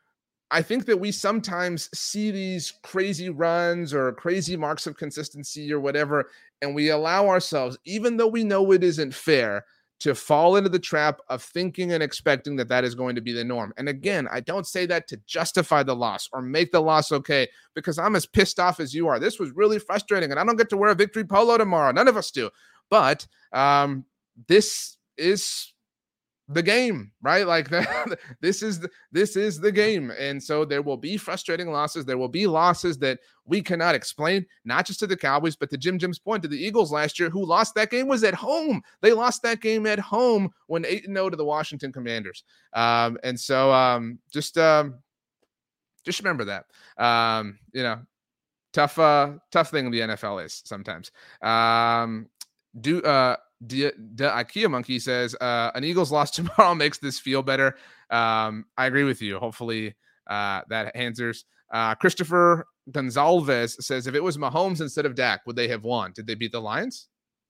I 0.52 0.60
think 0.60 0.84
that 0.84 1.00
we 1.00 1.10
sometimes 1.10 1.88
see 1.98 2.30
these 2.30 2.74
crazy 2.82 3.30
runs 3.30 3.94
or 3.94 4.12
crazy 4.12 4.56
marks 4.56 4.86
of 4.86 4.98
consistency 4.98 5.72
or 5.72 5.80
whatever, 5.80 6.28
and 6.60 6.74
we 6.74 6.90
allow 6.90 7.26
ourselves, 7.26 7.78
even 7.86 8.18
though 8.18 8.28
we 8.28 8.44
know 8.44 8.70
it 8.72 8.84
isn't 8.84 9.14
fair, 9.14 9.64
to 10.00 10.14
fall 10.14 10.56
into 10.56 10.68
the 10.68 10.78
trap 10.78 11.20
of 11.28 11.42
thinking 11.42 11.92
and 11.92 12.02
expecting 12.02 12.56
that 12.56 12.68
that 12.68 12.84
is 12.84 12.94
going 12.94 13.14
to 13.14 13.20
be 13.20 13.32
the 13.32 13.44
norm. 13.44 13.72
And 13.78 13.88
again, 13.88 14.28
I 14.30 14.40
don't 14.40 14.66
say 14.66 14.84
that 14.86 15.08
to 15.08 15.16
justify 15.26 15.84
the 15.84 15.96
loss 15.96 16.28
or 16.32 16.42
make 16.42 16.70
the 16.70 16.80
loss 16.80 17.12
okay, 17.12 17.48
because 17.74 17.98
I'm 17.98 18.14
as 18.14 18.26
pissed 18.26 18.60
off 18.60 18.78
as 18.78 18.92
you 18.92 19.08
are. 19.08 19.18
This 19.18 19.38
was 19.38 19.52
really 19.52 19.78
frustrating, 19.78 20.30
and 20.30 20.38
I 20.38 20.44
don't 20.44 20.56
get 20.56 20.68
to 20.70 20.76
wear 20.76 20.90
a 20.90 20.94
victory 20.94 21.24
polo 21.24 21.56
tomorrow. 21.56 21.92
None 21.92 22.08
of 22.08 22.18
us 22.18 22.30
do. 22.30 22.50
But 22.90 23.26
um, 23.54 24.04
this 24.48 24.98
is 25.16 25.72
the 26.54 26.62
game, 26.62 27.12
right? 27.22 27.46
Like 27.46 27.68
this 28.40 28.62
is 28.62 28.80
the, 28.80 28.90
this 29.10 29.36
is 29.36 29.60
the 29.60 29.72
game, 29.72 30.12
and 30.18 30.42
so 30.42 30.64
there 30.64 30.82
will 30.82 30.96
be 30.96 31.16
frustrating 31.16 31.70
losses. 31.70 32.04
There 32.04 32.18
will 32.18 32.28
be 32.28 32.46
losses 32.46 32.98
that 32.98 33.20
we 33.44 33.62
cannot 33.62 33.94
explain, 33.94 34.46
not 34.64 34.86
just 34.86 35.00
to 35.00 35.06
the 35.06 35.16
Cowboys, 35.16 35.56
but 35.56 35.70
to 35.70 35.76
Jim 35.76 35.98
Jim's 35.98 36.18
point 36.18 36.42
to 36.42 36.48
the 36.48 36.62
Eagles 36.62 36.92
last 36.92 37.18
year, 37.18 37.30
who 37.30 37.44
lost 37.44 37.74
that 37.74 37.90
game 37.90 38.08
was 38.08 38.24
at 38.24 38.34
home. 38.34 38.82
They 39.00 39.12
lost 39.12 39.42
that 39.42 39.60
game 39.60 39.86
at 39.86 39.98
home 39.98 40.50
when 40.66 40.84
eight 40.84 41.06
and 41.06 41.16
zero 41.16 41.26
oh 41.26 41.30
to 41.30 41.36
the 41.36 41.44
Washington 41.44 41.92
Commanders. 41.92 42.44
Um, 42.72 43.18
and 43.22 43.38
so 43.38 43.72
um, 43.72 44.18
just 44.32 44.58
um, 44.58 44.96
just 46.04 46.20
remember 46.20 46.44
that. 46.44 46.66
Um, 47.02 47.58
you 47.72 47.82
know, 47.82 48.00
tough 48.72 48.98
uh, 48.98 49.32
tough 49.50 49.70
thing 49.70 49.90
the 49.90 50.00
NFL 50.00 50.44
is 50.44 50.62
sometimes. 50.64 51.10
Um, 51.40 52.28
do 52.80 53.02
uh 53.02 53.36
the, 53.66 53.92
IKEA 54.18 54.70
monkey 54.70 54.98
says 54.98 55.34
uh, 55.40 55.70
an 55.74 55.84
Eagles 55.84 56.12
loss 56.12 56.30
tomorrow 56.32 56.74
makes 56.74 56.98
this 56.98 57.18
feel 57.18 57.42
better. 57.42 57.76
Um, 58.10 58.66
I 58.76 58.86
agree 58.86 59.04
with 59.04 59.22
you. 59.22 59.38
Hopefully 59.38 59.94
uh, 60.28 60.62
that 60.68 60.94
answers. 60.94 61.44
Uh, 61.72 61.94
Christopher 61.94 62.66
Gonzalez 62.90 63.76
says 63.80 64.06
if 64.06 64.14
it 64.14 64.22
was 64.22 64.36
Mahomes 64.36 64.80
instead 64.80 65.06
of 65.06 65.14
Dak, 65.14 65.42
would 65.46 65.56
they 65.56 65.68
have 65.68 65.84
won? 65.84 66.12
Did 66.12 66.26
they 66.26 66.34
beat 66.34 66.52
the 66.52 66.60
Lions? 66.60 67.08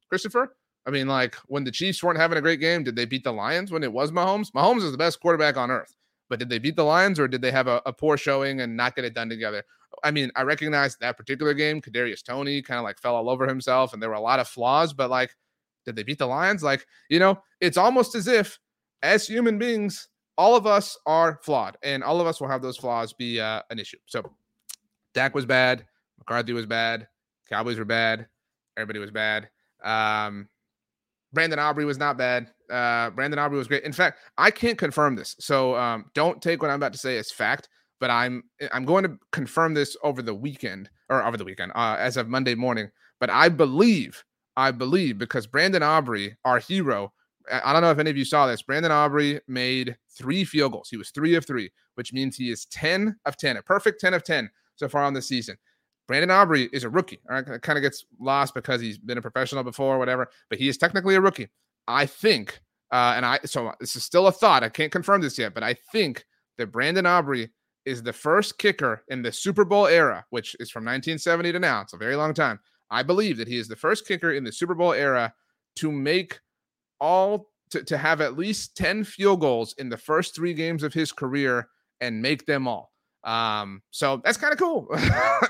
Christopher? 0.09 0.55
I 0.87 0.91
mean, 0.91 1.09
like 1.09 1.37
when 1.47 1.65
the 1.65 1.71
Chiefs 1.71 2.03
weren't 2.03 2.19
having 2.19 2.39
a 2.39 2.43
great 2.43 2.61
game, 2.61 2.85
did 2.85 2.97
they 2.97 3.05
beat 3.05 3.25
the 3.25 3.33
Lions 3.33 3.71
when 3.71 3.83
it 3.83 3.93
was 3.93 4.11
Mahomes? 4.11 4.51
Mahomes 4.53 4.83
is 4.85 4.93
the 4.93 4.99
best 4.99 5.21
quarterback 5.21 5.57
on 5.57 5.71
earth, 5.71 5.97
but 6.29 6.39
did 6.39 6.49
they 6.49 6.59
beat 6.59 6.77
the 6.77 6.85
Lions 6.85 7.19
or 7.19 7.29
did 7.29 7.41
they 7.41 7.53
have 7.53 7.69
a, 7.69 7.81
a 7.87 7.93
poor 7.93 8.17
showing 8.17 8.61
and 8.61 8.77
not 8.77 8.95
get 8.95 9.05
it 9.05 9.15
done 9.15 9.29
together? 9.29 9.63
I 10.03 10.11
mean, 10.11 10.31
I 10.35 10.43
recognize 10.43 10.97
that 10.97 11.17
particular 11.17 11.55
game, 11.55 11.81
Kadarius 11.81 12.23
Toney 12.23 12.63
kind 12.63 12.79
of 12.79 12.85
like 12.85 12.99
fell 12.99 13.15
all 13.15 13.31
over 13.31 13.47
himself, 13.47 13.93
and 13.93 14.03
there 14.03 14.11
were 14.11 14.17
a 14.17 14.21
lot 14.21 14.41
of 14.41 14.49
flaws, 14.49 14.93
but 14.93 15.11
like 15.11 15.35
did 15.85 15.97
they 15.97 16.03
beat 16.03 16.19
the 16.19 16.27
Lions? 16.27 16.63
Like, 16.63 16.87
you 17.09 17.19
know, 17.19 17.43
it's 17.61 17.77
almost 17.77 18.15
as 18.15 18.27
if 18.27 18.59
as 19.03 19.27
human 19.27 19.59
beings, 19.59 20.09
all 20.39 20.57
of 20.57 20.67
us 20.67 20.97
are 21.07 21.39
flawed 21.43 21.77
and 21.83 22.03
all 22.03 22.21
of 22.21 22.27
us 22.27 22.41
will 22.41 22.49
have 22.49 22.63
those 22.63 22.77
flaws 22.77 23.13
be 23.13 23.41
uh, 23.41 23.63
an 23.71 23.79
issue. 23.79 23.99
So 24.07 24.23
Dak 25.15 25.35
was 25.35 25.47
bad. 25.47 25.85
McCarthy 26.19 26.53
was 26.53 26.67
bad. 26.67 27.09
Cowboys 27.49 27.79
were 27.79 27.85
bad. 27.85 28.27
Everybody 28.77 28.99
was 28.99 29.11
bad. 29.11 29.49
Um, 29.85 30.49
Brandon 31.33 31.59
Aubrey 31.59 31.85
was 31.85 31.99
not 31.99 32.17
bad. 32.17 32.51
Uh, 32.71 33.11
Brandon 33.11 33.39
Aubrey 33.39 33.59
was 33.59 33.69
great. 33.69 33.85
In 33.85 33.93
fact, 33.93 34.19
I 34.39 34.51
can't 34.51 34.79
confirm 34.79 35.17
this. 35.17 35.37
So 35.39 35.77
um, 35.77 36.07
don't 36.15 36.41
take 36.41 36.63
what 36.63 36.71
I'm 36.71 36.77
about 36.77 36.93
to 36.93 36.99
say 36.99 37.19
as 37.19 37.31
fact, 37.31 37.69
but 38.01 38.11
I'm 38.11 38.45
I'm 38.73 38.85
going 38.85 39.05
to 39.05 39.19
confirm 39.33 39.75
this 39.75 39.97
over 40.03 40.23
the 40.23 40.35
weekend 40.35 40.91
or 41.09 41.25
over 41.25 41.37
the 41.37 41.45
weekend 41.45 41.73
uh, 41.75 41.97
as 41.99 42.17
of 42.17 42.29
Monday 42.29 42.55
morning. 42.55 42.91
But 43.21 43.31
I 43.31 43.49
believe 43.49 44.25
I 44.57 44.71
believe, 44.71 45.19
because 45.19 45.47
Brandon 45.47 45.83
Aubrey, 45.83 46.37
our 46.45 46.59
hero, 46.59 47.13
I 47.51 47.73
don't 47.73 47.83
know 47.83 47.91
if 47.91 47.99
any 47.99 48.11
of 48.11 48.17
you 48.17 48.25
saw 48.25 48.47
this. 48.47 48.63
Brandon 48.63 48.93
Aubrey 48.93 49.41
made 49.49 49.97
three 50.17 50.45
field 50.45 50.73
goals. 50.73 50.89
He 50.91 50.97
was 50.97 51.11
three 51.11 51.35
of 51.35 51.47
three, 51.47 51.71
which 51.95 52.13
means 52.13 52.37
he 52.37 52.51
is 52.51 52.67
10 52.67 53.17
of 53.27 53.37
10, 53.37 53.57
a 53.57 53.63
perfect 53.63 54.01
10 54.01 54.15
of 54.15 54.23
10 54.23 54.51
so 54.77 54.89
far 54.89 55.03
on 55.03 55.15
the 55.15 55.23
season. 55.23 55.57
Brandon 56.09 56.31
Aubrey 56.31 56.69
is 56.73 56.85
a 56.85 56.91
rookie. 56.91 57.21
All 57.29 57.37
right, 57.37 57.47
it 57.47 57.63
kind 57.63 57.79
of 57.79 57.83
gets 57.83 58.05
lost 58.21 58.55
because 58.55 58.81
he's 58.81 58.99
been 58.99 59.19
a 59.19 59.23
professional 59.23 59.65
before, 59.65 59.97
or 59.97 59.99
whatever, 59.99 60.29
but 60.51 60.59
he 60.59 60.69
is 60.69 60.77
technically 60.77 61.15
a 61.15 61.21
rookie. 61.21 61.49
I 61.89 62.07
think, 62.07 62.61
uh, 62.93 63.15
and 63.17 63.25
I 63.25 63.41
so 63.45 63.73
this 63.81 63.97
is 63.97 64.05
still 64.05 64.27
a 64.27 64.33
thought. 64.33 64.63
I 64.63 64.69
can't 64.69 64.93
confirm 64.93 65.21
this 65.21 65.39
yet, 65.39 65.55
but 65.55 65.63
I 65.63 65.75
think 65.93 66.25
that 66.59 66.73
Brandon 66.73 67.07
Aubrey 67.07 67.51
is 67.85 68.03
the 68.03 68.13
first 68.13 68.59
kicker 68.59 69.03
in 69.09 69.23
the 69.23 69.33
Super 69.33 69.65
Bowl 69.65 69.87
era, 69.87 70.25
which 70.31 70.55
is 70.61 70.71
from 70.71 70.85
1970 70.85 71.53
to 71.53 71.59
now. 71.59 71.81
It's 71.81 71.93
a 71.93 71.97
very 71.97 72.17
long 72.17 72.35
time. 72.35 72.61
I 72.93 73.03
believe 73.03 73.39
that 73.39 73.49
he 73.49 73.57
is 73.57 73.69
the 73.69 73.77
first 73.77 74.07
kicker 74.07 74.33
in 74.33 74.45
the 74.45 74.53
Super 74.53 74.75
Bowl 74.75 74.93
era 74.93 75.33
to 75.77 75.91
make 75.91 76.39
all 77.01 77.49
to, 77.71 77.83
to 77.85 77.97
have 77.97 78.21
at 78.21 78.37
least 78.37 78.77
10 78.77 79.03
field 79.05 79.41
goals 79.41 79.75
in 79.79 79.89
the 79.89 79.97
first 79.97 80.37
three 80.37 80.53
games 80.53 80.83
of 80.83 80.93
his 80.93 81.11
career 81.11 81.69
and 82.03 82.21
make 82.21 82.45
them 82.45 82.69
all. 82.69 82.93
Um, 83.25 83.83
so 83.91 84.21
that's 84.23 84.37
kind 84.37 84.53
of 84.53 84.59
cool. 84.59 84.89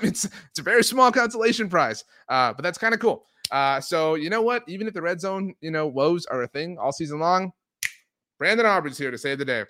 it's 0.01 0.25
it's 0.25 0.59
a 0.59 0.63
very 0.63 0.83
small 0.83 1.11
consolation 1.11 1.69
prize, 1.69 2.05
uh, 2.29 2.53
but 2.53 2.63
that's 2.63 2.77
kind 2.77 2.93
of 2.93 2.99
cool. 2.99 3.25
Uh, 3.51 3.81
so 3.81 4.15
you 4.15 4.29
know 4.29 4.41
what? 4.41 4.63
Even 4.67 4.87
if 4.87 4.93
the 4.93 5.01
red 5.01 5.19
zone, 5.19 5.53
you 5.59 5.71
know, 5.71 5.87
woes 5.87 6.25
are 6.27 6.43
a 6.43 6.47
thing 6.47 6.77
all 6.77 6.91
season 6.91 7.19
long, 7.19 7.51
Brandon 8.39 8.65
Aubrey's 8.65 8.97
here 8.97 9.11
to 9.11 9.17
save 9.17 9.39
the 9.39 9.45
day. 9.45 9.65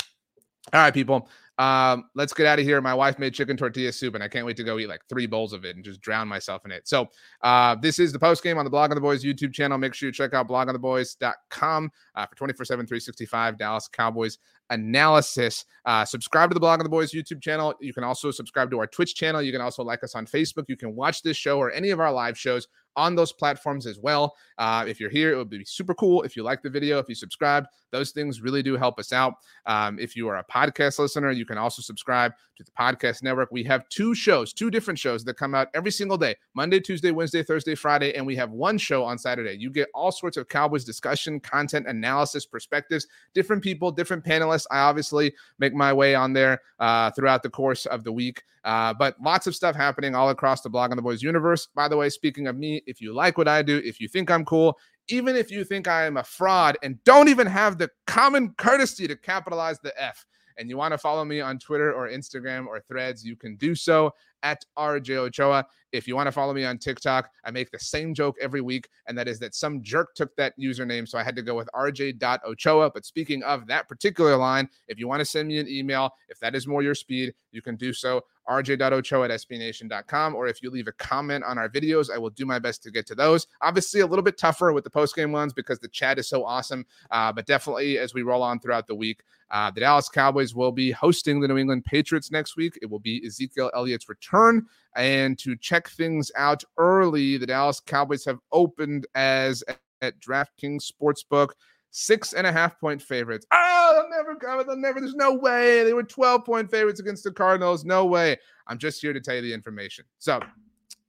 All 0.71 0.81
right, 0.81 0.93
people. 0.93 1.27
Um, 1.57 2.05
let's 2.15 2.33
get 2.33 2.47
out 2.47 2.59
of 2.59 2.65
here. 2.65 2.81
My 2.81 2.93
wife 2.93 3.19
made 3.19 3.33
chicken 3.33 3.55
tortilla 3.55 3.91
soup, 3.91 4.15
and 4.15 4.23
I 4.23 4.27
can't 4.27 4.45
wait 4.45 4.57
to 4.57 4.63
go 4.63 4.79
eat 4.79 4.87
like 4.87 5.01
three 5.07 5.27
bowls 5.27 5.53
of 5.53 5.65
it 5.65 5.75
and 5.75 5.85
just 5.85 6.01
drown 6.01 6.27
myself 6.27 6.65
in 6.65 6.71
it. 6.71 6.87
So, 6.87 7.07
uh, 7.41 7.75
this 7.75 7.99
is 7.99 8.11
the 8.11 8.19
post 8.19 8.43
game 8.43 8.57
on 8.57 8.65
the 8.65 8.71
Blogging 8.71 8.95
the 8.95 9.01
Boys 9.01 9.23
YouTube 9.23 9.53
channel. 9.53 9.77
Make 9.77 9.93
sure 9.93 10.07
you 10.07 10.13
check 10.13 10.33
out 10.33 10.47
bloggingtheboys.com 10.47 11.91
uh, 12.15 12.25
for 12.25 12.35
24 12.35 12.65
7, 12.65 12.85
365 12.85 13.57
Dallas 13.57 13.87
Cowboys 13.87 14.39
analysis. 14.69 15.65
Uh, 15.85 16.05
subscribe 16.05 16.49
to 16.49 16.53
the 16.53 16.59
Blogging 16.59 16.83
the 16.83 16.89
Boys 16.89 17.11
YouTube 17.11 17.41
channel. 17.41 17.73
You 17.79 17.93
can 17.93 18.03
also 18.03 18.31
subscribe 18.31 18.71
to 18.71 18.79
our 18.79 18.87
Twitch 18.87 19.15
channel. 19.15 19.41
You 19.41 19.51
can 19.51 19.61
also 19.61 19.83
like 19.83 20.03
us 20.03 20.15
on 20.15 20.25
Facebook. 20.25 20.65
You 20.67 20.77
can 20.77 20.95
watch 20.95 21.21
this 21.21 21.37
show 21.37 21.59
or 21.59 21.71
any 21.71 21.91
of 21.91 21.99
our 21.99 22.11
live 22.11 22.37
shows 22.37 22.67
on 22.95 23.15
those 23.15 23.31
platforms 23.31 23.85
as 23.85 23.99
well. 23.99 24.35
Uh, 24.57 24.85
if 24.87 24.99
you're 24.99 25.09
here, 25.09 25.33
it 25.33 25.37
would 25.37 25.49
be 25.49 25.63
super 25.65 25.93
cool 25.93 26.23
if 26.23 26.35
you 26.35 26.43
like 26.43 26.61
the 26.61 26.69
video, 26.69 26.99
if 26.99 27.09
you 27.09 27.15
subscribe. 27.15 27.65
Those 27.91 28.11
things 28.11 28.41
really 28.41 28.63
do 28.63 28.75
help 28.75 28.99
us 28.99 29.13
out. 29.13 29.35
Um, 29.65 29.99
if 29.99 30.15
you 30.15 30.27
are 30.27 30.37
a 30.37 30.43
podcast 30.43 30.99
listener, 30.99 31.31
you 31.31 31.45
can 31.45 31.57
also 31.57 31.81
subscribe 31.81 32.33
to 32.57 32.63
the 32.63 32.71
podcast 32.71 33.23
network. 33.23 33.49
We 33.51 33.63
have 33.63 33.87
two 33.89 34.15
shows, 34.15 34.53
two 34.53 34.69
different 34.69 34.99
shows 34.99 35.23
that 35.23 35.35
come 35.35 35.55
out 35.55 35.69
every 35.73 35.91
single 35.91 36.17
day 36.17 36.35
Monday, 36.53 36.79
Tuesday, 36.79 37.11
Wednesday, 37.11 37.43
Thursday, 37.43 37.75
Friday, 37.75 38.13
and 38.15 38.25
we 38.25 38.35
have 38.35 38.51
one 38.51 38.77
show 38.77 39.03
on 39.03 39.17
Saturday. 39.17 39.57
You 39.57 39.69
get 39.69 39.89
all 39.93 40.11
sorts 40.11 40.37
of 40.37 40.47
Cowboys 40.47 40.83
discussion, 40.83 41.39
content, 41.39 41.87
analysis, 41.87 42.45
perspectives, 42.45 43.07
different 43.33 43.63
people, 43.63 43.91
different 43.91 44.23
panelists. 44.23 44.65
I 44.71 44.79
obviously 44.79 45.33
make 45.59 45.73
my 45.73 45.93
way 45.93 46.15
on 46.15 46.33
there 46.33 46.61
uh, 46.79 47.11
throughout 47.11 47.43
the 47.43 47.49
course 47.49 47.85
of 47.85 48.03
the 48.03 48.11
week. 48.11 48.43
Uh, 48.63 48.93
but 48.93 49.15
lots 49.21 49.45
of 49.47 49.55
stuff 49.55 49.75
happening 49.75 50.15
all 50.15 50.29
across 50.29 50.61
the 50.61 50.69
Blogging 50.69 50.95
the 50.95 51.01
Boys 51.01 51.21
universe. 51.21 51.67
By 51.75 51.87
the 51.87 51.97
way, 51.97 52.09
speaking 52.09 52.47
of 52.47 52.55
me, 52.55 52.81
if 52.85 53.01
you 53.01 53.13
like 53.13 53.37
what 53.37 53.47
I 53.47 53.61
do, 53.61 53.81
if 53.83 53.99
you 53.99 54.07
think 54.07 54.31
I'm 54.31 54.45
cool, 54.45 54.77
even 55.09 55.35
if 55.35 55.51
you 55.51 55.63
think 55.63 55.87
I 55.87 56.05
am 56.05 56.17
a 56.17 56.23
fraud 56.23 56.77
and 56.81 57.03
don't 57.03 57.27
even 57.27 57.47
have 57.47 57.77
the 57.77 57.89
common 58.07 58.53
courtesy 58.57 59.07
to 59.07 59.17
capitalize 59.17 59.79
the 59.79 59.93
F 60.01 60.25
and 60.57 60.69
you 60.69 60.77
want 60.77 60.93
to 60.93 60.97
follow 60.97 61.25
me 61.25 61.41
on 61.41 61.59
Twitter 61.59 61.93
or 61.93 62.07
Instagram 62.07 62.67
or 62.67 62.79
threads, 62.79 63.25
you 63.25 63.35
can 63.35 63.55
do 63.57 63.75
so 63.75 64.13
at 64.43 64.63
RJ 64.77 65.15
Ochoa. 65.15 65.65
If 65.91 66.07
you 66.07 66.15
want 66.15 66.27
to 66.27 66.31
follow 66.31 66.53
me 66.53 66.65
on 66.65 66.77
TikTok, 66.77 67.29
I 67.45 67.51
make 67.51 67.71
the 67.71 67.79
same 67.79 68.13
joke 68.13 68.35
every 68.41 68.61
week, 68.61 68.89
and 69.07 69.17
that 69.17 69.27
is 69.27 69.39
that 69.39 69.55
some 69.55 69.81
jerk 69.83 70.15
took 70.15 70.35
that 70.35 70.57
username. 70.59 71.07
So 71.07 71.17
I 71.17 71.23
had 71.23 71.35
to 71.35 71.41
go 71.41 71.55
with 71.55 71.69
rj.ochoa. 71.73 72.91
But 72.91 73.05
speaking 73.05 73.43
of 73.43 73.67
that 73.67 73.87
particular 73.87 74.35
line, 74.35 74.69
if 74.87 74.99
you 74.99 75.07
want 75.07 75.19
to 75.19 75.25
send 75.25 75.47
me 75.47 75.59
an 75.59 75.67
email, 75.67 76.11
if 76.29 76.39
that 76.39 76.55
is 76.55 76.67
more 76.67 76.81
your 76.81 76.95
speed, 76.95 77.33
you 77.51 77.61
can 77.61 77.75
do 77.75 77.93
so 77.93 78.23
rj.ochoa 78.49 79.25
at 79.25 79.31
sbnation.com. 79.31 80.35
Or 80.35 80.47
if 80.47 80.61
you 80.61 80.69
leave 80.69 80.87
a 80.87 80.91
comment 80.93 81.43
on 81.43 81.57
our 81.57 81.69
videos, 81.69 82.09
I 82.13 82.17
will 82.17 82.31
do 82.31 82.45
my 82.45 82.59
best 82.59 82.83
to 82.83 82.91
get 82.91 83.05
to 83.07 83.15
those. 83.15 83.47
Obviously, 83.61 84.01
a 84.01 84.07
little 84.07 84.23
bit 84.23 84.37
tougher 84.37 84.73
with 84.73 84.83
the 84.83 84.89
post 84.89 85.15
game 85.15 85.31
ones 85.31 85.53
because 85.53 85.79
the 85.79 85.87
chat 85.87 86.19
is 86.19 86.27
so 86.27 86.43
awesome. 86.43 86.85
Uh, 87.11 87.31
but 87.31 87.45
definitely 87.45 87.99
as 87.99 88.13
we 88.13 88.23
roll 88.23 88.43
on 88.43 88.59
throughout 88.59 88.87
the 88.87 88.95
week, 88.95 89.21
uh, 89.51 89.69
the 89.69 89.81
Dallas 89.81 90.09
Cowboys 90.09 90.55
will 90.55 90.71
be 90.71 90.91
hosting 90.91 91.39
the 91.39 91.47
New 91.47 91.57
England 91.57 91.85
Patriots 91.85 92.31
next 92.31 92.57
week. 92.57 92.77
It 92.81 92.89
will 92.89 92.99
be 92.99 93.23
Ezekiel 93.25 93.71
Elliott's 93.75 94.09
return. 94.33 94.65
And 94.95 95.37
to 95.39 95.55
check 95.55 95.89
things 95.89 96.31
out 96.35 96.63
early, 96.77 97.37
the 97.37 97.47
Dallas 97.47 97.79
Cowboys 97.79 98.25
have 98.25 98.39
opened 98.51 99.07
as 99.15 99.63
at 100.01 100.19
DraftKings 100.19 100.91
Sportsbook 100.91 101.49
six 101.89 102.33
and 102.33 102.45
a 102.45 102.51
half 102.51 102.79
point 102.79 103.01
favorites. 103.01 103.45
Oh, 103.51 103.93
they'll 103.95 104.19
never 104.19 104.35
cover. 104.35 104.63
They'll 104.63 104.75
never. 104.75 104.99
There's 104.99 105.15
no 105.15 105.33
way. 105.33 105.83
They 105.83 105.93
were 105.93 106.03
12 106.03 106.45
point 106.45 106.69
favorites 106.69 106.99
against 106.99 107.23
the 107.23 107.31
Cardinals. 107.31 107.85
No 107.85 108.05
way. 108.05 108.37
I'm 108.67 108.77
just 108.77 109.01
here 109.01 109.13
to 109.13 109.19
tell 109.19 109.35
you 109.35 109.41
the 109.41 109.53
information. 109.53 110.05
So, 110.19 110.39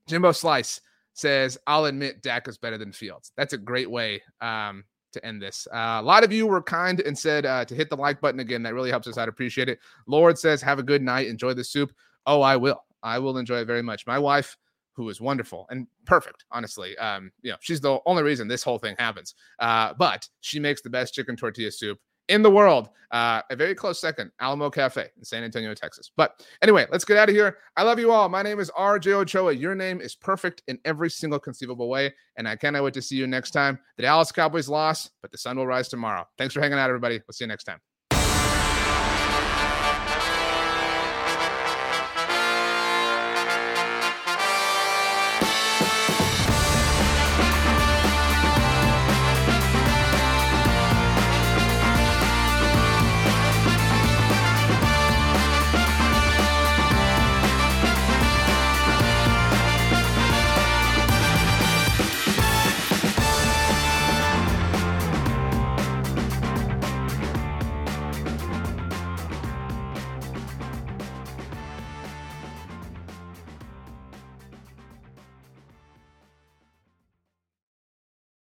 Jimbo 0.07 0.33
Slice 0.33 0.81
says, 1.13 1.59
I'll 1.67 1.85
admit 1.85 2.23
Dak 2.23 2.49
is 2.49 2.59
better 2.59 2.79
than 2.79 2.93
Fields. 2.93 3.33
That's 3.37 3.53
a 3.53 3.59
great 3.59 3.91
way 3.91 4.23
um, 4.41 4.85
to 5.13 5.25
end 5.25 5.41
this. 5.41 5.69
Uh, 5.73 5.99
a 6.01 6.03
lot 6.03 6.25
of 6.25 6.33
you 6.33 6.47
were 6.47 6.63
kind 6.63 7.01
and 7.01 7.17
said 7.17 7.47
uh, 7.47 7.65
to 7.67 7.75
hit 7.75 7.89
the 7.89 7.97
like 7.97 8.21
button 8.21 8.41
again. 8.41 8.63
That 8.63 8.75
really 8.75 8.91
helps 8.91 9.07
us 9.07 9.17
out. 9.17 9.29
Appreciate 9.29 9.69
it. 9.69 9.79
Lord 10.07 10.39
says, 10.39 10.61
have 10.63 10.79
a 10.79 10.83
good 10.83 11.03
night. 11.03 11.29
Enjoy 11.29 11.55
the 11.55 11.65
soup. 11.65 11.93
Oh, 12.27 12.41
I 12.41 12.57
will. 12.57 12.83
I 13.05 13.19
will 13.21 13.39
enjoy 13.39 13.59
it 13.59 13.67
very 13.67 13.83
much. 13.83 14.07
My 14.07 14.19
wife, 14.19 14.57
who 14.95 15.09
is 15.09 15.21
wonderful 15.21 15.67
and 15.71 15.87
perfect, 16.07 16.45
honestly, 16.51 16.97
um, 16.99 17.31
you 17.43 17.51
know, 17.51 17.57
she's 17.61 17.81
the 17.81 18.01
only 18.07 18.23
reason 18.23 18.49
this 18.49 18.63
whole 18.63 18.79
thing 18.79 18.97
happens. 18.99 19.35
Uh, 19.61 19.93
but 19.97 20.29
she 20.41 20.59
makes 20.59 20.83
the 20.83 20.91
best 20.91 21.15
chicken 21.15 21.37
tortilla 21.37 21.71
soup 21.71 21.99
in 22.29 22.43
the 22.43 22.51
world. 22.51 22.89
Uh, 23.11 23.43
a 23.51 23.57
very 23.57 23.75
close 23.75 24.01
second, 24.01 24.31
Alamo 24.41 24.71
Cafe 24.71 25.09
in 25.17 25.25
San 25.25 25.45
Antonio, 25.45 25.73
Texas. 25.75 26.11
But 26.17 26.45
anyway, 26.63 26.87
let's 26.91 27.05
get 27.05 27.17
out 27.17 27.29
of 27.29 27.35
here. 27.35 27.59
I 27.77 27.83
love 27.83 27.99
you 27.99 28.11
all. 28.11 28.29
My 28.29 28.43
name 28.43 28.59
is 28.59 28.71
RJ 28.73 29.13
Ochoa. 29.13 29.53
Your 29.53 29.75
name 29.75 30.01
is 30.01 30.17
perfect 30.17 30.63
in 30.67 30.79
every 30.85 31.11
single 31.11 31.39
conceivable 31.39 31.89
way. 31.89 32.13
And 32.37 32.49
I 32.49 32.57
cannot 32.57 32.83
wait 32.83 32.95
to 32.95 33.03
see 33.03 33.17
you 33.17 33.27
next 33.27 33.53
time. 33.53 33.79
The 33.97 34.03
Dallas 34.03 34.33
Cowboys 34.33 34.69
lost, 34.69 35.13
but 35.23 35.31
the 35.31 35.39
sun 35.39 35.57
will 35.57 35.67
rise 35.67 35.89
tomorrow. 35.89 36.27
Thanks 36.39 36.55
for 36.55 36.61
hanging 36.61 36.79
out, 36.79 36.89
everybody. 36.89 37.21
We'll 37.27 37.35
see 37.35 37.45
you 37.45 37.49
next 37.49 37.65
time. 37.65 37.81